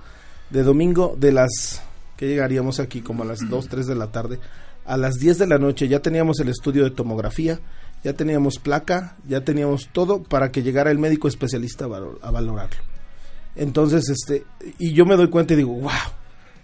de 0.49 0.63
domingo 0.63 1.15
de 1.19 1.31
las 1.31 1.83
que 2.17 2.27
llegaríamos 2.29 2.79
aquí 2.79 3.01
como 3.01 3.21
a 3.21 3.25
las 3.27 3.39
2, 3.49 3.67
3 3.69 3.85
de 3.85 3.93
la 3.95 4.11
tarde, 4.11 4.39
a 4.85 4.97
las 4.97 5.15
10 5.15 5.37
de 5.39 5.47
la 5.47 5.57
noche 5.57 5.87
ya 5.87 5.99
teníamos 6.01 6.39
el 6.39 6.49
estudio 6.49 6.83
de 6.83 6.91
tomografía, 6.91 7.59
ya 8.03 8.13
teníamos 8.13 8.59
placa, 8.59 9.15
ya 9.27 9.41
teníamos 9.43 9.89
todo 9.91 10.21
para 10.23 10.51
que 10.51 10.61
llegara 10.63 10.91
el 10.91 10.99
médico 10.99 11.27
especialista 11.27 11.85
a, 11.85 11.87
valo- 11.87 12.19
a 12.21 12.31
valorarlo. 12.31 12.77
Entonces, 13.55 14.09
este, 14.09 14.43
y 14.79 14.93
yo 14.93 15.05
me 15.05 15.15
doy 15.15 15.29
cuenta 15.29 15.53
y 15.53 15.57
digo, 15.57 15.73
wow, 15.73 15.91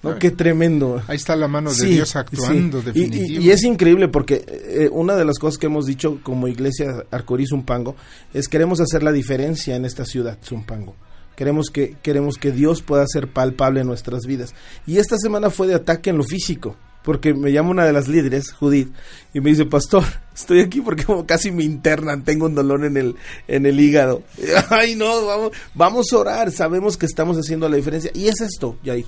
¿no? 0.04 0.20
qué 0.20 0.32
tremendo. 0.32 1.02
Ahí 1.08 1.16
está 1.16 1.36
la 1.36 1.48
mano 1.48 1.70
de 1.70 1.76
Sí, 1.78 1.86
Dios 1.94 2.16
actuando, 2.16 2.82
sí. 2.82 2.90
Y- 2.90 2.92
definitivo. 3.08 3.42
Y, 3.42 3.48
y 3.48 3.52
es 3.52 3.64
increíble 3.64 4.08
porque 4.10 4.44
eh, 4.48 4.90
una 4.92 5.16
de 5.16 5.24
las 5.26 5.40
cosas 5.40 5.58
que 5.58 5.68
hemos 5.68 5.86
dicho 5.86 6.20
como 6.22 6.48
iglesia 6.48 7.06
Arcorí 7.12 7.46
Zumpango 7.48 7.96
es 8.34 8.48
queremos 8.48 8.82
hacer 8.82 9.04
la 9.04 9.12
diferencia 9.12 9.76
en 9.76 9.86
esta 9.86 10.06
ciudad 10.06 10.38
Zumpango. 10.44 10.96
Queremos 11.36 11.70
que, 11.72 11.96
queremos 12.04 12.38
que 12.38 12.52
Dios 12.52 12.82
pueda 12.82 13.06
ser 13.08 13.30
palpable 13.32 13.80
en 13.82 13.88
nuestras 13.88 14.24
vidas. 14.28 14.54
Y 14.86 14.98
esta 14.98 15.18
semana 15.18 15.50
fue 15.50 15.66
de 15.68 15.76
ataque 15.76 16.10
en 16.10 16.18
lo 16.18 16.24
físico, 16.24 16.76
porque 17.04 17.34
me 17.34 17.52
llama 17.52 17.72
una 17.72 17.86
de 17.86 17.94
las 17.94 18.08
líderes, 18.08 18.52
Judith, 18.52 18.94
y 19.34 19.42
me 19.42 19.50
dice, 19.50 19.66
pastor, 19.66 20.04
estoy 20.36 20.62
aquí 20.62 20.82
porque 20.82 21.04
como 21.04 21.26
casi 21.26 21.52
me 21.52 21.64
internan, 21.64 22.24
tengo 22.24 22.46
un 22.46 22.56
dolor 22.56 22.86
en 22.86 22.98
el, 22.98 23.16
en 23.48 23.66
el 23.66 23.80
hígado. 23.80 24.24
Ay, 24.70 24.96
no, 24.96 25.26
vamos, 25.26 25.52
vamos 25.74 26.14
a 26.14 26.18
orar, 26.18 26.52
sabemos 26.52 26.98
que 26.98 27.06
estamos 27.06 27.38
haciendo 27.38 27.68
la 27.70 27.78
diferencia. 27.78 28.12
Y 28.14 28.28
es 28.28 28.42
esto, 28.42 28.78
Yair 28.84 29.06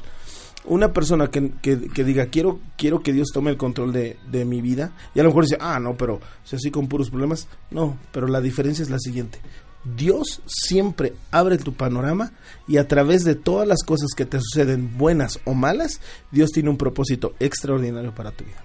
una 0.66 0.94
persona 0.94 1.30
que, 1.30 1.52
que, 1.62 2.04
diga 2.04 2.28
quiero 2.28 2.60
quiero 2.78 3.02
que 3.02 3.12
Dios 3.12 3.30
tome 3.34 3.52
el 3.52 3.58
control 3.58 3.92
de, 3.92 4.18
de 4.32 4.46
mi 4.46 4.62
vida 4.62 4.94
y 5.14 5.20
a 5.20 5.24
lo 5.24 5.30
mejor 5.30 5.44
dice 5.44 5.58
ah 5.60 5.80
no 5.80 5.98
pero 5.98 6.22
si 6.44 6.56
así 6.56 6.72
con 6.72 6.88
puros 6.88 7.10
problemas 7.10 7.48
no 7.70 7.98
pero 8.12 8.28
la 8.28 8.40
diferencia 8.40 8.84
es 8.84 8.90
la 8.90 9.00
siguiente 9.00 9.40
Dios 9.84 10.42
siempre 10.46 11.14
abre 11.32 11.58
tu 11.58 11.74
panorama 11.74 12.32
y 12.68 12.78
a 12.78 12.88
través 12.88 13.24
de 13.24 13.36
todas 13.36 13.68
las 13.68 13.84
cosas 13.84 14.10
que 14.16 14.26
te 14.26 14.40
suceden 14.40 14.98
buenas 14.98 15.40
o 15.46 15.54
malas 15.54 16.00
Dios 16.32 16.52
tiene 16.52 16.70
un 16.70 16.78
propósito 16.78 17.34
extraordinario 17.40 18.16
para 18.16 18.32
tu 18.32 18.46
vida 18.46 18.64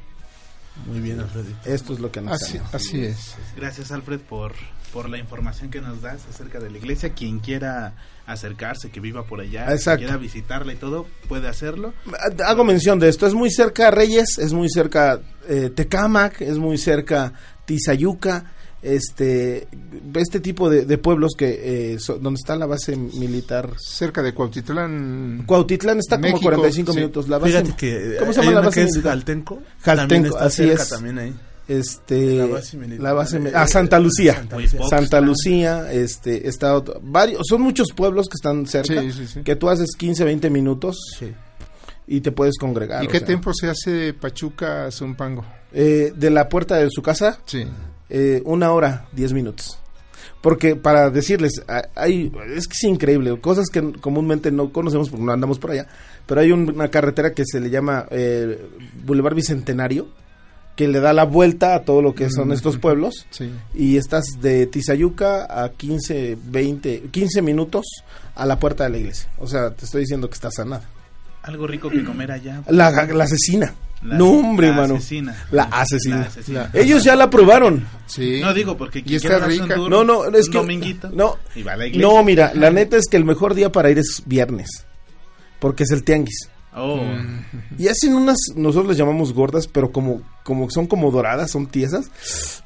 Muy 0.87 1.01
bien, 1.01 1.19
Alfredo. 1.21 1.47
esto 1.65 1.93
es 1.93 1.99
lo 2.01 2.13
que 2.13 2.21
nos 2.21 2.41
Así, 2.41 2.61
así 2.73 3.05
es. 3.05 3.35
Gracias 3.57 3.91
Alfred 3.91 4.21
por, 4.21 4.53
por 4.93 5.09
la 5.09 5.19
información 5.19 5.71
que 5.71 5.81
nos 5.81 6.01
das 6.03 6.21
acerca 6.31 6.61
de 6.61 6.71
la 6.71 6.79
iglesia. 6.79 7.11
Quien 7.15 7.41
quiera 7.41 7.95
acercarse, 8.27 8.91
que 8.91 9.01
viva 9.01 9.25
por 9.25 9.41
allá, 9.41 9.73
Exacto. 9.73 10.01
quiera 10.05 10.17
visitarla 10.19 10.73
y 10.75 10.77
todo, 10.77 11.07
puede 11.29 11.49
hacerlo. 11.49 11.95
hago 12.45 12.63
mención 12.63 12.99
de 13.01 13.09
esto 13.09 13.27
es 13.27 13.35
muy 13.35 13.51
cerca 13.51 13.91
Reyes 13.91 14.39
es 14.39 14.53
muy 14.53 14.69
cerca 14.69 15.21
eh, 15.49 15.71
Tecámac 15.75 16.41
es 16.43 16.59
muy 16.59 16.79
cerca 16.79 17.33
Tizayuca 17.65 18.53
este 18.83 19.67
este 20.15 20.41
tipo 20.41 20.71
de, 20.71 20.85
de 20.85 20.99
pueblos 20.99 21.33
que 21.37 21.95
eh, 21.95 21.99
so- 21.99 22.19
donde 22.19 22.39
está 22.39 22.57
la 22.57 22.67
base 22.67 22.97
militar 22.97 23.71
Cerca 23.79 24.23
de 24.23 24.33
Cuautitlán. 24.35 25.45
Cuautitlán 25.47 25.99
está 25.99 26.17
como 26.17 26.29
México, 26.29 26.41
45 26.45 26.93
sí. 26.93 26.99
minutos 26.99 27.29
la 27.29 27.39
base 27.39 27.53
Fíjate 27.53 27.77
que 27.77 28.17
¿cómo 28.19 28.33
se 28.33 28.41
hay 28.41 28.47
llama 28.47 28.61
la 28.61 28.67
base 28.67 28.85
militar? 28.85 29.03
Jaltenco. 29.13 29.59
Jaltenco, 29.81 30.09
también 30.09 30.27
está 30.27 30.45
así 30.45 30.63
cerca 30.65 30.83
es. 30.83 30.89
también 30.89 31.19
ahí. 31.19 31.35
este 31.67 32.35
La 32.37 32.47
base 32.47 32.77
militar. 32.77 33.03
la 33.03 33.13
base 33.13 33.39
mi- 33.41 33.49
Eh, 33.49 33.53
ah 33.55 33.67
Santa 33.67 33.99
Lucía 33.99 34.35
Santa 34.35 34.57
Lucía. 34.59 34.79
poco. 34.79 34.91
Santa 34.91 35.21
Lucía 35.21 35.93
este 35.93 36.49
está 36.49 36.75
otro- 36.75 37.01
varios 37.03 37.43
son 37.49 37.63
muchos 37.63 37.89
pueblos 37.95 38.27
que 38.29 38.35
están 38.37 38.67
cerca 38.67 39.01
Sí, 39.03 39.13
sí, 39.13 39.27
sí. 39.27 39.41
que 39.43 39.57
tú 39.57 39.69
haces 39.69 39.89
15 39.99 40.25
20 40.25 40.51
minutos 40.51 40.97
Sí. 41.19 41.33
y 42.07 42.21
te 42.21 42.33
puedes 42.33 42.57
congregar 42.59 43.03
¿Y 43.05 43.09
qué 43.09 43.19
sea. 43.19 43.27
tiempo 43.27 43.53
se 43.53 43.69
hace 43.69 44.15
Pachuca 44.15 44.87
a 44.87 44.91
Zumpango? 44.91 45.45
Eh, 45.73 46.13
de 46.17 46.31
la 46.31 46.49
puerta 46.49 46.77
de 46.77 46.89
su 46.91 47.03
casa, 47.03 47.39
Sí. 47.45 47.67
Eh, 48.11 48.43
una 48.45 48.73
hora, 48.73 49.07
diez 49.13 49.33
minutos. 49.33 49.79
Porque 50.41 50.77
para 50.77 51.11
decirles, 51.11 51.63
hay, 51.97 52.31
es 52.55 52.69
que 52.69 52.75
es 52.75 52.85
increíble, 52.85 53.41
cosas 53.41 53.67
que 53.73 53.93
comúnmente 54.01 54.53
no 54.53 54.73
conocemos 54.73 55.11
porque 55.11 55.25
no 55.25 55.33
andamos 55.33 55.59
por 55.59 55.73
allá, 55.73 55.89
pero 56.27 56.41
hay 56.41 56.53
un- 56.53 56.71
una 56.71 56.91
carretera 56.91 57.33
que 57.35 57.43
se 57.45 57.59
le 57.61 57.71
llama 57.71 58.07
eh, 58.11 58.69
Boulevard 59.05 59.35
Bicentenario, 59.35 60.07
que 60.77 60.87
le 60.87 61.01
da 61.01 61.13
la 61.13 61.25
vuelta 61.25 61.75
a 61.75 61.83
todo 61.83 62.03
lo 62.03 62.15
que 62.15 62.31
son 62.31 62.53
estos 62.53 62.79
pueblos, 62.79 63.27
Sí. 63.31 63.51
y 63.75 63.97
estás 63.97 64.27
de 64.41 64.67
Tizayuca 64.67 65.47
a 65.65 65.71
15, 65.71 66.39
20, 66.45 67.01
15 67.11 67.43
minutos 67.43 67.85
a 68.37 68.47
la 68.47 68.61
puerta 68.61 68.85
de 68.85 68.91
la 68.91 68.99
iglesia. 68.99 69.29
O 69.39 69.49
sea, 69.49 69.71
te 69.71 69.87
estoy 69.87 70.03
diciendo 70.03 70.29
que 70.29 70.35
estás 70.35 70.57
a 70.61 70.65
nada. 70.65 70.89
Algo 71.43 71.67
rico 71.67 71.91
que 71.91 72.05
comer 72.05 72.31
allá. 72.31 72.63
La, 72.69 72.91
la 73.07 73.25
asesina. 73.25 73.75
La- 74.03 74.17
no, 74.17 74.31
hombre, 74.31 74.69
la 74.69 74.75
mano. 74.77 74.95
asesina. 74.95 75.47
La 75.51 75.65
asesina. 75.65 76.17
La 76.19 76.27
asesina. 76.27 76.71
Ellos 76.73 77.03
ya 77.03 77.17
la 77.17 77.29
probaron. 77.29 77.85
Sí. 78.07 78.41
No 78.41 78.55
digo 78.55 78.77
porque 78.77 79.03
Y 79.05 79.17
está 79.17 79.39
rica. 79.41 79.75
tour, 79.75 79.91
No, 79.91 80.05
no, 80.05 80.27
es 80.27 80.47
un 80.47 80.53
que. 80.53 80.59
dominguito, 80.59 81.11
No, 81.13 81.37
y 81.57 81.63
va 81.63 81.73
a 81.73 81.77
la 81.77 81.87
iglesia. 81.87 82.09
no, 82.09 82.23
mira, 82.23 82.53
la 82.55 82.71
neta 82.71 82.97
es 82.97 83.07
que 83.11 83.17
el 83.17 83.25
mejor 83.25 83.55
día 83.55 83.73
para 83.73 83.91
ir 83.91 83.99
es 83.99 84.23
viernes. 84.27 84.87
Porque 85.59 85.83
es 85.83 85.91
el 85.91 86.05
tianguis. 86.05 86.49
Oh, 86.81 87.01
Y 87.79 87.89
hacen 87.89 88.15
unas, 88.15 88.37
nosotros 88.57 88.89
les 88.89 88.97
llamamos 88.99 89.33
gordas, 89.33 89.67
pero 89.67 89.91
como, 89.91 90.21
como 90.45 90.71
son 90.71 90.87
como 90.87 91.11
doradas, 91.11 91.51
son 91.51 91.67
tiesas. 91.67 92.11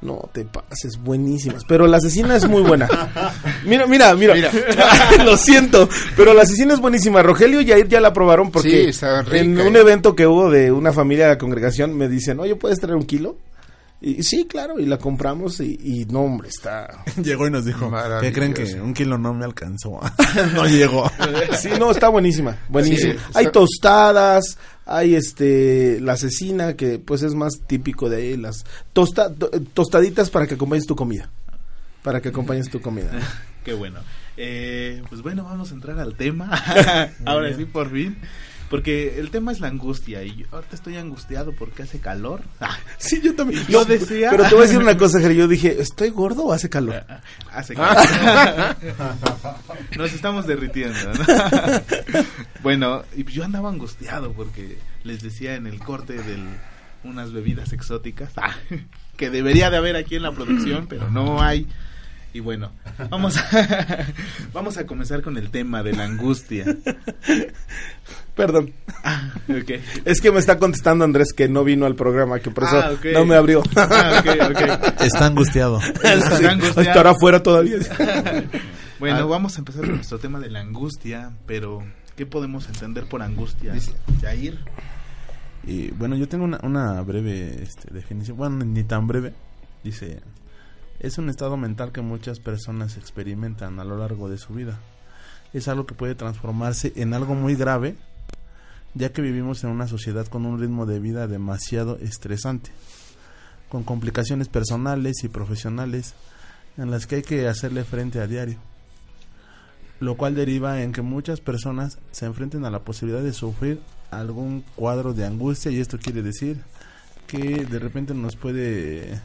No 0.00 0.28
te 0.32 0.44
pases, 0.44 0.98
buenísimas. 1.02 1.64
Pero 1.66 1.86
la 1.86 1.96
asesina 1.98 2.36
es 2.36 2.48
muy 2.48 2.62
buena. 2.62 2.88
Mira, 3.66 3.86
mira, 3.86 4.14
mira. 4.14 4.34
Lo 5.24 5.36
siento, 5.36 5.88
pero 6.16 6.34
la 6.34 6.42
asesina 6.42 6.74
es 6.74 6.80
buenísima. 6.80 7.22
Rogelio 7.22 7.60
y 7.60 7.64
Yair 7.66 7.88
ya 7.88 8.00
la 8.00 8.12
probaron 8.12 8.50
porque 8.50 8.70
Sí, 8.70 8.76
está 8.88 9.22
rica, 9.22 9.38
en 9.38 9.58
¿eh? 9.58 9.66
un 9.66 9.76
evento 9.76 10.14
que 10.16 10.26
hubo 10.26 10.50
de 10.50 10.72
una 10.72 10.92
familia 10.92 11.24
de 11.24 11.30
la 11.34 11.38
congregación 11.38 11.96
me 11.96 12.08
dicen, 12.08 12.40
oye, 12.40 12.56
¿puedes 12.56 12.80
traer 12.80 12.96
un 12.96 13.04
kilo? 13.04 13.36
Y 14.04 14.22
sí, 14.24 14.46
claro, 14.48 14.80
y 14.80 14.86
la 14.86 14.98
compramos 14.98 15.60
y, 15.60 15.78
y 15.80 16.04
no, 16.06 16.22
hombre, 16.22 16.48
está... 16.48 17.04
Llegó 17.22 17.46
y 17.46 17.50
nos 17.52 17.64
dijo, 17.64 17.88
¿qué 18.20 18.32
creen 18.32 18.52
que 18.52 18.80
un 18.80 18.92
kilo 18.94 19.16
no 19.16 19.32
me 19.32 19.44
alcanzó? 19.44 20.00
no 20.54 20.66
llegó. 20.66 21.08
Sí, 21.56 21.68
no, 21.78 21.90
está 21.92 22.08
buenísima, 22.08 22.56
buenísima. 22.68 23.12
Sí, 23.14 23.18
hay 23.34 23.46
tostadas, 23.52 24.58
hay 24.86 25.14
este, 25.14 26.00
la 26.00 26.14
asesina, 26.14 26.74
que 26.74 26.98
pues 26.98 27.22
es 27.22 27.34
más 27.34 27.60
típico 27.66 28.08
de 28.10 28.16
ahí, 28.16 28.36
las 28.36 28.64
tosta, 28.92 29.32
to- 29.32 29.50
tostaditas 29.72 30.30
para 30.30 30.46
que 30.48 30.54
acompañes 30.54 30.86
tu 30.86 30.96
comida. 30.96 31.30
Para 32.02 32.20
que 32.20 32.30
acompañes 32.30 32.68
tu 32.68 32.80
comida. 32.80 33.10
qué 33.64 33.72
bueno. 33.74 34.00
Eh, 34.36 35.02
pues 35.08 35.22
bueno, 35.22 35.44
vamos 35.44 35.70
a 35.70 35.74
entrar 35.74 35.98
al 36.00 36.16
tema. 36.16 36.50
Ahora 37.24 37.54
sí, 37.54 37.64
por 37.66 37.92
fin. 37.92 38.16
Porque 38.72 39.20
el 39.20 39.30
tema 39.30 39.52
es 39.52 39.60
la 39.60 39.68
angustia. 39.68 40.24
Y 40.24 40.34
yo 40.34 40.46
ahorita 40.50 40.74
estoy 40.74 40.96
angustiado 40.96 41.52
porque 41.52 41.82
hace 41.82 42.00
calor. 42.00 42.40
Ah, 42.58 42.74
Sí, 42.96 43.20
yo 43.22 43.34
también. 43.34 43.62
Yo 43.68 43.80
No, 43.80 43.84
decía- 43.84 44.30
Pero 44.30 44.44
te 44.44 44.54
voy 44.54 44.64
a 44.64 44.66
decir 44.66 44.78
una 44.80 44.96
cosa, 44.96 45.20
Jerry. 45.20 45.36
Yo 45.36 45.46
dije, 45.46 45.76
¿estoy 45.80 46.08
gordo 46.08 46.44
o 46.46 46.52
hace 46.54 46.70
calor? 46.70 47.04
hace 47.52 47.74
calor. 47.74 47.96
Nos 49.96 50.12
estamos 50.14 50.46
derritiendo. 50.46 50.98
¿no? 51.12 52.22
bueno, 52.62 53.02
y 53.14 53.24
yo 53.24 53.44
andaba 53.44 53.68
angustiado 53.68 54.32
porque 54.32 54.78
les 55.04 55.22
decía 55.22 55.54
en 55.54 55.66
el 55.66 55.78
corte 55.78 56.14
de 56.14 56.38
unas 57.04 57.32
bebidas 57.32 57.72
exóticas 57.74 58.32
ah, 58.36 58.54
que 59.18 59.28
debería 59.28 59.68
de 59.68 59.76
haber 59.76 59.96
aquí 59.96 60.16
en 60.16 60.22
la 60.22 60.32
producción, 60.32 60.86
pero 60.88 61.10
no 61.10 61.42
hay. 61.42 61.66
Y 62.34 62.40
bueno, 62.40 62.72
vamos 63.10 63.36
a, 63.36 64.06
vamos 64.54 64.78
a 64.78 64.86
comenzar 64.86 65.20
con 65.22 65.36
el 65.36 65.50
tema 65.50 65.82
de 65.82 65.92
la 65.92 66.04
angustia. 66.04 66.64
Perdón. 68.34 68.72
Ok. 69.48 69.70
Es 70.06 70.20
que 70.22 70.32
me 70.32 70.38
está 70.38 70.58
contestando 70.58 71.04
Andrés 71.04 71.34
que 71.34 71.48
no 71.48 71.64
vino 71.64 71.84
al 71.84 71.94
programa, 71.94 72.40
que 72.40 72.50
por 72.50 72.64
eso 72.64 72.78
Ah, 72.78 72.92
no 73.12 73.26
me 73.26 73.34
abrió. 73.34 73.62
Ah, 73.76 74.20
ok, 74.20 74.50
ok. 74.50 75.00
Está 75.02 75.26
angustiado. 75.26 75.78
Está 76.02 76.50
angustiado. 76.52 76.80
Estará 76.80 77.10
afuera 77.10 77.42
todavía. 77.42 77.76
Bueno, 78.98 79.18
Ah. 79.18 79.24
vamos 79.24 79.56
a 79.56 79.58
empezar 79.58 79.82
con 79.84 79.96
nuestro 79.96 80.18
tema 80.18 80.40
de 80.40 80.48
la 80.48 80.60
angustia, 80.60 81.32
pero 81.46 81.82
¿qué 82.16 82.24
podemos 82.24 82.66
entender 82.68 83.04
por 83.04 83.20
angustia? 83.20 83.74
Jair. 84.22 84.58
Y 85.64 85.90
bueno, 85.90 86.16
yo 86.16 86.26
tengo 86.28 86.44
una, 86.44 86.58
una 86.62 87.02
breve 87.02 87.62
este, 87.62 87.92
definición, 87.92 88.36
bueno, 88.38 88.64
ni 88.64 88.82
tan 88.84 89.06
breve. 89.06 89.34
Dice, 89.84 90.20
es 91.02 91.18
un 91.18 91.28
estado 91.28 91.56
mental 91.56 91.92
que 91.92 92.00
muchas 92.00 92.40
personas 92.40 92.96
experimentan 92.96 93.78
a 93.78 93.84
lo 93.84 93.98
largo 93.98 94.30
de 94.30 94.38
su 94.38 94.54
vida. 94.54 94.78
Es 95.52 95.68
algo 95.68 95.84
que 95.84 95.94
puede 95.94 96.14
transformarse 96.14 96.92
en 96.96 97.12
algo 97.12 97.34
muy 97.34 97.56
grave, 97.56 97.96
ya 98.94 99.12
que 99.12 99.20
vivimos 99.20 99.64
en 99.64 99.70
una 99.70 99.88
sociedad 99.88 100.26
con 100.26 100.46
un 100.46 100.58
ritmo 100.58 100.86
de 100.86 101.00
vida 101.00 101.26
demasiado 101.26 101.98
estresante, 101.98 102.70
con 103.68 103.82
complicaciones 103.82 104.48
personales 104.48 105.24
y 105.24 105.28
profesionales 105.28 106.14
en 106.78 106.90
las 106.90 107.06
que 107.06 107.16
hay 107.16 107.22
que 107.22 107.48
hacerle 107.48 107.84
frente 107.84 108.20
a 108.20 108.26
diario 108.26 108.58
lo 110.02 110.16
cual 110.16 110.34
deriva 110.34 110.82
en 110.82 110.90
que 110.90 111.00
muchas 111.00 111.40
personas 111.40 111.98
se 112.10 112.26
enfrenten 112.26 112.64
a 112.64 112.70
la 112.70 112.80
posibilidad 112.80 113.22
de 113.22 113.32
sufrir 113.32 113.80
algún 114.10 114.64
cuadro 114.74 115.14
de 115.14 115.24
angustia 115.24 115.70
y 115.70 115.78
esto 115.78 115.96
quiere 115.96 116.22
decir 116.22 116.60
que 117.28 117.64
de 117.64 117.78
repente 117.78 118.12
nos 118.12 118.34
puede 118.34 119.20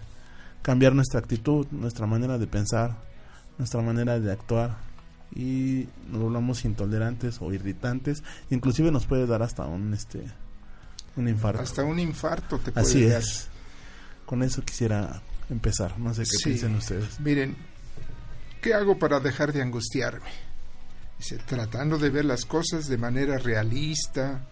cambiar 0.68 0.94
nuestra 0.94 1.22
actitud, 1.22 1.66
nuestra 1.72 2.08
manera 2.08 2.38
de 2.38 2.46
pensar, 2.46 2.98
nuestra 3.58 3.82
manera 3.82 4.20
de 4.20 4.34
actuar 4.34 4.76
y 5.34 5.88
nos 6.10 6.22
volvamos 6.24 6.66
intolerantes 6.66 7.38
o 7.42 7.54
irritantes, 7.54 8.22
inclusive 8.50 8.92
nos 8.92 9.06
puede 9.06 9.26
dar 9.28 9.42
hasta 9.44 9.64
un 9.66 9.94
este 9.94 10.26
un 11.16 11.30
infarto. 11.30 11.62
Hasta 11.62 11.86
un 11.86 11.98
infarto 12.00 12.60
te 12.60 12.74
puede 12.74 12.86
Así 12.86 13.06
dar. 13.06 13.22
es. 13.22 13.48
Con 14.26 14.44
eso 14.44 14.62
quisiera 14.62 15.22
empezar, 15.50 15.98
no 15.98 16.14
sé 16.14 16.24
qué 16.24 16.36
Sí. 16.38 16.44
piensen 16.44 16.76
ustedes. 16.76 17.18
Miren, 17.22 17.56
¿qué 18.62 18.74
hago 18.74 19.00
para 19.00 19.22
dejar 19.22 19.54
de 19.54 19.62
angustiarme? 19.62 20.30
Dice, 21.18 21.38
tratando 21.38 21.98
de 21.98 22.10
ver 22.10 22.26
las 22.26 22.44
cosas 22.44 22.88
de 22.90 22.98
manera 22.98 23.38
realista, 23.38 24.46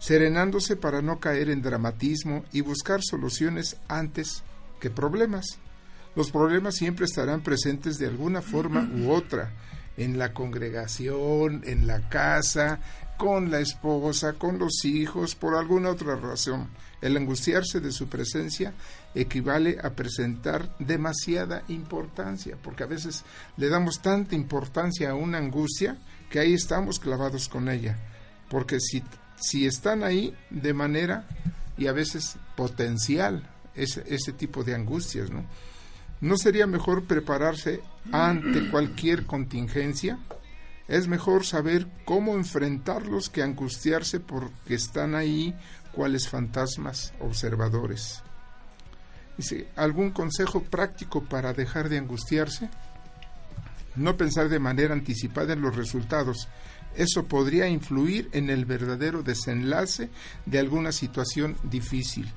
serenándose 0.00 0.74
para 0.74 1.00
no 1.00 1.20
caer 1.20 1.48
en 1.48 1.62
dramatismo 1.62 2.44
y 2.50 2.60
buscar 2.62 3.02
soluciones 3.04 3.76
antes 3.86 4.42
que 4.80 4.90
problemas. 4.90 5.58
Los 6.16 6.30
problemas 6.30 6.74
siempre 6.74 7.04
estarán 7.04 7.42
presentes 7.42 7.98
de 7.98 8.08
alguna 8.08 8.42
forma 8.42 8.90
u 8.92 9.10
otra, 9.10 9.52
en 9.96 10.18
la 10.18 10.32
congregación, 10.32 11.62
en 11.64 11.86
la 11.86 12.08
casa, 12.08 12.80
con 13.16 13.50
la 13.50 13.60
esposa, 13.60 14.32
con 14.32 14.58
los 14.58 14.84
hijos, 14.84 15.34
por 15.34 15.54
alguna 15.54 15.90
otra 15.90 16.16
razón. 16.16 16.68
El 17.02 17.16
angustiarse 17.16 17.80
de 17.80 17.92
su 17.92 18.08
presencia 18.08 18.72
equivale 19.14 19.78
a 19.82 19.90
presentar 19.90 20.74
demasiada 20.78 21.62
importancia, 21.68 22.56
porque 22.62 22.82
a 22.82 22.86
veces 22.86 23.24
le 23.56 23.68
damos 23.68 24.00
tanta 24.00 24.34
importancia 24.34 25.10
a 25.10 25.14
una 25.14 25.38
angustia 25.38 25.98
que 26.30 26.40
ahí 26.40 26.54
estamos 26.54 26.98
clavados 26.98 27.48
con 27.48 27.68
ella, 27.68 27.98
porque 28.48 28.80
si, 28.80 29.02
si 29.36 29.66
están 29.66 30.02
ahí 30.02 30.34
de 30.48 30.72
manera 30.72 31.28
y 31.76 31.88
a 31.88 31.92
veces 31.92 32.36
potencial 32.56 33.48
ese, 33.74 34.04
ese 34.08 34.32
tipo 34.32 34.64
de 34.64 34.74
angustias, 34.74 35.30
¿no? 35.30 35.44
¿No 36.20 36.36
sería 36.36 36.66
mejor 36.66 37.04
prepararse 37.04 37.80
ante 38.12 38.68
cualquier 38.70 39.24
contingencia? 39.24 40.18
Es 40.86 41.08
mejor 41.08 41.46
saber 41.46 41.86
cómo 42.04 42.34
enfrentarlos 42.34 43.30
que 43.30 43.42
angustiarse 43.42 44.20
porque 44.20 44.74
están 44.74 45.14
ahí 45.14 45.54
cuales 45.92 46.28
fantasmas 46.28 47.14
observadores. 47.20 48.22
Dice, 49.36 49.68
¿algún 49.76 50.10
consejo 50.10 50.62
práctico 50.62 51.24
para 51.24 51.52
dejar 51.52 51.88
de 51.88 51.98
angustiarse? 51.98 52.68
No 53.96 54.16
pensar 54.16 54.48
de 54.48 54.58
manera 54.58 54.92
anticipada 54.92 55.54
en 55.54 55.62
los 55.62 55.76
resultados. 55.76 56.48
Eso 56.94 57.26
podría 57.26 57.68
influir 57.68 58.28
en 58.32 58.50
el 58.50 58.64
verdadero 58.64 59.22
desenlace 59.22 60.10
de 60.44 60.58
alguna 60.58 60.92
situación 60.92 61.56
difícil. 61.62 62.30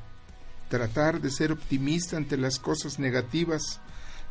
Tratar 0.74 1.22
de 1.22 1.30
ser 1.30 1.52
optimista 1.52 2.18
ante 2.18 2.36
las 2.36 2.58
cosas 2.58 2.98
negativas. 2.98 3.80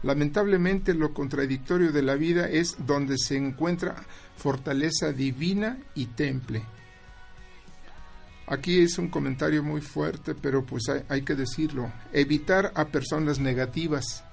Lamentablemente 0.03 0.93
lo 0.93 1.15
contradictorio 1.15 1.93
de 1.93 2.03
la 2.03 2.17
vida 2.17 2.49
es 2.49 2.85
donde 2.85 3.17
se 3.17 3.37
encuentra 3.37 3.95
fortaleza 4.37 5.13
divina 5.13 5.79
y 5.95 6.07
temple. 6.07 6.65
Aquí 8.49 8.81
es 8.81 8.99
un 8.99 9.07
comentario 9.07 9.63
muy 9.63 9.83
fuerte, 9.83 10.35
pero 10.35 10.67
pues 10.67 10.83
hay, 11.09 11.23
que 11.23 11.37
decirlo. 11.37 11.93
Evitar 12.13 12.73
a 12.75 12.87
personas 12.87 13.39
negativas 13.39 14.25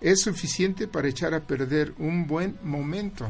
es 0.00 0.20
suficiente 0.20 0.86
para 0.86 1.08
echar 1.08 1.34
a 1.34 1.44
perder 1.44 1.92
un 1.98 2.28
buen 2.28 2.56
momento. 2.62 3.28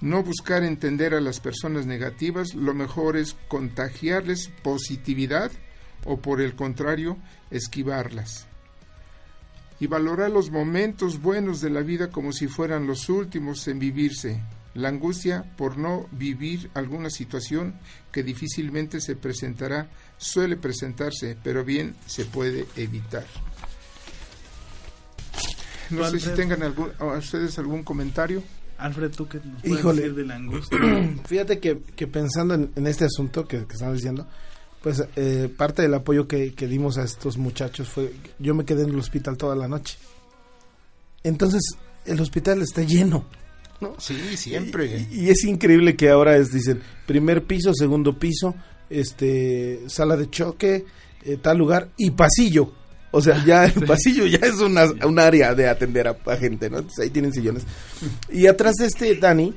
No 0.00 0.22
buscar 0.22 0.64
entender 0.64 1.12
a 1.12 1.20
las 1.20 1.38
personas 1.38 1.84
negativas, 1.84 2.54
lo 2.54 2.72
mejor 2.72 3.18
es 3.18 3.36
contagiarles 3.46 4.50
positividad 4.62 5.52
o 6.06 6.18
por 6.18 6.40
el 6.40 6.54
contrario, 6.54 7.18
esquivarlas. 7.50 8.46
Y 9.78 9.88
valorar 9.88 10.30
los 10.30 10.50
momentos 10.50 11.20
buenos 11.20 11.60
de 11.60 11.70
la 11.70 11.82
vida 11.82 12.10
como 12.10 12.32
si 12.32 12.46
fueran 12.46 12.86
los 12.86 13.08
últimos 13.08 13.68
en 13.68 13.78
vivirse. 13.78 14.42
La 14.74 14.88
angustia 14.88 15.44
por 15.56 15.78
no 15.78 16.06
vivir 16.12 16.70
alguna 16.74 17.10
situación 17.10 17.74
que 18.12 18.22
difícilmente 18.22 19.00
se 19.00 19.16
presentará 19.16 19.88
suele 20.18 20.56
presentarse, 20.56 21.36
pero 21.42 21.64
bien 21.64 21.94
se 22.06 22.24
puede 22.24 22.66
evitar. 22.76 23.26
No 25.90 26.08
sé 26.10 26.20
si 26.20 26.30
tengan 26.30 26.62
algún, 26.62 26.90
a 26.98 27.04
ustedes 27.06 27.58
algún 27.58 27.82
comentario. 27.84 28.42
Alfred, 28.78 29.10
¿tú 29.12 29.26
qué 29.28 29.38
nos 29.38 29.62
puedes 29.62 29.78
Híjole. 29.78 30.02
decir 30.02 30.16
de 30.16 30.24
la 30.26 30.34
angustia? 30.36 30.78
Fíjate 31.24 31.58
que, 31.58 31.80
que 31.80 32.06
pensando 32.06 32.54
en, 32.54 32.72
en 32.76 32.86
este 32.86 33.04
asunto 33.06 33.46
que, 33.46 33.66
que 33.66 33.72
están 33.72 33.94
diciendo, 33.94 34.26
pues 34.82 35.02
eh, 35.16 35.52
parte 35.56 35.82
del 35.82 35.94
apoyo 35.94 36.28
que, 36.28 36.54
que 36.54 36.66
dimos 36.66 36.98
a 36.98 37.02
estos 37.04 37.38
muchachos 37.38 37.88
fue, 37.88 38.12
yo 38.38 38.54
me 38.54 38.64
quedé 38.64 38.84
en 38.84 38.90
el 38.90 38.98
hospital 38.98 39.36
toda 39.36 39.56
la 39.56 39.68
noche. 39.68 39.98
Entonces, 41.22 41.62
el 42.04 42.20
hospital 42.20 42.62
está 42.62 42.82
lleno. 42.82 43.24
¿no? 43.80 43.94
Sí, 43.98 44.36
siempre. 44.36 45.06
Y, 45.10 45.24
y 45.24 45.30
es 45.30 45.44
increíble 45.44 45.96
que 45.96 46.10
ahora 46.10 46.36
es, 46.36 46.52
dicen, 46.52 46.80
primer 47.06 47.44
piso, 47.44 47.72
segundo 47.74 48.18
piso, 48.18 48.54
este, 48.88 49.80
sala 49.88 50.16
de 50.16 50.30
choque, 50.30 50.84
eh, 51.24 51.36
tal 51.40 51.58
lugar 51.58 51.90
y 51.96 52.10
pasillo. 52.10 52.72
O 53.10 53.20
sea, 53.20 53.44
ya 53.44 53.64
el 53.64 53.84
pasillo 53.86 54.26
ya 54.26 54.38
es 54.38 54.58
una, 54.60 54.84
un 55.04 55.18
área 55.18 55.54
de 55.54 55.68
atender 55.68 56.08
a, 56.08 56.16
a 56.26 56.36
gente, 56.36 56.68
¿no? 56.70 56.78
Entonces 56.78 57.04
ahí 57.04 57.10
tienen 57.10 57.32
sillones. 57.32 57.64
Y 58.30 58.46
atrás 58.46 58.74
de 58.76 58.86
este 58.86 59.14
Dani, 59.16 59.54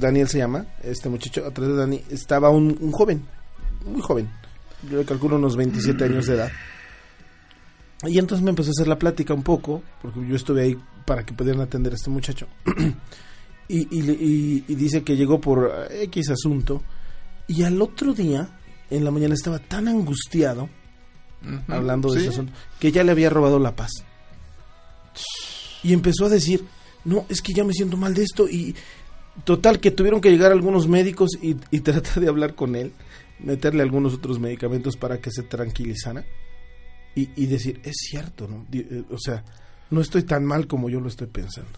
Daniel 0.00 0.28
se 0.28 0.38
llama, 0.38 0.66
este 0.82 1.08
muchacho, 1.08 1.44
atrás 1.46 1.68
de 1.68 1.76
Dani 1.76 2.02
estaba 2.10 2.50
un, 2.50 2.76
un 2.80 2.92
joven, 2.92 3.22
muy 3.84 4.00
joven. 4.00 4.28
Yo 4.90 4.98
le 4.98 5.04
calculo 5.04 5.36
unos 5.36 5.56
27 5.56 6.04
años 6.04 6.26
de 6.26 6.34
edad. 6.34 6.52
Y 8.06 8.18
entonces 8.18 8.44
me 8.44 8.50
empezó 8.50 8.70
a 8.70 8.72
hacer 8.72 8.88
la 8.88 8.98
plática 8.98 9.32
un 9.34 9.42
poco, 9.42 9.82
porque 10.02 10.26
yo 10.28 10.36
estuve 10.36 10.62
ahí 10.62 10.76
para 11.06 11.24
que 11.24 11.32
pudieran 11.32 11.62
atender 11.62 11.92
a 11.92 11.96
este 11.96 12.10
muchacho. 12.10 12.46
y, 13.68 13.96
y, 13.98 14.02
le- 14.02 14.12
y- 14.12 14.64
y 14.68 14.74
dice 14.74 15.02
que 15.02 15.16
llegó 15.16 15.40
por 15.40 15.72
eh, 15.90 16.02
X 16.04 16.30
asunto. 16.30 16.82
Y 17.48 17.62
al 17.62 17.80
otro 17.80 18.12
día, 18.12 18.48
en 18.90 19.04
la 19.04 19.10
mañana, 19.10 19.34
estaba 19.34 19.58
tan 19.58 19.88
angustiado, 19.88 20.68
hablando 21.68 22.12
de 22.12 22.20
sí. 22.20 22.26
ese 22.26 22.34
asunto, 22.34 22.52
que 22.78 22.90
ya 22.92 23.04
le 23.04 23.12
había 23.12 23.30
robado 23.30 23.58
la 23.58 23.74
paz. 23.76 23.90
Y 25.82 25.92
empezó 25.92 26.26
a 26.26 26.30
decir, 26.30 26.64
no, 27.04 27.26
es 27.28 27.40
que 27.42 27.52
ya 27.52 27.64
me 27.64 27.72
siento 27.72 27.96
mal 27.96 28.14
de 28.14 28.22
esto. 28.22 28.48
Y 28.48 28.74
total, 29.44 29.80
que 29.80 29.90
tuvieron 29.90 30.20
que 30.20 30.30
llegar 30.30 30.52
algunos 30.52 30.88
médicos 30.88 31.30
y, 31.40 31.56
y 31.70 31.80
tratar 31.80 32.20
de 32.22 32.28
hablar 32.28 32.54
con 32.54 32.74
él, 32.76 32.92
meterle 33.40 33.82
algunos 33.82 34.14
otros 34.14 34.38
medicamentos 34.38 34.96
para 34.96 35.18
que 35.18 35.30
se 35.30 35.42
tranquilizara. 35.42 36.24
Y, 37.16 37.30
y 37.36 37.46
decir, 37.46 37.80
es 37.84 37.94
cierto, 38.10 38.48
¿no? 38.48 38.66
Eh, 38.72 39.04
O 39.10 39.18
sea, 39.18 39.44
no 39.90 40.00
estoy 40.00 40.24
tan 40.24 40.44
mal 40.44 40.66
como 40.66 40.90
yo 40.90 41.00
lo 41.00 41.08
estoy 41.08 41.28
pensando. 41.28 41.70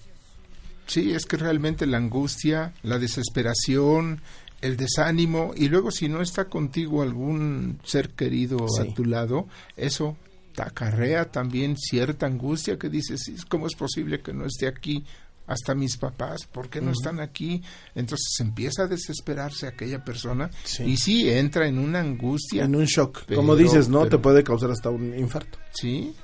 Sí, 0.86 1.12
es 1.12 1.26
que 1.26 1.36
realmente 1.36 1.84
la 1.86 1.96
angustia, 1.98 2.72
la 2.82 2.98
desesperación, 2.98 4.20
el 4.62 4.76
desánimo 4.76 5.52
y 5.54 5.68
luego 5.68 5.90
si 5.90 6.08
no 6.08 6.22
está 6.22 6.46
contigo 6.46 7.02
algún 7.02 7.78
ser 7.84 8.10
querido 8.10 8.66
Sí. 8.68 8.88
a 8.88 8.94
tu 8.94 9.04
lado, 9.04 9.46
eso 9.76 10.16
te 10.54 10.62
acarrea 10.62 11.30
también 11.30 11.76
cierta 11.76 12.24
angustia 12.26 12.78
que 12.78 12.88
dices, 12.88 13.20
"Sí, 13.24 13.36
¿cómo 13.48 13.66
es 13.66 13.74
posible 13.74 14.20
que 14.22 14.32
no 14.32 14.46
esté 14.46 14.66
aquí 14.68 15.04
hasta 15.46 15.74
mis 15.74 15.96
papás? 15.96 16.46
¿Por 16.50 16.68
qué 16.68 16.80
no 16.80 16.90
están 16.90 17.20
aquí? 17.20 17.62
Entonces 17.94 18.28
empieza 18.40 18.82
a 18.82 18.86
desesperarse 18.86 19.66
aquella 19.66 20.04
persona 20.04 20.50
Sí. 20.64 20.82
y 20.84 20.96
sí, 20.96 21.30
entra 21.30 21.66
en 21.68 21.78
una 21.78 22.00
angustia. 22.00 22.64
En 22.64 22.74
un 22.76 22.84
shock. 22.84 23.22
Pero- 23.26 23.40
como 23.40 23.54
dices, 23.56 23.88
¿no? 23.88 24.00
pero- 24.00 24.10
Te 24.10 24.18
puede 24.18 24.42
causar 24.44 24.70
hasta 24.70 24.90
un 24.90 25.16
infarto. 25.18 25.58
Sí, 25.72 26.14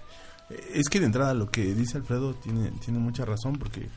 Es 0.75 0.89
que 0.91 1.01
de 1.01 1.07
entrada 1.07 1.33
lo 1.33 1.51
que 1.51 1.73
dice 1.75 1.97
Alfredo 1.97 2.35
tiene, 2.35 2.70
tiene 2.85 2.99
mucha 2.99 3.25
razón 3.25 3.55
porque 3.59 3.89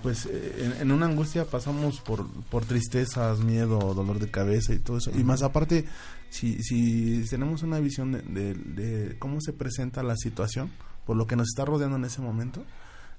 pues 0.00 0.26
eh, 0.26 0.56
en, 0.76 0.82
en 0.82 0.92
una 0.92 1.06
angustia 1.06 1.44
pasamos 1.44 2.00
por, 2.00 2.28
por 2.50 2.64
tristezas, 2.64 3.40
miedo, 3.40 3.78
dolor 3.94 4.18
de 4.20 4.30
cabeza 4.30 4.72
y 4.74 4.78
todo 4.78 4.98
eso. 4.98 5.10
Y 5.16 5.24
más 5.24 5.42
aparte, 5.42 5.84
si, 6.30 6.62
si 6.62 7.24
tenemos 7.28 7.62
una 7.64 7.80
visión 7.80 8.12
de, 8.12 8.22
de- 8.22 8.54
de 8.54 9.18
cómo 9.18 9.40
se 9.40 9.52
presenta 9.52 10.02
la 10.04 10.16
situación, 10.16 10.70
por 11.04 11.16
lo 11.16 11.26
que 11.26 11.34
nos 11.36 11.48
está 11.48 11.64
rodeando 11.64 11.96
en 11.96 12.04
ese 12.04 12.20
momento, 12.20 12.64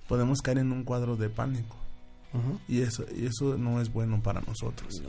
podemos 0.08 0.42
caer 0.42 0.60
en 0.60 0.72
un 0.72 0.84
cuadro 0.84 1.16
de 1.16 1.30
pánico. 1.30 1.78
Y 2.68 2.82
eso, 2.82 3.06
y 3.16 3.28
eso 3.28 3.58
no 3.60 3.80
es 3.80 3.94
bueno 3.94 4.20
para 4.24 4.42
nosotros. 4.42 5.04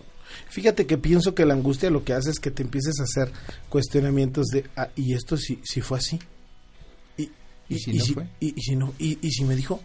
Fíjate 0.51 0.87
que 0.87 0.99
pienso 0.99 1.35
que 1.35 1.47
la 1.47 1.55
angustia 1.55 1.89
lo 1.89 2.05
que 2.05 2.13
hace 2.13 2.31
es 2.31 2.39
que 2.39 2.51
te 2.51 2.63
empieces 2.63 3.01
a 3.01 3.05
hacer 3.05 3.33
cuestionamientos 3.71 4.49
de, 4.49 4.67
ah, 4.77 4.89
¿y 4.95 5.15
esto 5.15 5.39
si, 5.39 5.59
si 5.65 5.81
fue 5.81 5.99
así? 5.99 6.19
¿Y, 7.17 7.31
¿Y 7.71 7.79
si 7.79 7.95
no 7.95 8.05
fue? 8.05 8.29
Y, 8.41 8.55
y 8.55 8.61
si 8.61 8.77
no? 8.77 8.93
¿Y, 8.99 9.19
y 9.27 9.31
si 9.31 9.45
me 9.45 9.57
dijo? 9.57 9.81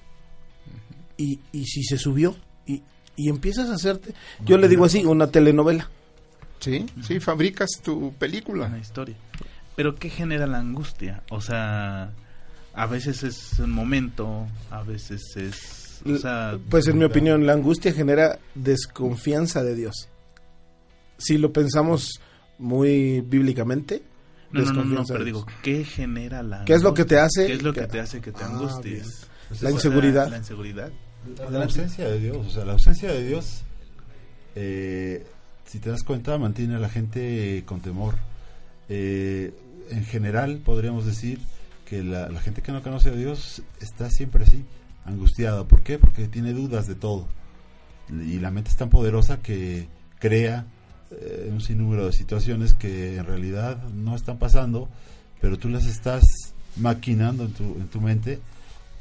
¿Y, 1.16 1.40
y 1.54 1.66
si 1.66 1.84
se 1.84 1.98
subió? 1.98 2.36
Y, 2.66 2.84
y 3.16 3.30
empiezas 3.30 3.70
a 3.70 3.76
hacerte, 3.76 4.14
yo 4.44 4.58
le 4.58 4.68
digo 4.68 4.84
así, 4.84 5.06
una 5.06 5.28
telenovela. 5.28 5.90
sí, 6.60 6.86
sí, 7.02 7.22
fabricas 7.22 7.70
tu 7.82 8.14
película. 8.20 8.66
Una 8.68 8.80
historia. 8.80 9.16
Pero 9.78 9.96
¿qué 9.96 10.10
genera 10.10 10.46
la 10.46 10.60
angustia? 10.60 11.24
O 11.30 11.40
sea, 11.40 12.12
a 12.82 12.86
veces 12.86 13.24
es 13.24 13.60
un 13.60 13.72
momento, 13.72 14.48
a 14.72 14.84
veces 14.84 15.22
es... 15.36 16.02
O 16.06 16.16
sea, 16.18 16.58
Pues 16.70 16.88
en 16.88 16.98
mi 16.98 17.04
opinión, 17.04 17.46
la 17.46 17.52
angustia 17.54 17.92
genera 17.92 18.40
desconfianza 18.56 19.64
de 19.64 19.76
Dios. 19.76 20.08
Si 21.18 21.38
lo 21.38 21.52
pensamos 21.52 22.22
muy 22.58 23.20
bíblicamente, 23.20 24.02
no, 24.52 24.62
no, 24.64 24.72
no, 24.72 24.86
no, 24.86 25.04
pero 25.06 25.26
digo. 25.26 25.46
¿qué 25.62 25.84
genera 25.84 26.42
la 26.42 26.64
¿Qué 26.66 26.74
es 26.74 26.82
lo 26.82 26.94
que 26.94 27.04
te 27.06 27.20
hace 27.20 27.46
¿Qué 27.48 27.54
es 27.54 27.64
lo 27.64 27.74
que 27.74 27.82
que- 27.82 27.88
te 27.88 28.00
hace 28.00 28.22
que 28.22 28.32
te 28.32 28.44
Ah, 28.44 28.48
angusties? 28.48 29.04
bien. 29.04 29.06
La 29.50 29.56
O 29.56 29.56
sea, 29.60 29.72
inseguridad. 29.72 30.30
La 30.30 30.38
inseguridad. 30.38 30.92
La 31.52 31.64
ausencia 31.64 32.08
de 32.08 32.20
Dios, 32.20 32.38
o 32.48 32.50
sea, 32.50 32.64
la 32.66 32.72
ausencia 32.74 33.12
de 33.12 33.28
Dios, 33.28 33.64
eh, 34.56 35.26
si 35.66 35.80
te 35.80 35.90
das 35.90 36.04
cuenta, 36.04 36.38
mantiene 36.38 36.76
a 36.76 36.80
la 36.80 36.88
gente 36.90 37.62
con 37.66 37.82
temor. 37.82 38.16
Eh, 38.88 39.54
en 39.90 40.06
general, 40.06 40.60
podríamos 40.64 41.06
decir 41.06 41.40
que 41.90 42.04
la, 42.04 42.30
gente 42.40 42.62
que 42.62 42.72
no 42.72 42.84
conoce 42.84 43.10
a 43.10 43.14
Dios 43.14 43.64
está 43.82 44.10
siempre 44.12 44.44
así, 44.44 44.64
angustiada. 45.06 45.68
¿Por 45.68 45.82
qué? 45.82 45.98
Porque 45.98 46.28
tiene 46.28 46.54
dudas 46.54 46.88
de 46.88 46.94
todo. 46.94 47.28
Y 48.10 48.40
la 48.40 48.52
mente 48.52 48.70
es 48.70 48.78
tan 48.78 48.90
poderosa 48.90 49.42
que 49.42 49.88
crea 50.20 50.68
eh, 51.12 51.50
un 51.52 51.62
sinnúmero 51.62 52.06
de 52.06 52.14
situaciones 52.14 52.76
que 52.76 53.18
en 53.18 53.26
realidad 53.26 53.82
no 53.90 54.16
están 54.16 54.38
pasando, 54.38 54.88
pero 55.42 55.58
tú 55.58 55.70
las 55.70 55.88
estás 55.88 56.24
maquinando 56.76 57.46
en 57.46 57.54
tu, 57.54 57.64
en 57.64 57.88
tu 57.88 58.02
mente 58.02 58.40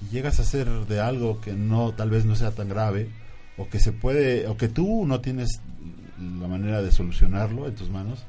y 0.01 0.15
llegas 0.15 0.39
a 0.39 0.43
hacer 0.43 0.69
de 0.87 1.01
algo 1.01 1.41
que 1.41 1.53
no 1.53 1.93
tal 1.93 2.09
vez 2.09 2.25
no 2.25 2.37
sea 2.37 2.53
tan 2.53 2.69
grave 2.69 3.11
o 3.59 3.69
que 3.69 3.81
se 3.81 3.93
puede 3.93 4.47
o 4.47 4.57
que 4.57 4.69
tú 4.69 5.05
no 5.07 5.21
tienes 5.21 5.61
la 6.19 6.49
manera 6.49 6.81
de 6.81 6.91
solucionarlo 6.91 7.67
en 7.67 7.75
tus 7.75 7.91
manos 7.91 8.25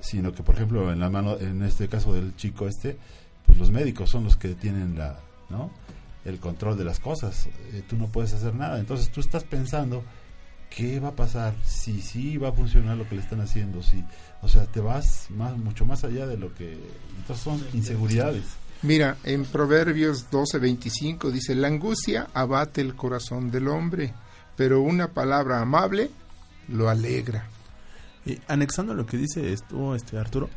sino 0.00 0.32
que 0.32 0.42
por 0.42 0.54
ejemplo 0.54 0.92
en 0.92 1.00
la 1.00 1.10
mano 1.10 1.36
en 1.38 1.62
este 1.62 1.88
caso 1.88 2.14
del 2.14 2.34
chico 2.36 2.68
este 2.68 2.96
pues 3.48 3.58
los 3.58 3.72
médicos 3.72 4.10
son 4.10 4.22
los 4.22 4.36
que 4.36 4.54
tienen 4.54 4.96
la 4.96 5.18
no 5.50 5.72
el 6.24 6.38
control 6.38 6.76
de 6.76 6.84
las 6.84 7.00
cosas. 7.00 7.48
Eh, 7.72 7.82
tú 7.88 7.96
no 7.96 8.06
puedes 8.08 8.34
hacer 8.34 8.54
nada. 8.54 8.78
Entonces 8.78 9.10
tú 9.10 9.20
estás 9.20 9.44
pensando 9.44 10.04
qué 10.68 11.00
va 11.00 11.08
a 11.08 11.16
pasar 11.16 11.54
si 11.64 12.02
sí 12.02 12.36
va 12.36 12.50
a 12.50 12.52
funcionar 12.52 12.96
lo 12.96 13.08
que 13.08 13.14
le 13.14 13.22
están 13.22 13.40
haciendo 13.40 13.82
si 13.82 14.04
o 14.42 14.48
sea 14.48 14.66
te 14.66 14.80
vas 14.80 15.28
más 15.30 15.56
mucho 15.56 15.86
más 15.86 16.04
allá 16.04 16.26
de 16.26 16.36
lo 16.36 16.54
que 16.54 16.78
entonces 17.16 17.42
son 17.42 17.64
inseguridades. 17.72 18.44
Mira, 18.82 19.16
en 19.24 19.44
Proverbios 19.44 20.30
12:25 20.30 21.32
dice, 21.32 21.54
la 21.56 21.66
angustia 21.66 22.28
abate 22.32 22.80
el 22.80 22.94
corazón 22.94 23.50
del 23.50 23.66
hombre, 23.66 24.14
pero 24.56 24.80
una 24.82 25.08
palabra 25.08 25.60
amable 25.60 26.10
lo 26.68 26.88
alegra. 26.88 27.48
Y 28.24 28.38
anexando 28.46 28.94
lo 28.94 29.04
que 29.04 29.16
dice 29.16 29.52
esto, 29.52 29.96
este 29.96 30.16
Arturo, 30.16 30.48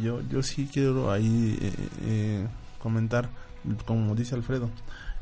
yo, 0.00 0.20
yo 0.28 0.42
sí 0.42 0.68
quiero 0.72 1.10
ahí 1.10 1.58
eh, 1.60 1.72
eh, 2.02 2.46
comentar, 2.78 3.30
como 3.86 4.14
dice 4.14 4.34
Alfredo, 4.34 4.70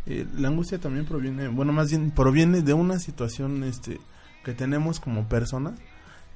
eh, 0.06 0.26
la 0.36 0.48
angustia 0.48 0.78
también 0.78 1.04
proviene, 1.04 1.48
bueno, 1.48 1.72
más 1.72 1.90
bien 1.90 2.10
proviene 2.10 2.62
de 2.62 2.72
una 2.74 2.98
situación 2.98 3.64
este, 3.64 4.00
que 4.44 4.54
tenemos 4.54 5.00
como 5.00 5.28
persona 5.28 5.74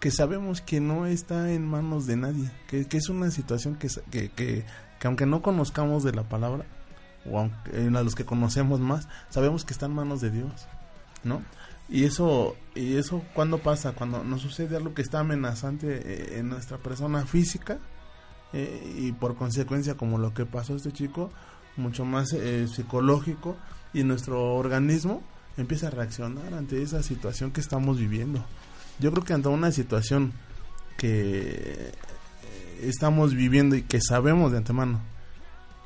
que 0.00 0.10
sabemos 0.10 0.62
que 0.62 0.80
no 0.80 1.06
está 1.06 1.52
en 1.52 1.66
manos 1.66 2.06
de 2.06 2.16
nadie, 2.16 2.50
que, 2.66 2.86
que 2.86 2.96
es 2.96 3.10
una 3.10 3.30
situación 3.30 3.76
que, 3.76 3.88
que, 4.10 4.30
que, 4.30 4.64
que 4.98 5.06
aunque 5.06 5.26
no 5.26 5.42
conozcamos 5.42 6.02
de 6.02 6.12
la 6.12 6.22
palabra, 6.22 6.64
o 7.30 7.38
aunque 7.38 7.84
en 7.84 7.96
a 7.96 8.02
los 8.02 8.14
que 8.14 8.24
conocemos 8.24 8.80
más, 8.80 9.08
sabemos 9.28 9.64
que 9.64 9.74
está 9.74 9.86
en 9.86 9.94
manos 9.94 10.22
de 10.22 10.30
Dios, 10.30 10.66
¿no? 11.22 11.42
Y 11.90 12.04
eso, 12.04 12.56
y 12.74 12.96
eso 12.96 13.22
cuando 13.34 13.58
pasa, 13.58 13.92
cuando 13.92 14.24
nos 14.24 14.40
sucede 14.40 14.76
algo 14.76 14.94
que 14.94 15.02
está 15.02 15.20
amenazante 15.20 16.00
eh, 16.02 16.38
en 16.38 16.48
nuestra 16.48 16.78
persona 16.78 17.26
física, 17.26 17.78
eh, 18.52 18.94
y 18.98 19.12
por 19.12 19.36
consecuencia 19.36 19.96
como 19.96 20.18
lo 20.18 20.34
que 20.34 20.46
pasó 20.46 20.74
a 20.74 20.76
este 20.76 20.92
chico, 20.92 21.30
mucho 21.76 22.04
más 22.04 22.32
eh, 22.32 22.66
psicológico, 22.68 23.56
y 23.92 24.04
nuestro 24.04 24.54
organismo 24.54 25.22
empieza 25.56 25.88
a 25.88 25.90
reaccionar 25.90 26.54
ante 26.54 26.82
esa 26.82 27.02
situación 27.02 27.50
que 27.50 27.60
estamos 27.60 27.98
viviendo. 27.98 28.44
Yo 28.98 29.10
creo 29.12 29.24
que 29.24 29.32
ante 29.32 29.48
una 29.48 29.72
situación 29.72 30.32
que 30.96 31.88
eh, 31.88 31.92
estamos 32.82 33.34
viviendo 33.34 33.76
y 33.76 33.82
que 33.82 34.00
sabemos 34.00 34.52
de 34.52 34.58
antemano 34.58 35.00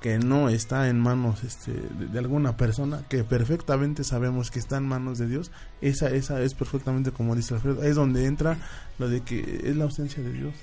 que 0.04 0.18
no 0.18 0.50
está 0.50 0.90
en 0.90 1.00
manos 1.00 1.44
este, 1.44 1.72
de, 1.72 2.18
alguna 2.18 2.58
persona, 2.58 3.04
que 3.08 3.24
perfectamente 3.24 4.04
sabemos 4.04 4.50
que 4.50 4.58
está 4.58 4.76
en 4.76 4.86
manos 4.86 5.16
de 5.16 5.26
Dios, 5.26 5.50
esa, 5.80 6.10
esa 6.10 6.42
es 6.42 6.52
perfectamente 6.52 7.10
como 7.10 7.34
dice 7.34 7.54
Alfredo, 7.54 7.82
es 7.82 7.96
donde 7.96 8.26
entra 8.26 8.58
lo 8.98 9.08
de 9.08 9.22
que 9.22 9.62
es 9.64 9.74
la 9.74 9.84
ausencia 9.84 10.22
de 10.22 10.30
Dios. 10.30 10.54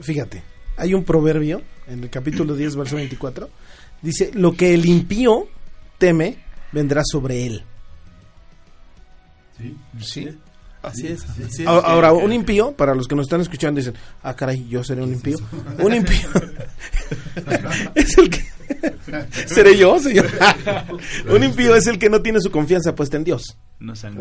Fíjate, 0.00 0.42
hay 0.76 0.94
un 0.94 1.04
proverbio 1.04 1.62
en 1.86 2.02
el 2.02 2.10
capítulo 2.10 2.54
10, 2.54 2.76
verso 2.76 2.96
24. 2.96 3.48
Dice, 4.02 4.30
lo 4.34 4.52
que 4.52 4.74
el 4.74 4.86
impío 4.86 5.48
teme 5.98 6.38
vendrá 6.72 7.02
sobre 7.04 7.46
él. 7.46 7.62
Sí. 10.00 10.28
Así 10.86 11.06
es. 11.08 11.22
así 11.28 11.62
es. 11.62 11.66
A- 11.66 11.78
Ahora, 11.80 12.12
un 12.12 12.32
impío, 12.32 12.72
para 12.72 12.94
los 12.94 13.06
que 13.06 13.14
nos 13.14 13.26
están 13.26 13.40
escuchando, 13.40 13.78
dicen, 13.80 13.94
ah, 14.22 14.34
caray, 14.34 14.66
yo 14.68 14.82
seré 14.82 15.02
un 15.02 15.12
impío. 15.12 15.36
Un 15.78 15.94
impío 15.94 16.28
es 17.94 18.16
el 18.18 18.30
que... 18.30 18.44
¿Seré 19.46 19.76
yo, 19.76 19.98
señor? 19.98 20.26
un 21.30 21.44
impío 21.44 21.74
es 21.76 21.86
el 21.86 21.98
que 21.98 22.10
no 22.10 22.20
tiene 22.22 22.40
su 22.40 22.50
confianza 22.50 22.94
puesta 22.94 23.16
en 23.16 23.24
Dios. 23.24 23.56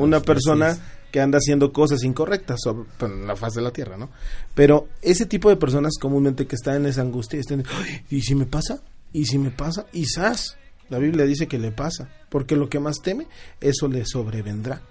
Una 0.03 0.19
persona 0.19 0.77
que 1.11 1.21
anda 1.21 1.37
haciendo 1.37 1.71
cosas 1.71 2.03
incorrectas 2.03 2.59
sobre 2.61 2.85
en 3.01 3.25
la 3.25 3.35
faz 3.35 3.53
de 3.53 3.61
la 3.61 3.71
tierra, 3.71 3.97
¿no? 3.97 4.09
Pero 4.53 4.87
ese 5.01 5.25
tipo 5.25 5.49
de 5.49 5.55
personas 5.55 5.93
comúnmente 5.99 6.45
que 6.45 6.55
están 6.55 6.75
en 6.75 6.85
esa 6.87 7.01
angustia, 7.01 7.39
están, 7.39 7.63
"Ay, 7.81 8.01
¿y 8.09 8.21
si 8.21 8.35
me 8.35 8.45
pasa? 8.45 8.79
¿Y 9.13 9.25
si 9.25 9.37
me 9.37 9.49
pasa? 9.49 9.85
Y 9.93 10.05
¡zas! 10.05 10.57
La 10.89 10.99
Biblia 10.99 11.25
dice 11.25 11.47
que 11.47 11.57
le 11.57 11.71
pasa, 11.71 12.09
porque 12.29 12.55
lo 12.55 12.69
que 12.69 12.79
más 12.79 12.97
teme, 13.01 13.27
eso 13.61 13.87
le 13.87 14.03
sobrevendrá. 14.05 14.81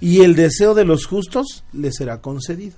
Y 0.00 0.22
el 0.22 0.34
deseo 0.36 0.74
de 0.74 0.84
los 0.84 1.06
justos 1.06 1.64
le 1.72 1.90
será 1.92 2.20
concedido. 2.20 2.76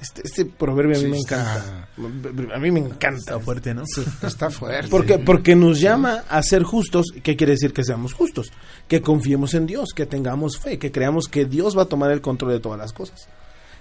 Este, 0.00 0.22
este 0.24 0.44
proverbio 0.46 0.96
a 0.96 0.98
mí 0.98 1.04
Sí, 1.04 1.10
me 1.12 1.18
está- 1.18 1.86
encanta. 1.96 2.54
A 2.56 2.58
mí 2.58 2.70
me 2.72 2.80
encanta. 2.80 3.18
Está 3.18 3.38
fuerte, 3.38 3.72
¿no? 3.72 3.82
Está 4.26 4.50
fuerte. 4.50 4.88
Porque, 4.90 5.18
porque 5.20 5.54
nos 5.54 5.80
llama 5.80 6.24
a 6.28 6.42
ser 6.42 6.64
justos. 6.64 7.06
¿Qué 7.22 7.36
quiere 7.36 7.52
decir 7.52 7.72
que 7.72 7.84
seamos 7.84 8.12
justos? 8.12 8.50
Que 8.88 9.00
confiemos 9.00 9.54
en 9.54 9.66
Dios, 9.66 9.90
que 9.94 10.04
tengamos 10.06 10.58
fe, 10.58 10.78
que 10.80 10.90
creamos 10.90 11.28
que 11.28 11.44
Dios 11.44 11.78
va 11.78 11.82
a 11.82 11.86
tomar 11.86 12.10
el 12.10 12.20
control 12.20 12.50
de 12.50 12.58
todas 12.58 12.78
las 12.80 12.92
cosas. 12.92 13.28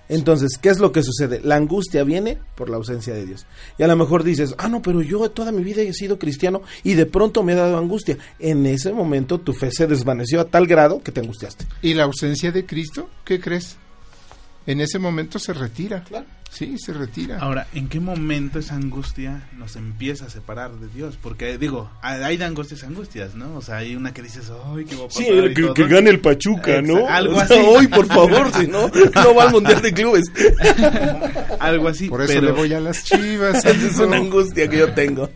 Entonces, 0.09 0.57
¿qué 0.61 0.69
es 0.69 0.79
lo 0.79 0.91
que 0.91 1.03
sucede? 1.03 1.39
La 1.43 1.55
angustia 1.55 2.03
viene 2.03 2.37
por 2.55 2.69
la 2.69 2.77
ausencia 2.77 3.13
de 3.13 3.25
Dios. 3.25 3.45
Y 3.77 3.83
a 3.83 3.87
lo 3.87 3.95
mejor 3.95 4.23
dices, 4.23 4.55
ah, 4.57 4.67
no, 4.67 4.81
pero 4.81 5.01
yo 5.01 5.31
toda 5.31 5.51
mi 5.51 5.63
vida 5.63 5.81
he 5.81 5.93
sido 5.93 6.19
cristiano 6.19 6.61
y 6.83 6.95
de 6.95 7.05
pronto 7.05 7.43
me 7.43 7.53
ha 7.53 7.57
dado 7.57 7.77
angustia. 7.77 8.17
En 8.39 8.65
ese 8.65 8.91
momento 8.91 9.39
tu 9.39 9.53
fe 9.53 9.71
se 9.71 9.87
desvaneció 9.87 10.41
a 10.41 10.45
tal 10.45 10.67
grado 10.67 11.01
que 11.01 11.11
te 11.11 11.21
angustiaste. 11.21 11.65
¿Y 11.81 11.93
la 11.93 12.03
ausencia 12.03 12.51
de 12.51 12.65
Cristo? 12.65 13.09
¿Qué 13.23 13.39
crees? 13.39 13.77
En 14.65 14.81
ese 14.81 14.99
momento 14.99 15.39
se 15.39 15.53
retira. 15.53 16.03
Sí, 16.51 16.77
se 16.77 16.91
retira. 16.91 17.39
Ahora, 17.39 17.67
¿en 17.73 17.87
qué 17.87 18.01
momento 18.01 18.59
esa 18.59 18.75
angustia 18.75 19.47
nos 19.57 19.77
empieza 19.77 20.25
a 20.25 20.29
separar 20.29 20.71
de 20.73 20.89
Dios? 20.89 21.17
Porque, 21.21 21.57
digo, 21.57 21.89
hay 22.01 22.35
de 22.35 22.43
angustias 22.43 22.83
angustias, 22.83 23.35
¿no? 23.35 23.55
O 23.55 23.61
sea, 23.61 23.77
hay 23.77 23.95
una 23.95 24.13
que 24.13 24.21
dices, 24.21 24.51
¡ay, 24.65 24.83
qué 24.83 24.95
va 24.97 25.05
a 25.05 25.07
pasar! 25.07 25.23
y 25.23 25.53
todo. 25.53 25.97
el 25.97 26.19
Pachuca, 26.19 26.81
¿no? 26.81 27.07
Algo 27.07 27.37
O 27.37 27.45
sea, 27.45 27.57
así. 27.57 27.65
Hoy, 27.65 27.87
por 27.87 28.05
favor, 28.05 28.51
si 28.53 28.67
no, 28.67 28.89
no 28.89 29.35
va 29.35 29.43
al 29.43 29.51
Mundial 29.51 29.81
de 29.81 29.93
Clubes. 29.93 30.25
Algo 31.59 31.87
así, 31.87 32.09
Por 32.09 32.21
eso 32.21 32.33
pero, 32.33 32.47
le 32.47 32.51
voy 32.51 32.73
a 32.73 32.81
las 32.81 33.05
chivas. 33.05 33.55
Esa 33.65 33.69
es 33.69 33.97
una 33.97 34.17
angustia 34.17 34.69
que 34.69 34.77
yo 34.77 34.93
tengo. 34.93 35.29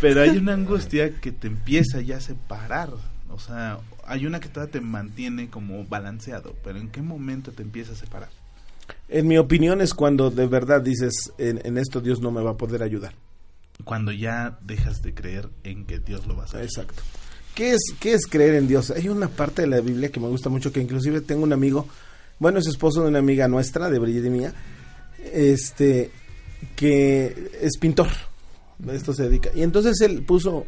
pero 0.00 0.22
hay 0.22 0.30
una 0.30 0.52
angustia 0.52 1.10
que 1.20 1.32
te 1.32 1.48
empieza 1.48 2.00
ya 2.00 2.18
a 2.18 2.20
separar. 2.20 2.90
O 3.30 3.38
sea, 3.40 3.78
hay 4.06 4.26
una 4.26 4.38
que 4.38 4.48
todavía 4.48 4.72
te 4.72 4.80
mantiene 4.80 5.50
como 5.50 5.84
balanceado, 5.86 6.54
pero 6.62 6.78
¿en 6.78 6.88
qué 6.88 7.02
momento 7.02 7.50
te 7.50 7.62
empieza 7.62 7.92
a 7.92 7.96
separar? 7.96 8.28
En 9.12 9.28
mi 9.28 9.36
opinión 9.36 9.82
es 9.82 9.92
cuando 9.92 10.30
de 10.30 10.46
verdad 10.46 10.80
dices, 10.80 11.32
en, 11.36 11.60
en 11.64 11.76
esto 11.76 12.00
Dios 12.00 12.20
no 12.20 12.30
me 12.30 12.42
va 12.42 12.52
a 12.52 12.56
poder 12.56 12.82
ayudar. 12.82 13.14
Cuando 13.84 14.10
ya 14.10 14.58
dejas 14.62 15.02
de 15.02 15.12
creer 15.12 15.50
en 15.64 15.84
que 15.84 15.98
Dios 15.98 16.26
lo 16.26 16.34
va 16.34 16.42
a 16.42 16.46
hacer. 16.46 16.62
Exacto. 16.62 17.02
¿Qué 17.54 17.72
es, 17.72 17.94
¿Qué 18.00 18.14
es 18.14 18.26
creer 18.26 18.54
en 18.54 18.66
Dios? 18.66 18.90
Hay 18.90 19.10
una 19.10 19.28
parte 19.28 19.62
de 19.62 19.68
la 19.68 19.80
Biblia 19.80 20.10
que 20.10 20.18
me 20.18 20.28
gusta 20.28 20.48
mucho, 20.48 20.72
que 20.72 20.80
inclusive 20.80 21.20
tengo 21.20 21.42
un 21.42 21.52
amigo, 21.52 21.86
bueno, 22.38 22.58
es 22.58 22.66
esposo 22.66 23.02
de 23.02 23.08
una 23.08 23.18
amiga 23.18 23.48
nuestra, 23.48 23.90
de 23.90 23.98
Brigitte 23.98 24.26
y 24.26 24.30
mía, 24.30 24.54
este, 25.30 26.10
que 26.74 27.50
es 27.60 27.76
pintor. 27.78 28.08
A 28.88 28.92
esto 28.94 29.12
se 29.12 29.24
dedica. 29.24 29.50
Y 29.54 29.62
entonces 29.62 30.00
él 30.00 30.22
puso, 30.22 30.64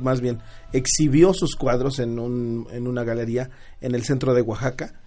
más 0.00 0.20
bien, 0.20 0.40
exhibió 0.74 1.32
sus 1.32 1.56
cuadros 1.56 1.98
en, 1.98 2.18
un, 2.18 2.68
en 2.70 2.86
una 2.86 3.02
galería 3.02 3.48
en 3.80 3.94
el 3.94 4.04
centro 4.04 4.34
de 4.34 4.42
Oaxaca. 4.42 5.00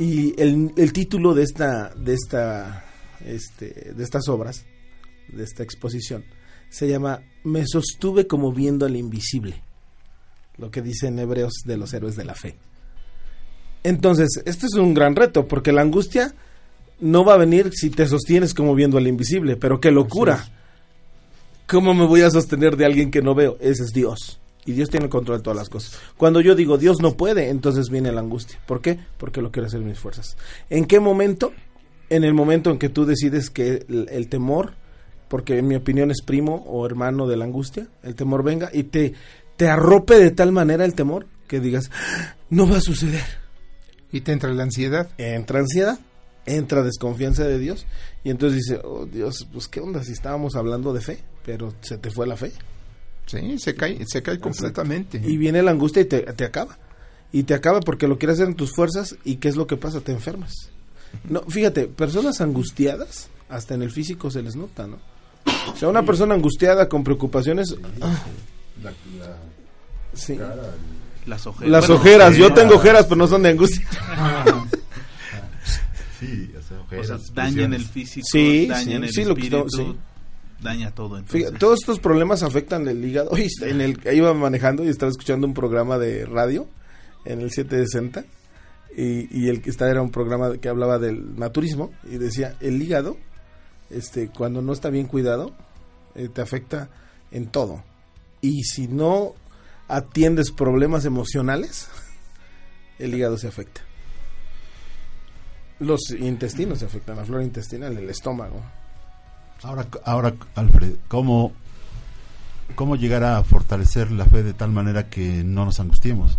Y 0.00 0.32
el, 0.40 0.72
el 0.78 0.94
título 0.94 1.34
de 1.34 1.42
esta, 1.42 1.92
de 1.94 2.14
esta, 2.14 2.86
este, 3.22 3.92
de 3.94 4.02
estas 4.02 4.28
obras, 4.28 4.64
de 5.28 5.44
esta 5.44 5.62
exposición, 5.62 6.24
se 6.70 6.88
llama 6.88 7.20
Me 7.44 7.66
sostuve 7.66 8.26
como 8.26 8.50
viendo 8.50 8.86
al 8.86 8.96
invisible, 8.96 9.62
lo 10.56 10.70
que 10.70 10.80
dicen 10.80 11.18
hebreos 11.18 11.52
de 11.66 11.76
los 11.76 11.92
héroes 11.92 12.16
de 12.16 12.24
la 12.24 12.34
fe. 12.34 12.56
Entonces, 13.82 14.40
esto 14.46 14.64
es 14.64 14.72
un 14.72 14.94
gran 14.94 15.16
reto, 15.16 15.46
porque 15.46 15.70
la 15.70 15.82
angustia 15.82 16.34
no 17.00 17.22
va 17.22 17.34
a 17.34 17.38
venir 17.44 17.70
si 17.74 17.90
te 17.90 18.08
sostienes 18.08 18.54
como 18.54 18.74
viendo 18.74 18.96
al 18.96 19.06
invisible, 19.06 19.56
pero 19.56 19.80
qué 19.80 19.90
locura. 19.90 20.48
¿Cómo 21.66 21.92
me 21.92 22.06
voy 22.06 22.22
a 22.22 22.30
sostener 22.30 22.78
de 22.78 22.86
alguien 22.86 23.10
que 23.10 23.20
no 23.20 23.34
veo? 23.34 23.58
Ese 23.60 23.82
es 23.82 23.90
Dios. 23.92 24.39
Y 24.66 24.72
Dios 24.72 24.90
tiene 24.90 25.06
el 25.06 25.10
control 25.10 25.38
de 25.38 25.42
todas 25.42 25.56
las 25.56 25.68
cosas. 25.68 25.98
Cuando 26.16 26.40
yo 26.40 26.54
digo 26.54 26.76
Dios 26.78 27.00
no 27.00 27.16
puede, 27.16 27.48
entonces 27.48 27.88
viene 27.88 28.12
la 28.12 28.20
angustia. 28.20 28.58
¿Por 28.66 28.80
qué? 28.80 28.98
Porque 29.16 29.40
lo 29.40 29.50
quiero 29.50 29.66
hacer 29.66 29.80
mis 29.80 29.98
fuerzas. 29.98 30.36
¿En 30.68 30.84
qué 30.84 31.00
momento? 31.00 31.52
En 32.10 32.24
el 32.24 32.34
momento 32.34 32.70
en 32.70 32.78
que 32.78 32.88
tú 32.88 33.06
decides 33.06 33.50
que 33.50 33.86
el, 33.88 34.08
el 34.10 34.28
temor, 34.28 34.74
porque 35.28 35.58
en 35.58 35.68
mi 35.68 35.76
opinión 35.76 36.10
es 36.10 36.22
primo 36.22 36.64
o 36.66 36.84
hermano 36.84 37.26
de 37.26 37.36
la 37.36 37.44
angustia, 37.44 37.86
el 38.02 38.14
temor 38.14 38.42
venga 38.42 38.70
y 38.72 38.84
te, 38.84 39.14
te 39.56 39.68
arrope 39.68 40.18
de 40.18 40.30
tal 40.30 40.52
manera 40.52 40.84
el 40.84 40.94
temor 40.94 41.26
que 41.46 41.60
digas, 41.60 41.90
"Ah, 41.92 42.34
no 42.50 42.68
va 42.68 42.78
a 42.78 42.80
suceder. 42.80 43.24
Y 44.12 44.20
te 44.22 44.32
entra 44.32 44.52
la 44.52 44.64
ansiedad. 44.64 45.08
Entra 45.18 45.60
ansiedad, 45.60 45.98
entra 46.46 46.82
desconfianza 46.82 47.44
de 47.44 47.58
Dios 47.58 47.86
y 48.24 48.30
entonces 48.30 48.58
dice, 48.58 48.80
oh 48.84 49.06
Dios, 49.06 49.46
pues 49.52 49.68
qué 49.68 49.80
onda 49.80 50.02
si 50.02 50.12
estábamos 50.12 50.56
hablando 50.56 50.92
de 50.92 51.00
fe, 51.00 51.18
pero 51.44 51.72
se 51.80 51.98
te 51.98 52.10
fue 52.10 52.26
la 52.26 52.36
fe. 52.36 52.52
Sí, 53.26 53.58
se 53.58 53.74
cae, 53.74 53.98
se 54.06 54.22
cae 54.22 54.38
completamente. 54.40 55.20
Y 55.24 55.36
viene 55.36 55.62
la 55.62 55.70
angustia 55.70 56.02
y 56.02 56.06
te, 56.06 56.20
te 56.20 56.44
acaba. 56.44 56.78
Y 57.32 57.44
te 57.44 57.54
acaba 57.54 57.80
porque 57.80 58.08
lo 58.08 58.18
quieres 58.18 58.38
hacer 58.38 58.48
en 58.48 58.54
tus 58.56 58.74
fuerzas 58.74 59.16
y 59.24 59.36
¿qué 59.36 59.48
es 59.48 59.56
lo 59.56 59.66
que 59.68 59.76
pasa? 59.76 60.00
Te 60.00 60.10
enfermas. 60.12 60.52
No, 61.28 61.42
fíjate, 61.42 61.86
personas 61.86 62.40
angustiadas, 62.40 63.28
hasta 63.48 63.74
en 63.74 63.82
el 63.82 63.90
físico 63.92 64.30
se 64.30 64.42
les 64.42 64.56
nota, 64.56 64.86
¿no? 64.86 64.98
O 65.72 65.76
sea, 65.76 65.88
una 65.88 66.04
persona 66.04 66.34
angustiada 66.34 66.88
con 66.88 67.04
preocupaciones... 67.04 67.74
ah, 68.00 68.24
sí. 70.12 70.38
Las 71.26 71.46
ojeras. 71.46 71.70
Las 71.70 71.86
Bueno, 71.86 72.00
ojeras, 72.00 72.36
yo 72.36 72.52
tengo 72.52 72.74
ojeras, 72.76 73.04
pero 73.04 73.16
no 73.16 73.26
son 73.28 73.42
de 73.44 73.50
angustia. 73.50 73.86
Sí, 76.18 76.50
o 76.58 76.62
sea, 76.62 76.76
o 76.78 76.82
ojeras, 76.82 77.06
sea, 77.06 77.16
expresiones. 77.16 77.54
dañan 77.54 77.72
el 77.74 77.84
físico, 77.86 78.26
Sí, 78.30 78.66
dañan 78.66 78.84
sí, 78.84 78.92
el 79.08 79.10
sí, 79.10 79.24
lo 79.24 79.34
que 79.34 79.40
espíritu. 79.42 79.96
Daña 80.62 80.94
todo. 80.94 81.16
Entonces, 81.18 81.40
Fíjate, 81.40 81.58
todos 81.58 81.80
estos 81.80 81.98
problemas 81.98 82.42
afectan 82.42 82.86
el 82.88 83.04
hígado. 83.04 83.30
Oye, 83.30 83.48
en 83.62 83.80
el, 83.80 84.00
iba 84.12 84.32
manejando 84.34 84.84
y 84.84 84.88
estaba 84.88 85.10
escuchando 85.10 85.46
un 85.46 85.54
programa 85.54 85.98
de 85.98 86.26
radio 86.26 86.68
en 87.24 87.40
el 87.40 87.50
760 87.50 88.24
y, 88.96 89.28
y 89.38 89.48
el 89.48 89.62
que 89.62 89.70
estaba 89.70 89.90
era 89.90 90.02
un 90.02 90.10
programa 90.10 90.56
que 90.58 90.68
hablaba 90.68 90.98
del 90.98 91.36
naturismo 91.36 91.90
y 92.04 92.18
decía 92.18 92.56
el 92.60 92.80
hígado, 92.80 93.16
este, 93.90 94.28
cuando 94.28 94.62
no 94.62 94.72
está 94.72 94.90
bien 94.90 95.06
cuidado, 95.06 95.52
eh, 96.14 96.28
te 96.28 96.40
afecta 96.40 96.88
en 97.30 97.48
todo. 97.48 97.82
Y 98.40 98.62
si 98.64 98.88
no 98.88 99.34
atiendes 99.88 100.50
problemas 100.50 101.04
emocionales, 101.04 101.88
el 102.98 103.14
hígado 103.14 103.36
se 103.38 103.48
afecta. 103.48 103.82
Los 105.78 106.10
intestinos 106.10 106.80
se 106.80 106.84
afectan, 106.84 107.16
la 107.16 107.24
flora 107.24 107.42
intestinal, 107.42 107.96
el 107.96 108.10
estómago. 108.10 108.62
Ahora, 109.62 109.86
ahora, 110.04 110.34
Alfred, 110.54 110.94
¿cómo, 111.08 111.52
¿cómo 112.74 112.96
llegar 112.96 113.24
a 113.24 113.42
fortalecer 113.44 114.10
la 114.10 114.24
fe 114.24 114.42
de 114.42 114.54
tal 114.54 114.70
manera 114.70 115.08
que 115.10 115.44
no 115.44 115.64
nos 115.64 115.80
angustiemos? 115.80 116.38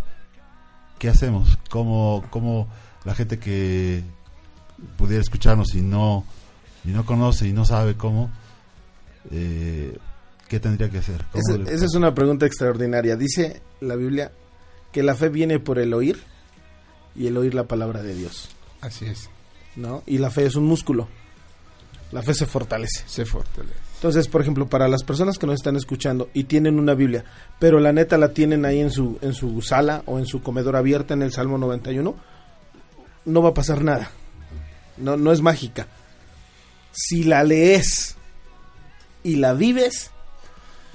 ¿Qué 0.98 1.10
hacemos? 1.10 1.58
¿Cómo, 1.70 2.24
cómo 2.30 2.68
la 3.06 3.14
gente 3.16 3.38
que 3.40 4.04
pudiera 4.98 5.22
escucharnos 5.22 5.76
y 5.76 5.82
no, 5.82 6.26
y 6.84 6.90
no 6.90 7.06
conoce 7.06 7.48
y 7.48 7.54
no 7.54 7.66
sabe 7.66 7.96
cómo, 7.96 8.32
eh, 9.32 9.98
¿qué 10.48 10.60
tendría 10.60 10.90
que 10.90 10.98
hacer? 11.00 11.24
¿Cómo 11.32 11.44
Esa, 11.48 11.58
le- 11.60 11.74
esa 11.74 11.86
es 11.86 11.94
una 11.94 12.14
pregunta 12.16 12.46
extraordinaria. 12.48 13.16
Dice 13.16 13.62
la 13.82 13.96
Biblia 13.96 14.32
que 14.92 15.04
la 15.04 15.16
fe 15.16 15.30
viene 15.30 15.60
por 15.60 15.78
el 15.80 15.94
oír 15.94 16.22
y 17.16 17.28
el 17.28 17.38
oír 17.38 17.54
la 17.54 17.66
palabra 17.66 18.02
de 18.02 18.16
Dios, 18.16 18.50
Así 18.82 19.06
es, 19.06 19.30
¿no? 19.76 20.02
Y 20.08 20.18
la 20.18 20.32
fe 20.32 20.46
es 20.48 20.56
un 20.56 20.66
músculo. 20.66 21.08
La 22.12 22.22
fe 22.22 22.34
se 22.34 22.46
fortalece. 22.46 23.04
se 23.08 23.26
fortalece. 23.26 23.76
Entonces, 23.96 24.28
por 24.28 24.42
ejemplo, 24.42 24.68
para 24.68 24.88
las 24.88 25.04
personas 25.04 25.38
que 25.38 25.46
nos 25.46 25.56
están 25.56 25.76
escuchando 25.76 26.30
y 26.34 26.46
tienen 26.46 26.80
una 26.80 26.94
Biblia, 26.96 27.24
pero 27.60 27.80
la 27.80 27.94
neta 27.94 28.18
la 28.18 28.30
tienen 28.34 28.66
ahí 28.66 28.80
en 28.80 28.90
su 28.92 29.18
en 29.22 29.34
su 29.34 29.62
sala 29.62 30.02
o 30.08 30.18
en 30.20 30.26
su 30.26 30.42
comedor 30.42 30.76
abierta 30.76 31.14
en 31.14 31.22
el 31.22 31.32
Salmo 31.32 31.58
91, 31.58 32.16
no 33.26 33.42
va 33.44 33.50
a 33.50 33.54
pasar 33.54 33.84
nada. 33.84 34.10
No 34.98 35.18
no 35.18 35.32
es 35.32 35.42
mágica. 35.42 35.88
Si 36.92 37.24
la 37.24 37.44
lees 37.44 38.16
y 39.24 39.36
la 39.36 39.54
vives, 39.54 40.10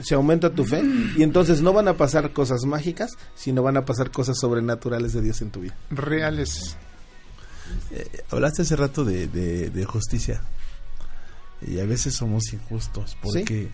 se 0.03 0.15
aumenta 0.17 0.51
tu 0.51 0.65
fe 0.65 0.83
y 1.17 1.23
entonces 1.23 1.63
no 1.63 1.73
van 1.73 1.89
a 1.89 1.95
pasar 1.97 2.33
cosas 2.33 2.65
mágicas, 2.67 3.13
sino 3.37 3.63
van 3.63 3.77
a 3.77 3.85
pasar 3.85 4.11
cosas 4.11 4.37
sobrenaturales 4.39 5.13
de 5.13 5.23
Dios 5.23 5.41
en 5.43 5.51
tu 5.51 5.61
vida. 5.61 5.77
Reales. 5.91 6.77
Eh, 7.93 8.07
hablaste 8.31 8.63
hace 8.63 8.77
rato 8.77 9.05
de, 9.05 9.29
de- 9.29 9.71
de 9.71 9.85
justicia. 9.85 10.43
Y 11.63 11.79
a 11.81 11.85
veces 11.87 12.15
somos 12.15 12.53
injustos 12.53 13.17
porque 13.23 13.71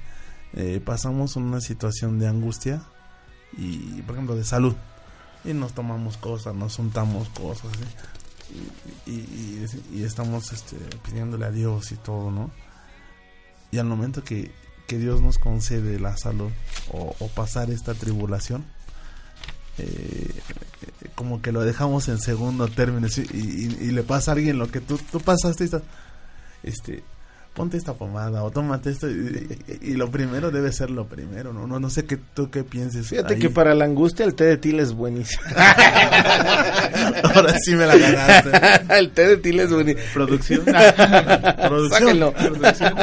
eh, 0.55 0.81
pasamos 0.85 1.37
una 1.37 1.61
situación 1.61 2.19
de 2.19 2.29
angustia 2.29 2.83
y, 3.57 4.03
por 4.03 4.15
ejemplo, 4.15 4.35
de 4.37 4.45
salud. 4.45 4.75
Y 5.45 5.53
nos 5.55 5.73
tomamos 5.73 6.17
cosas, 6.17 6.55
nos 6.55 6.79
untamos 6.79 7.29
cosas. 7.31 7.71
¿sí? 7.73 8.55
Y, 9.07 9.11
y- 9.11 9.67
y- 9.93 9.99
y 10.01 10.05
estamos 10.05 10.53
este, 10.53 10.77
pidiéndole 11.05 11.47
a 11.47 11.51
Dios 11.51 11.91
y 11.93 11.97
todo, 11.97 12.31
¿no? 12.31 12.51
Y 13.73 13.79
al 13.79 13.87
momento 13.87 14.23
que, 14.23 14.53
que 14.87 14.99
Dios 14.99 15.21
nos 15.23 15.39
concede 15.39 15.99
la 15.99 16.17
salud 16.17 16.51
o, 16.93 17.17
o 17.19 17.29
pasar 17.29 17.71
esta 17.71 17.95
tribulación, 17.95 18.65
eh, 19.79 20.31
como 21.15 21.41
que 21.41 21.51
lo 21.53 21.63
dejamos 21.63 22.09
en 22.09 22.19
segundo 22.19 22.69
término 22.69 23.09
¿sí? 23.09 23.25
y, 23.33 23.39
y- 23.39 23.89
y 23.89 23.91
le 23.91 24.03
pasa 24.03 24.31
a 24.33 24.35
alguien 24.35 24.59
lo 24.59 24.71
que 24.71 24.81
tú, 24.83 24.99
tú 25.11 25.19
pasaste 25.21 25.65
esta, 25.65 25.81
este 26.63 27.03
ponte 27.55 27.77
esta 27.77 27.93
pomada 27.95 28.43
o 28.45 28.51
tómate 28.51 28.91
esto 28.91 29.11
y, 29.11 29.59
y- 29.83 29.91
y 29.91 29.93
lo 29.95 30.11
primero 30.11 30.51
debe 30.51 30.73
ser 30.73 30.91
lo 30.91 31.07
primero 31.07 31.53
no 31.53 31.67
no, 31.67 31.79
no 31.79 31.91
sé 31.91 32.05
qué 32.07 32.17
tú 32.17 32.51
qué 32.51 32.65
pienses 32.65 33.09
Fíjate 33.09 33.35
ahí. 33.35 33.41
que 33.41 33.51
para 33.51 33.75
la 33.75 33.85
angustia 33.85 34.25
el 34.25 34.35
té 34.35 34.45
de 34.45 34.57
tila 34.57 34.83
es 34.83 34.93
buenísimo. 34.95 35.43
ahora 37.35 37.55
sí 37.65 37.75
me 37.75 37.87
la 37.87 37.97
ganaste 37.97 38.51
el 38.99 39.11
té 39.11 39.27
de 39.29 39.37
tila 39.39 39.63
es 39.65 39.71
buenísimo. 39.73 40.03
Producción. 40.15 40.65
Producción. 40.65 42.33
Producción. 42.33 42.95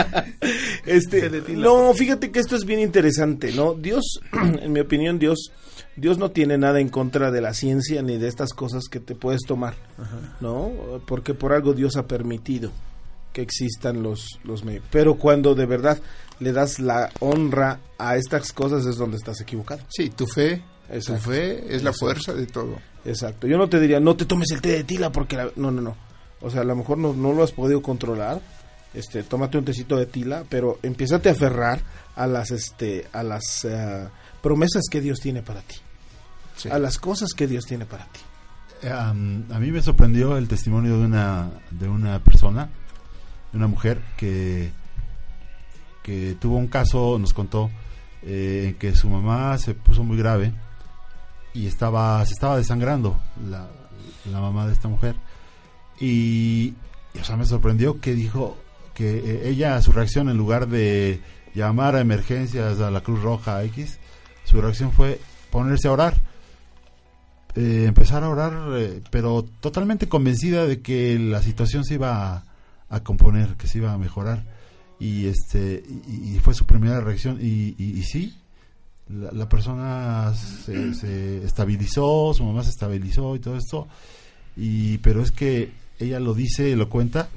Este, 0.86 1.30
no, 1.56 1.94
fíjate 1.94 2.32
que 2.32 2.40
esto 2.40 2.56
es 2.56 2.66
bien 2.66 2.80
interesante, 2.80 3.52
¿no? 3.54 3.74
Dios, 3.76 4.20
en 4.62 4.72
mi 4.72 4.80
opinión, 4.80 5.20
Dios, 5.20 5.52
Dios 5.96 6.18
no 6.18 6.32
tiene 6.32 6.58
nada 6.58 6.80
en 6.80 6.90
contra 6.90 7.32
de 7.32 7.42
la 7.42 7.54
ciencia 7.54 8.02
ni 8.02 8.18
de 8.18 8.28
estas 8.28 8.54
cosas 8.54 8.86
que 8.90 9.00
te 9.00 9.16
puedes 9.16 9.42
tomar, 9.48 9.76
¿no? 10.42 10.72
Porque 11.06 11.34
por 11.34 11.54
algo 11.54 11.74
Dios 11.74 11.96
ha 11.98 12.08
permitido 12.08 12.72
que 13.34 13.42
existan 13.42 14.02
los, 14.04 14.40
los 14.44 14.64
medios. 14.64 14.84
Pero 14.92 15.16
cuando 15.16 15.56
de 15.56 15.66
verdad 15.66 16.00
le 16.40 16.52
das 16.54 16.80
la 16.80 17.10
honra 17.20 17.80
a 17.98 18.16
estas 18.16 18.54
cosas 18.54 18.86
es 18.86 18.98
donde 18.98 19.18
estás 19.18 19.40
equivocado. 19.42 19.82
Sí, 19.90 20.10
tu 20.10 20.26
fe, 20.26 20.64
Exacto. 20.90 21.24
tu 21.24 21.30
fe 21.32 21.58
es 21.76 21.84
la 21.84 21.90
Exacto. 21.92 22.00
fuerza 22.00 22.34
de 22.34 22.48
todo. 22.48 22.78
Exacto. 23.06 23.48
Yo 23.48 23.58
no 23.58 23.70
te 23.70 23.80
diría, 23.80 24.00
no 24.00 24.16
te 24.16 24.26
tomes 24.26 24.52
el 24.52 24.62
té 24.62 24.70
de 24.70 24.84
tila 24.84 25.12
porque... 25.12 25.36
la- 25.38 25.52
No, 25.56 25.72
no, 25.72 25.82
no. 25.82 25.96
O 26.42 26.50
sea, 26.50 26.62
a 26.62 26.64
lo 26.66 26.76
mejor 26.76 26.98
no, 26.98 27.14
no 27.14 27.34
lo 27.34 27.44
has 27.44 27.52
podido 27.52 27.82
controlar. 27.82 28.42
Este, 28.94 29.24
tómate 29.24 29.58
un 29.58 29.66
tecito 29.66 29.98
de 29.98 30.06
tila, 30.08 30.44
pero 30.50 30.80
empiézate 30.82 31.30
a 31.30 31.34
aferrar 31.34 31.82
a 32.16 32.26
las, 32.26 32.50
este, 32.52 33.06
a 33.14 33.22
las 33.24 33.64
eh, 33.66 34.08
promesas 34.42 34.86
que 34.90 35.00
Dios 35.02 35.20
tiene 35.20 35.44
para 35.44 35.62
ti. 35.62 35.76
Sí. 36.56 36.70
A 36.70 36.80
las 36.80 36.98
cosas 36.98 37.34
que 37.36 37.46
Dios 37.48 37.66
tiene 37.66 37.86
para 37.86 38.06
ti. 38.06 38.20
Am, 38.90 39.46
a 39.52 39.60
mí 39.60 39.72
me 39.72 39.82
sorprendió 39.82 40.38
el 40.38 40.48
testimonio 40.48 40.98
de 41.00 41.06
una 41.06 41.52
de 41.72 41.88
una 41.90 42.24
persona, 42.24 42.70
una 43.54 43.68
mujer 43.68 44.02
que 44.18 44.72
que 46.04 46.36
tuvo 46.40 46.58
un 46.58 46.68
caso, 46.68 47.20
nos 47.20 47.34
contó 47.34 47.70
eh, 48.24 48.70
en 48.70 48.76
que 48.76 48.96
su 48.96 49.10
mamá 49.10 49.58
se 49.58 49.76
puso 49.76 50.04
muy 50.04 50.18
grave 50.18 50.54
y 51.54 51.68
estaba 51.68 52.26
se 52.26 52.34
estaba 52.34 52.58
desangrando 52.58 53.20
la, 53.48 53.68
la 54.32 54.40
mamá 54.40 54.68
de 54.68 54.74
esta 54.74 54.88
mujer. 54.88 55.16
Y, 56.00 56.74
y, 57.14 57.20
o 57.20 57.24
sea 57.24 57.36
me 57.36 57.46
sorprendió 57.46 58.00
que 58.00 58.16
dijo 58.16 58.58
que 58.94 59.18
eh, 59.18 59.50
ella 59.50 59.82
su 59.82 59.92
reacción 59.92 60.30
en 60.30 60.38
lugar 60.38 60.68
de 60.68 61.22
llamar 61.54 61.96
a 61.96 62.02
emergencias 62.02 62.80
a 62.80 62.92
la 62.92 63.02
Cruz 63.02 63.22
Roja 63.22 63.64
X 63.66 64.00
su 64.46 64.60
reacción 64.62 64.92
fue 64.92 65.22
ponerse 65.52 65.88
a 65.88 65.92
orar. 65.92 66.16
Eh, 67.56 67.86
empezar 67.88 68.24
a 68.24 68.30
orar, 68.30 68.54
pero 69.12 69.44
totalmente 69.60 70.08
convencida 70.08 70.66
de 70.66 70.82
que 70.82 71.20
la 71.20 71.42
situación 71.44 71.84
se 71.84 71.96
iba 71.96 72.36
a, 72.36 72.44
a 72.90 73.02
componer, 73.04 73.56
que 73.56 73.68
se 73.68 73.78
iba 73.80 73.94
a 73.94 73.98
mejorar. 73.98 74.44
Y 75.00 75.28
este 75.28 75.84
y, 76.08 76.36
y 76.36 76.40
fue 76.40 76.54
su 76.54 76.66
primera 76.66 77.00
reacción. 77.02 77.38
Y, 77.42 77.76
y, 77.78 77.98
y 77.98 78.04
sí, 78.04 78.36
la, 79.10 79.32
la 79.32 79.48
persona 79.50 80.34
se, 80.36 80.94
se 80.94 81.44
estabilizó, 81.46 82.34
su 82.34 82.44
mamá 82.44 82.64
se 82.64 82.70
estabilizó 82.72 83.36
y 83.36 83.40
todo 83.40 83.56
esto. 83.58 83.88
Y, 84.58 84.98
pero 85.00 85.22
es 85.22 85.32
que 85.32 85.72
ella 86.00 86.20
lo 86.20 86.34
dice, 86.34 86.76
lo 86.76 86.90
cuenta, 86.90 87.30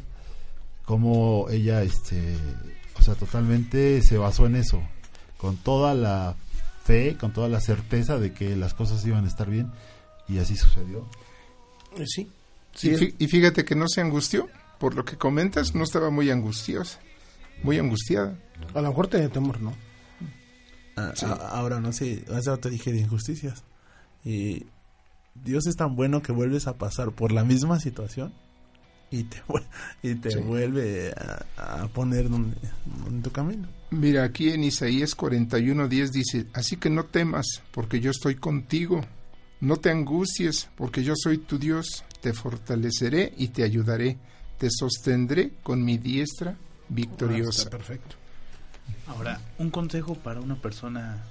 como 0.85 1.47
ella, 1.51 1.83
este, 1.83 2.35
o 2.99 3.03
sea, 3.03 3.15
totalmente 3.15 4.03
se 4.03 4.19
basó 4.19 4.47
en 4.47 4.57
eso, 4.57 4.83
con 5.37 5.57
toda 5.57 5.95
la 5.95 6.35
fe, 6.85 7.17
con 7.19 7.33
toda 7.33 7.49
la 7.49 7.61
certeza 7.61 8.19
de 8.19 8.33
que 8.33 8.57
las 8.57 8.75
cosas 8.75 9.05
iban 9.07 9.25
a 9.25 9.29
estar 9.29 9.49
bien 9.49 9.71
y 10.29 10.39
así 10.39 10.57
sucedió. 10.57 11.07
Eh, 11.97 12.05
Sí. 12.07 12.23
y, 12.23 12.29
Sí, 12.79 12.91
fí- 12.97 13.15
y 13.19 13.27
fíjate 13.29 13.65
que 13.65 13.75
no 13.77 13.87
se 13.87 14.01
angustió. 14.01 14.49
Por 14.83 14.97
lo 14.97 15.05
que 15.05 15.17
comentas, 15.17 15.77
no 15.77 15.85
estaba 15.85 16.11
muy 16.11 16.29
angustiosa. 16.31 16.99
Muy 17.63 17.79
angustiada. 17.79 18.37
a 18.75 18.81
lo 18.81 18.89
mejor 18.89 19.07
tenía 19.07 19.29
temor, 19.29 19.61
¿no? 19.61 19.73
Ah, 20.97 21.13
ah, 21.23 21.49
ahora 21.53 21.79
no 21.81 21.93
sé, 21.93 22.25
hace 22.35 22.51
rato 22.51 22.69
dije 22.69 22.91
de 22.93 22.99
injusticias. 22.99 23.63
Y 24.25 24.67
Dios 25.37 25.69
es 25.69 25.77
tan 25.77 25.95
bueno 25.95 26.21
que 26.21 26.33
vuelves 26.33 26.67
a 26.67 26.77
pasar 26.79 27.13
por 27.13 27.31
la 27.31 27.45
misma 27.45 27.79
situación 27.79 28.33
y 29.13 29.23
te, 29.23 29.41
y 30.03 30.17
te 30.17 30.33
Sí. 30.33 30.39
vuelve 30.41 31.13
a, 31.57 31.83
a 31.85 31.89
poner 31.89 32.29
donde- 32.29 32.57
en 33.07 33.23
tu 33.23 33.31
camino. 33.31 33.69
Mira, 33.91 34.25
aquí 34.25 34.49
en 34.51 34.65
Isaías 34.65 35.17
41:10 35.17 36.11
dice, 36.11 36.47
así 36.55 36.77
que 36.77 36.91
no 36.91 37.05
temas, 37.05 37.47
porque 37.71 38.01
yo 38.01 38.11
estoy 38.11 38.35
contigo. 38.35 39.01
No 39.61 39.77
te 39.77 39.91
angusties, 39.91 40.69
porque 40.77 41.05
yo 41.05 41.15
soy 41.17 41.39
tu 41.39 41.57
Dios. 41.57 42.05
Te 42.21 42.33
fortaleceré 42.33 43.33
y 43.37 43.49
te 43.49 43.63
ayudaré. 43.63 44.19
Te 44.59 44.69
sostendré 44.71 45.53
con 45.63 45.85
mi 45.85 45.99
diestra 45.99 46.57
victoriosa. 46.89 47.63
Ah, 47.63 47.65
está 47.65 47.71
perfecto. 47.71 48.17
Ahora, 49.07 49.41
un 49.59 49.71
consejo 49.71 50.15
para 50.15 50.41
una 50.41 50.57
persona 50.57 51.25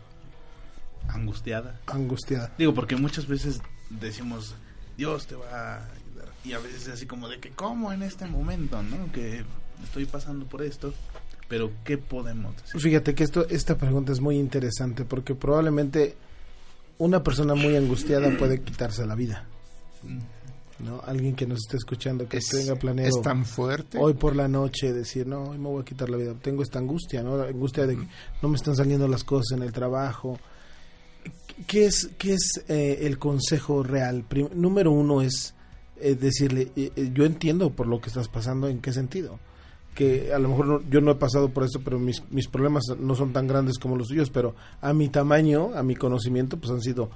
angustiada. 1.08 1.80
Angustiada. 1.88 2.52
Digo, 2.58 2.74
porque 2.74 2.96
muchas 2.96 3.28
veces 3.28 3.62
decimos, 3.90 4.56
Dios 4.98 5.28
te 5.28 5.36
va 5.36 5.50
a 5.50 5.86
ayudar. 5.86 6.32
Y 6.44 6.54
a 6.54 6.60
veces 6.60 6.84
es 6.84 6.90
así 6.90 7.06
como 7.06 7.28
de 7.28 7.40
que, 7.40 7.52
¿cómo 7.52 7.92
en 7.92 8.04
este 8.04 8.26
momento, 8.26 8.82
no? 8.84 9.12
Que 9.12 9.44
estoy 9.84 10.06
pasando 10.06 10.46
por 10.46 10.62
esto. 10.62 10.94
Pero, 11.48 11.72
¿qué 11.84 11.98
podemos 11.98 12.56
decir? 12.56 12.80
Fíjate 12.80 13.14
que 13.14 13.24
esto, 13.24 13.48
esta 13.50 13.78
pregunta 13.78 14.12
es 14.12 14.22
muy 14.22 14.38
interesante 14.38 15.04
porque 15.04 15.36
probablemente 15.36 16.16
una 16.98 17.24
persona 17.24 17.56
muy 17.56 17.76
angustiada 17.76 18.30
puede 18.38 18.62
quitarse 18.62 19.06
la 19.06 19.16
vida. 19.16 19.46
¿No? 20.82 21.02
Alguien 21.06 21.36
que 21.36 21.46
nos 21.48 21.60
esté 21.60 21.78
escuchando 21.78 22.28
que 22.28 22.38
Es, 22.38 22.48
tenga 22.50 22.76
planeado 22.76 23.10
es 23.18 23.22
tan 23.24 23.46
fuerte. 23.46 23.98
hoy 24.00 24.14
por 24.14 24.36
la 24.36 24.48
noche 24.48 24.92
decir, 24.94 25.26
no, 25.28 25.44
hoy 25.44 25.58
me 25.58 25.68
voy 25.70 25.82
a 25.82 25.86
quitar 25.86 26.10
la 26.10 26.18
vida. 26.18 26.34
Tengo 26.42 26.64
esta 26.64 26.80
angustia, 26.80 27.24
¿no? 27.24 27.38
La 27.38 27.46
angustia 27.46 27.86
de 27.88 27.96
que 27.98 28.08
no 28.42 28.50
me 28.50 28.56
están 28.58 28.76
saliendo 28.76 29.08
las 29.08 29.24
cosas 29.24 29.58
en 29.58 29.64
el 29.64 29.72
trabajo. 29.72 30.40
¿Qué 31.68 31.86
es, 31.86 32.10
qué 32.18 32.34
es 32.34 32.64
eh, 32.68 33.00
el 33.02 33.20
consejo 33.20 33.84
real? 33.84 34.24
Prim- 34.28 34.50
número 34.56 34.92
uno 34.92 35.22
es 35.22 35.54
eh, 36.00 36.16
decirle, 36.16 36.72
eh, 36.76 37.12
yo 37.14 37.26
entiendo 37.26 37.70
por 37.70 37.86
lo 37.88 38.02
que 38.02 38.08
estás 38.10 38.28
pasando, 38.28 38.68
¿en 38.68 38.80
qué 38.80 38.92
sentido? 38.92 39.40
Que 39.94 40.34
a 40.34 40.40
lo 40.40 40.50
mejor 40.50 40.68
no- 40.68 40.90
yo 40.90 41.02
no 41.02 41.12
he 41.12 41.16
pasado 41.16 41.50
por 41.50 41.64
esto, 41.64 41.82
pero 41.84 42.00
mis, 42.00 42.24
mis 42.32 42.48
problemas 42.48 42.84
no 43.00 43.14
son 43.14 43.34
tan 43.34 43.46
grandes 43.46 43.78
como 43.78 43.96
los 43.96 44.08
suyos, 44.08 44.30
pero 44.32 44.56
a 44.82 44.94
mi 44.94 45.10
tamaño, 45.10 45.76
a 45.76 45.84
mi 45.84 45.96
conocimiento, 45.96 46.58
pues 46.58 46.72
han 46.72 46.82
sido 46.82 47.12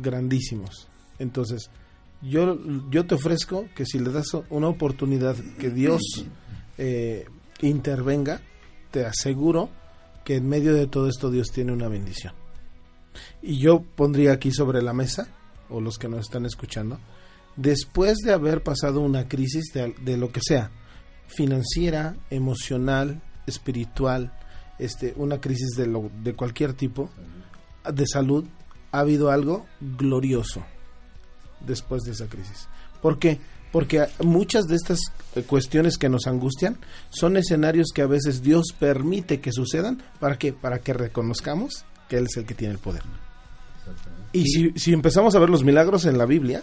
grandísimos. 0.00 0.88
Entonces, 1.18 1.70
yo, 2.28 2.58
yo 2.90 3.06
te 3.06 3.14
ofrezco 3.14 3.66
que 3.74 3.84
si 3.84 3.98
le 3.98 4.10
das 4.10 4.28
una 4.50 4.68
oportunidad 4.68 5.36
que 5.58 5.70
Dios 5.70 6.00
eh, 6.78 7.26
intervenga, 7.60 8.40
te 8.90 9.04
aseguro 9.04 9.70
que 10.24 10.36
en 10.36 10.48
medio 10.48 10.74
de 10.74 10.86
todo 10.86 11.08
esto 11.08 11.30
Dios 11.30 11.48
tiene 11.52 11.72
una 11.72 11.88
bendición. 11.88 12.34
Y 13.42 13.58
yo 13.58 13.82
pondría 13.82 14.32
aquí 14.32 14.50
sobre 14.50 14.82
la 14.82 14.92
mesa, 14.92 15.28
o 15.68 15.80
los 15.80 15.98
que 15.98 16.08
nos 16.08 16.20
están 16.20 16.46
escuchando, 16.46 16.98
después 17.56 18.18
de 18.18 18.32
haber 18.32 18.62
pasado 18.62 19.00
una 19.00 19.28
crisis 19.28 19.72
de, 19.72 19.94
de 20.02 20.16
lo 20.16 20.32
que 20.32 20.40
sea, 20.42 20.70
financiera, 21.26 22.16
emocional, 22.30 23.22
espiritual, 23.46 24.32
este, 24.78 25.12
una 25.16 25.40
crisis 25.40 25.76
de, 25.76 25.86
lo, 25.86 26.10
de 26.22 26.34
cualquier 26.34 26.74
tipo, 26.74 27.10
de 27.92 28.06
salud, 28.06 28.44
ha 28.92 29.00
habido 29.00 29.30
algo 29.30 29.66
glorioso 29.80 30.64
después 31.66 32.02
de 32.02 32.12
esa 32.12 32.26
crisis. 32.26 32.68
¿Por 33.00 33.18
qué? 33.18 33.38
Porque 33.72 34.06
muchas 34.22 34.66
de 34.66 34.76
estas 34.76 35.00
eh, 35.34 35.42
cuestiones 35.42 35.98
que 35.98 36.08
nos 36.08 36.26
angustian 36.26 36.78
son 37.10 37.36
escenarios 37.36 37.88
que 37.94 38.02
a 38.02 38.06
veces 38.06 38.42
Dios 38.42 38.66
permite 38.78 39.40
que 39.40 39.52
sucedan. 39.52 40.02
¿Para 40.20 40.38
qué? 40.38 40.52
Para 40.52 40.78
que 40.78 40.92
reconozcamos 40.92 41.84
que 42.08 42.16
Él 42.16 42.26
es 42.26 42.36
el 42.36 42.46
que 42.46 42.54
tiene 42.54 42.74
el 42.74 42.78
poder. 42.78 43.02
Y 44.32 44.44
si, 44.44 44.72
si 44.76 44.92
empezamos 44.92 45.34
a 45.34 45.38
ver 45.38 45.50
los 45.50 45.64
milagros 45.64 46.06
en 46.06 46.18
la 46.18 46.26
Biblia, 46.26 46.62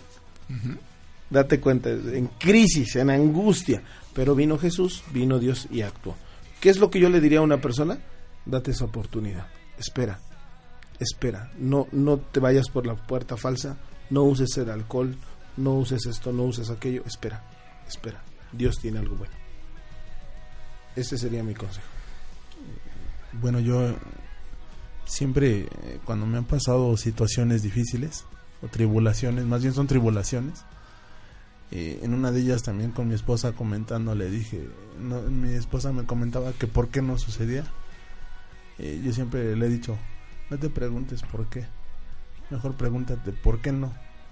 date 1.30 1.60
cuenta, 1.60 1.90
en 1.90 2.28
crisis, 2.40 2.96
en 2.96 3.10
angustia, 3.10 3.82
pero 4.14 4.36
vino 4.36 4.58
Jesús, 4.58 5.04
vino 5.14 5.40
Dios 5.40 5.68
y 5.72 5.82
actuó. 5.82 6.16
¿Qué 6.60 6.70
es 6.70 6.80
lo 6.80 6.90
que 6.90 7.00
yo 7.00 7.10
le 7.10 7.22
diría 7.22 7.40
a 7.40 7.44
una 7.44 7.62
persona? 7.62 7.98
Date 8.46 8.72
esa 8.72 8.86
oportunidad. 8.86 9.48
espera, 9.78 10.20
espera, 11.00 11.52
no, 11.58 11.88
no 11.92 12.18
te 12.18 12.40
vayas 12.40 12.70
por 12.70 12.86
la 12.86 12.96
puerta 12.96 13.38
falsa, 13.38 13.78
no 14.12 14.24
uses 14.24 14.56
el 14.58 14.70
alcohol, 14.70 15.16
no 15.58 15.74
uses 15.74 16.06
esto, 16.06 16.32
no 16.32 16.44
uses 16.44 16.70
aquello, 16.70 17.04
espera, 17.06 17.44
espera, 17.88 18.22
Dios 18.52 18.78
tiene 18.80 19.00
algo 19.00 19.16
bueno. 19.16 19.34
Ese 20.96 21.18
sería 21.18 21.44
mi 21.44 21.56
consejo. 21.56 21.88
Bueno, 23.34 23.60
yo 23.60 23.96
siempre 25.06 25.62
eh, 25.62 26.00
cuando 26.06 26.26
me 26.26 26.38
han 26.38 26.46
pasado 26.46 26.96
situaciones 26.98 27.64
difíciles 27.64 28.26
o 28.62 28.68
tribulaciones, 28.68 29.46
más 29.46 29.62
bien 29.62 29.74
son 29.74 29.88
tribulaciones, 29.88 30.66
eh, 31.72 32.02
en 32.04 32.14
una 32.14 32.34
de 32.34 32.42
ellas 32.42 32.64
también 32.64 32.92
con 32.92 33.08
mi 33.08 33.16
esposa 33.16 33.54
comentando 33.54 34.14
le 34.14 34.30
dije, 34.30 34.68
no, 35.00 35.22
mi 35.22 35.54
esposa 35.54 35.94
me 35.94 36.06
comentaba 36.06 36.52
que 36.52 36.68
por 36.68 36.90
qué 36.90 37.02
no 37.02 37.18
sucedía. 37.18 37.64
Eh, 38.78 39.02
yo 39.04 39.14
siempre 39.14 39.56
le 39.56 39.66
he 39.66 39.70
dicho, 39.70 39.98
no 40.50 40.60
te 40.60 40.70
preguntes 40.70 41.22
por 41.24 41.48
qué, 41.48 41.66
mejor 42.52 42.76
pregúntate 42.76 43.32
por 43.32 43.62
qué 43.62 43.72
no. 43.72 43.92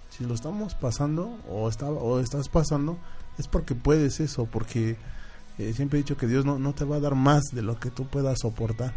Si 0.09 0.25
lo 0.25 0.33
estamos 0.33 0.75
pasando 0.75 1.39
o, 1.47 1.69
está, 1.69 1.89
o 1.89 2.19
estás 2.19 2.49
pasando, 2.49 2.97
es 3.37 3.47
porque 3.47 3.75
puedes 3.75 4.19
eso, 4.19 4.45
porque 4.45 4.97
eh, 5.57 5.73
siempre 5.73 5.99
he 5.99 6.03
dicho 6.03 6.17
que 6.17 6.27
Dios 6.27 6.45
no, 6.45 6.59
no 6.59 6.73
te 6.73 6.85
va 6.85 6.97
a 6.97 6.99
dar 6.99 7.15
más 7.15 7.45
de 7.53 7.61
lo 7.61 7.79
que 7.79 7.89
tú 7.89 8.07
puedas 8.07 8.39
soportar. 8.41 8.93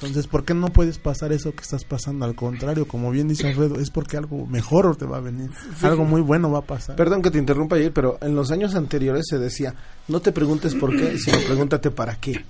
Entonces, 0.00 0.28
¿por 0.28 0.44
qué 0.44 0.54
no 0.54 0.68
puedes 0.68 0.96
pasar 0.96 1.32
eso 1.32 1.50
que 1.52 1.62
estás 1.62 1.82
pasando? 1.82 2.24
Al 2.24 2.36
contrario, 2.36 2.86
como 2.86 3.10
bien 3.10 3.26
dice 3.26 3.48
Alfredo, 3.48 3.80
es 3.80 3.90
porque 3.90 4.16
algo 4.16 4.46
mejor 4.46 4.94
te 4.94 5.04
va 5.06 5.16
a 5.16 5.20
venir. 5.20 5.50
Algo 5.82 6.04
muy 6.04 6.20
bueno 6.20 6.52
va 6.52 6.60
a 6.60 6.62
pasar. 6.62 6.94
Perdón 6.94 7.20
que 7.20 7.32
te 7.32 7.38
interrumpa 7.38 7.74
ayer, 7.74 7.92
pero 7.92 8.16
en 8.20 8.36
los 8.36 8.52
años 8.52 8.76
anteriores 8.76 9.26
se 9.28 9.40
decía, 9.40 9.74
no 10.06 10.20
te 10.20 10.30
preguntes 10.30 10.76
por 10.76 10.96
qué, 10.96 11.18
sino 11.18 11.38
pregúntate 11.48 11.90
para 11.90 12.14
qué. 12.14 12.44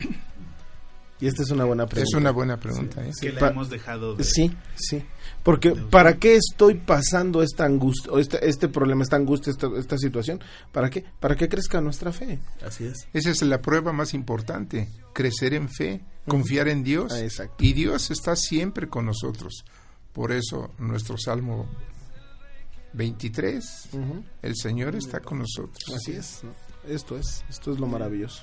Y 1.20 1.26
esta 1.26 1.42
es 1.42 1.50
una 1.50 1.64
buena 1.64 1.86
pregunta. 1.86 2.08
Es 2.10 2.20
una 2.20 2.30
buena 2.30 2.56
pregunta. 2.58 3.04
¿eh? 3.04 3.10
Que 3.20 3.32
la 3.32 3.48
hemos 3.48 3.70
dejado 3.70 4.14
de... 4.14 4.22
Sí, 4.24 4.52
sí. 4.76 5.04
Porque 5.42 5.72
¿para 5.72 6.16
qué 6.16 6.36
estoy 6.36 6.74
pasando 6.74 7.42
esta 7.42 7.64
angustia, 7.64 8.12
o 8.12 8.18
este, 8.18 8.48
este 8.48 8.68
problema, 8.68 9.02
esta 9.02 9.16
angustia, 9.16 9.50
esta, 9.50 9.68
esta 9.76 9.96
situación? 9.98 10.40
¿Para 10.72 10.90
qué? 10.90 11.04
Para 11.18 11.36
que 11.36 11.48
crezca 11.48 11.80
nuestra 11.80 12.12
fe. 12.12 12.38
Así 12.64 12.84
es. 12.84 13.08
Esa 13.12 13.30
es 13.30 13.42
la 13.42 13.60
prueba 13.60 13.92
más 13.92 14.14
importante, 14.14 14.88
crecer 15.12 15.54
en 15.54 15.68
fe, 15.68 16.02
confiar 16.26 16.68
en 16.68 16.84
Dios. 16.84 17.12
Ah, 17.12 17.20
exacto. 17.20 17.64
Y 17.64 17.72
Dios 17.72 18.10
está 18.10 18.36
siempre 18.36 18.88
con 18.88 19.06
nosotros. 19.06 19.64
Por 20.12 20.32
eso 20.32 20.70
nuestro 20.78 21.16
Salmo 21.16 21.68
23, 22.92 23.88
Ujú. 23.92 24.24
el 24.42 24.54
Señor 24.56 24.96
está 24.96 25.20
con 25.20 25.38
nosotros. 25.38 25.78
Así 25.94 26.12
es. 26.12 26.42
Esto 26.86 27.16
es, 27.16 27.44
esto 27.48 27.72
es 27.72 27.78
lo 27.78 27.86
maravilloso. 27.86 28.42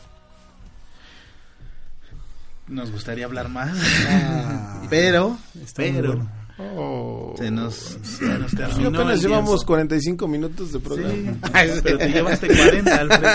Nos 2.68 2.91
gustaría 2.91 3.26
hablar 3.26 3.49
más. 3.49 3.78
Ah. 4.09 4.82
pero, 4.89 5.38
pero, 5.76 6.07
bueno. 6.13 6.32
Oh. 6.57 7.34
se 7.38 7.51
nos, 7.51 7.76
se 7.76 8.24
nos 8.39 8.49
terminó 8.55 8.88
apenas 8.88 9.16
el 9.16 9.22
llevamos 9.24 9.49
lienzo. 9.49 9.66
45 9.66 10.28
minutos 10.30 10.72
de 10.72 10.80
programa. 10.80 11.13
Sí, 11.13 11.32
pero 11.84 11.97
te 11.97 12.07
llevaste 12.09 12.47
40, 12.47 12.95
Alfredo. 12.95 13.34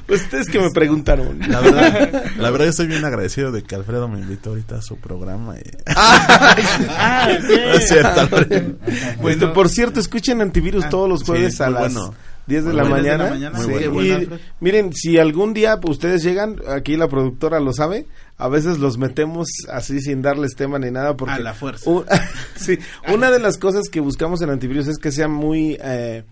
Pues 0.06 0.22
ustedes 0.22 0.48
que 0.48 0.58
me 0.58 0.70
preguntaron. 0.70 1.38
La 1.48 1.60
verdad, 1.60 2.24
la 2.38 2.50
verdad 2.50 2.64
yo 2.64 2.70
estoy 2.70 2.86
bien 2.86 3.04
agradecido 3.04 3.52
de 3.52 3.62
que 3.62 3.74
Alfredo 3.74 4.08
me 4.08 4.20
invitó 4.20 4.50
ahorita 4.50 4.76
a 4.76 4.82
su 4.82 4.96
programa. 4.96 5.56
y- 5.58 5.70
Ah, 5.94 6.56
No 7.40 7.72
es 7.74 7.88
cierto, 7.88 8.20
Alfredo. 8.22 8.74
Este, 9.28 9.46
por 9.48 9.68
cierto, 9.68 10.00
escuchen 10.00 10.40
Antivirus 10.40 10.88
todos 10.88 11.08
los 11.10 11.20
sí, 11.20 11.26
jueves 11.26 11.60
a 11.60 11.68
las 11.68 11.92
bueno. 11.94 12.14
10 12.50 12.64
de 12.64 12.72
la 12.72 12.84
mañana. 12.84 13.30
10 13.30 13.40
de 13.40 13.40
la 13.40 13.50
mañana, 13.50 13.58
Sí, 13.60 13.84
y 13.84 14.28
miren, 14.60 14.92
si 14.92 15.18
algún 15.18 15.54
día 15.54 15.78
pues, 15.80 15.92
ustedes 15.92 16.22
llegan, 16.22 16.56
aquí 16.68 16.96
la 16.96 17.08
productora 17.08 17.60
lo 17.60 17.72
sabe, 17.72 18.06
a 18.36 18.48
veces 18.48 18.78
los 18.78 18.98
metemos 18.98 19.48
así 19.72 20.00
sin 20.00 20.20
darles 20.20 20.56
tema 20.56 20.78
ni 20.80 20.90
nada. 20.90 21.16
Porque 21.16 21.34
A 21.34 21.38
la 21.38 21.54
fuerza. 21.54 21.88
Sí, 22.56 22.78
una 23.14 23.30
de 23.30 23.38
las 23.38 23.56
cosas 23.56 23.88
que 23.88 24.00
buscamos 24.00 24.42
en 24.42 24.50
Antivirus 24.50 24.88
es 24.88 24.98
que 24.98 25.12
sea 25.12 25.28
muy... 25.28 25.78
eh, 25.82 26.24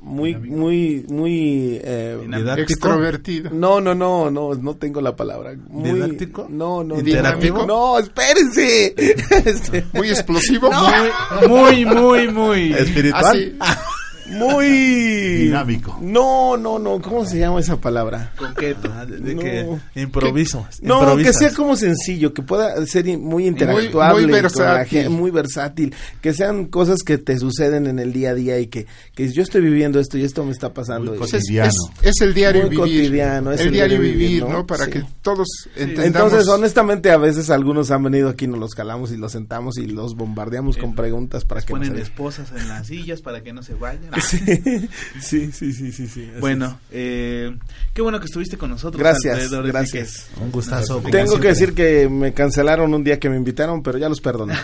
muy, 0.00 0.36
muy, 0.36 1.04
muy... 1.08 1.80
eh. 1.82 2.16
Extrovertido. 2.58 3.50
no, 3.50 3.80
no, 3.80 3.96
no, 3.96 4.30
no, 4.30 4.54
no 4.54 4.76
tengo 4.76 5.00
la 5.00 5.16
palabra. 5.16 5.54
Muy, 5.68 5.90
¿Didáctico? 5.90 6.46
No, 6.48 6.84
no. 6.84 6.98
¿Interactivo? 7.00 7.66
No, 7.66 7.98
espérense. 7.98 8.94
Este, 9.44 9.84
Muy 9.94 10.08
explosivo. 10.08 10.70
Muy, 11.48 11.84
muy, 11.84 12.28
muy. 12.28 12.72
Espiritual. 12.72 13.24
Así. 13.24 13.56
Muy... 14.30 14.66
Dinámico. 14.68 15.98
No, 16.00 16.56
no, 16.56 16.78
no, 16.78 17.00
¿cómo 17.00 17.24
se 17.24 17.38
llama 17.38 17.60
esa 17.60 17.76
palabra? 17.80 18.32
Concreto. 18.36 18.90
Ah, 18.94 19.04
de, 19.06 19.18
de 19.18 19.34
No. 19.34 19.40
que 19.94 20.00
improviso. 20.00 20.66
No, 20.82 21.00
improvisas. 21.00 21.32
que 21.32 21.38
sea 21.46 21.54
como 21.54 21.76
sencillo, 21.76 22.32
que 22.34 22.42
pueda 22.42 22.84
ser 22.86 23.06
muy 23.18 23.46
interactuable, 23.46 24.22
muy 24.22 24.22
con 24.22 24.30
la 24.32 24.42
versátil. 24.42 25.10
muy 25.10 25.30
versátil, 25.30 25.94
que 26.20 26.32
sean 26.32 26.66
cosas 26.66 26.98
que 27.04 27.18
te 27.18 27.38
suceden 27.38 27.86
en 27.86 27.98
el 27.98 28.12
día 28.12 28.30
a 28.30 28.34
día 28.34 28.58
y 28.58 28.66
que, 28.66 28.86
que 29.14 29.30
yo 29.32 29.42
estoy 29.42 29.60
viviendo 29.62 30.00
esto 30.00 30.18
y 30.18 30.24
esto 30.24 30.44
me 30.44 30.52
está 30.52 30.72
pasando. 30.74 31.12
Muy 31.12 31.20
y- 31.20 31.24
es, 31.24 31.30
Cotidiano. 31.32 31.70
es- 32.02 32.08
es 32.16 32.20
el 32.20 32.34
diario 32.34 32.62
Muy 32.62 32.70
vivir. 32.70 32.84
cotidiano, 32.84 33.52
es 33.52 33.60
el, 33.60 33.66
el 33.68 33.72
diario 33.72 33.98
diario 33.98 34.12
vivir, 34.12 34.28
vivir, 34.28 34.42
¿no? 34.44 34.48
¿no? 34.50 34.66
Para 34.66 34.84
Sí. 34.86 34.90
que 34.92 35.04
todos 35.22 35.46
entendamos. 35.76 36.06
Entonces, 36.32 36.48
honestamente, 36.48 37.10
a 37.10 37.16
veces 37.16 37.50
algunos 37.50 37.90
han 37.90 38.02
venido 38.02 38.28
aquí, 38.28 38.46
nos 38.46 38.58
los 38.58 38.74
calamos 38.74 39.12
y 39.12 39.16
los 39.16 39.32
sentamos 39.32 39.78
y 39.78 39.86
los 39.86 40.14
bombardeamos 40.16 40.76
con 40.76 40.94
preguntas 40.94 41.44
para 41.44 41.62
que 41.62 41.68
Ponen 41.68 41.96
esposas 41.98 42.50
en 42.56 42.68
las 42.68 42.86
sillas 42.88 43.20
para 43.22 43.42
que 43.42 43.52
no 43.52 43.62
se 43.62 43.74
vayan. 43.74 44.10
Sí, 45.20 45.52
sí, 45.52 45.72
sí, 45.72 45.92
sí, 45.92 46.08
sí, 46.08 46.30
Bueno, 46.40 46.78
eh, 46.90 47.56
qué 47.92 48.02
bueno 48.02 48.18
que 48.18 48.26
estuviste 48.26 48.56
con 48.56 48.70
nosotros. 48.70 48.98
Gracias, 48.98 49.50
gracias. 49.50 50.28
Un 50.40 50.50
gustazo. 50.50 51.02
Tengo 51.10 51.38
que 51.38 51.48
decir 51.48 51.74
que 51.74 52.08
me 52.08 52.32
cancelaron 52.32 52.92
un 52.94 53.04
día 53.04 53.18
que 53.18 53.28
me 53.28 53.36
invitaron, 53.36 53.82
pero 53.82 53.98
ya 53.98 54.08
los 54.08 54.20
perdoné. 54.20 54.54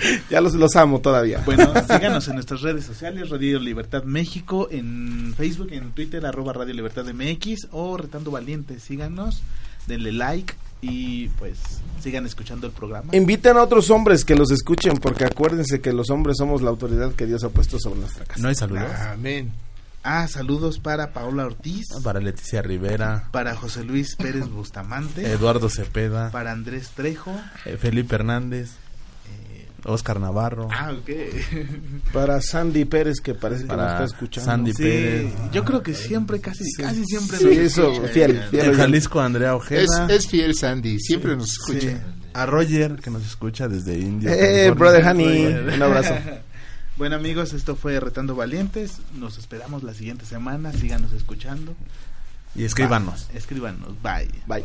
ya 0.30 0.40
los, 0.40 0.54
los 0.54 0.76
amo 0.76 1.00
todavía. 1.00 1.42
Bueno, 1.44 1.72
síganos 1.86 2.28
en 2.28 2.34
nuestras 2.34 2.62
redes 2.62 2.84
sociales, 2.84 3.28
Radio 3.28 3.58
Libertad 3.58 4.04
México, 4.04 4.68
en 4.70 5.34
Facebook, 5.36 5.68
en 5.72 5.92
Twitter, 5.92 6.24
arroba 6.24 6.52
Radio 6.52 6.74
Libertad 6.74 7.04
MX 7.12 7.68
o 7.72 7.96
Retando 7.96 8.30
Valientes. 8.30 8.82
Síganos, 8.82 9.42
denle 9.86 10.12
like 10.12 10.54
y 10.82 11.28
pues 11.30 11.58
sigan 12.02 12.24
escuchando 12.26 12.66
el 12.66 12.72
programa. 12.72 13.14
Inviten 13.14 13.56
a 13.56 13.62
otros 13.62 13.90
hombres 13.90 14.24
que 14.24 14.34
los 14.34 14.50
escuchen, 14.50 14.96
porque 14.98 15.24
acuérdense 15.24 15.80
que 15.80 15.92
los 15.92 16.10
hombres 16.10 16.36
somos 16.38 16.62
la 16.62 16.70
autoridad 16.70 17.12
que 17.12 17.26
Dios 17.26 17.44
ha 17.44 17.48
puesto 17.50 17.78
sobre 17.78 18.00
nuestra 18.00 18.24
casa. 18.24 18.40
No 18.40 18.48
hay 18.48 18.54
saludos. 18.54 18.90
Amén. 19.08 19.52
Ah, 20.02 20.26
saludos 20.28 20.78
para 20.78 21.12
Paola 21.12 21.44
Ortiz, 21.44 21.84
Para 22.02 22.20
Leticia 22.20 22.62
Rivera, 22.62 23.28
para 23.32 23.54
José 23.54 23.84
Luis 23.84 24.16
Pérez 24.16 24.48
Bustamante, 24.48 25.30
Eduardo 25.30 25.68
Cepeda, 25.68 26.30
para 26.30 26.52
Andrés 26.52 26.90
Trejo. 26.94 27.38
eh, 27.66 27.76
Felipe 27.78 28.14
Hernández, 28.14 28.70
Oscar 29.84 30.20
Navarro, 30.20 30.68
ah, 30.70 30.92
ok. 30.92 31.10
Para 32.12 32.40
Sandy 32.40 32.84
Pérez, 32.84 33.20
que 33.20 33.34
parece 33.34 33.66
que 33.66 33.76
nos 33.76 33.90
está 33.92 34.04
escuchando. 34.04 34.50
Sandy 34.50 34.72
Sí, 34.72 34.82
Pérez. 34.82 35.32
yo 35.52 35.64
creo 35.64 35.82
que 35.82 35.94
siempre, 35.94 36.40
casi, 36.40 36.64
casi 36.74 37.04
siempre. 37.04 37.38
Sí, 37.38 37.44
nos 37.44 37.56
eso, 37.56 37.92
escucha. 37.92 38.12
fiel, 38.12 38.42
fiel. 38.50 38.64
en. 38.66 38.74
Jalisco 38.74 39.20
Andrea 39.20 39.50
Es, 39.50 39.54
Ojeda, 39.56 40.06
es 40.12 40.26
fiel 40.28 40.54
Sandy, 40.54 40.98
siempre 41.00 41.36
nos 41.36 41.50
escucha. 41.52 41.80
Sí. 41.80 41.96
a 42.34 42.46
Roger 42.46 42.96
que 42.96 43.10
nos 43.10 43.24
escucha 43.26 43.68
desde 43.68 43.98
India. 43.98 44.30
Eh, 44.32 44.36
California. 44.38 44.74
brother 44.74 45.06
Honey, 45.06 45.44
Roger. 45.54 45.74
un 45.74 45.82
abrazo. 45.82 46.14
Bueno 46.96 47.16
amigos, 47.16 47.54
esto 47.54 47.76
fue 47.76 47.98
Retando 47.98 48.34
Valientes. 48.34 48.98
Nos 49.18 49.38
esperamos 49.38 49.82
la 49.82 49.94
siguiente 49.94 50.26
semana. 50.26 50.70
Síganos 50.70 51.12
escuchando. 51.14 51.74
Y 52.54 52.64
escríbanos. 52.64 53.26
Bye. 53.28 53.38
Escríbanos. 53.38 54.02
Bye. 54.02 54.28
Bye. 54.46 54.64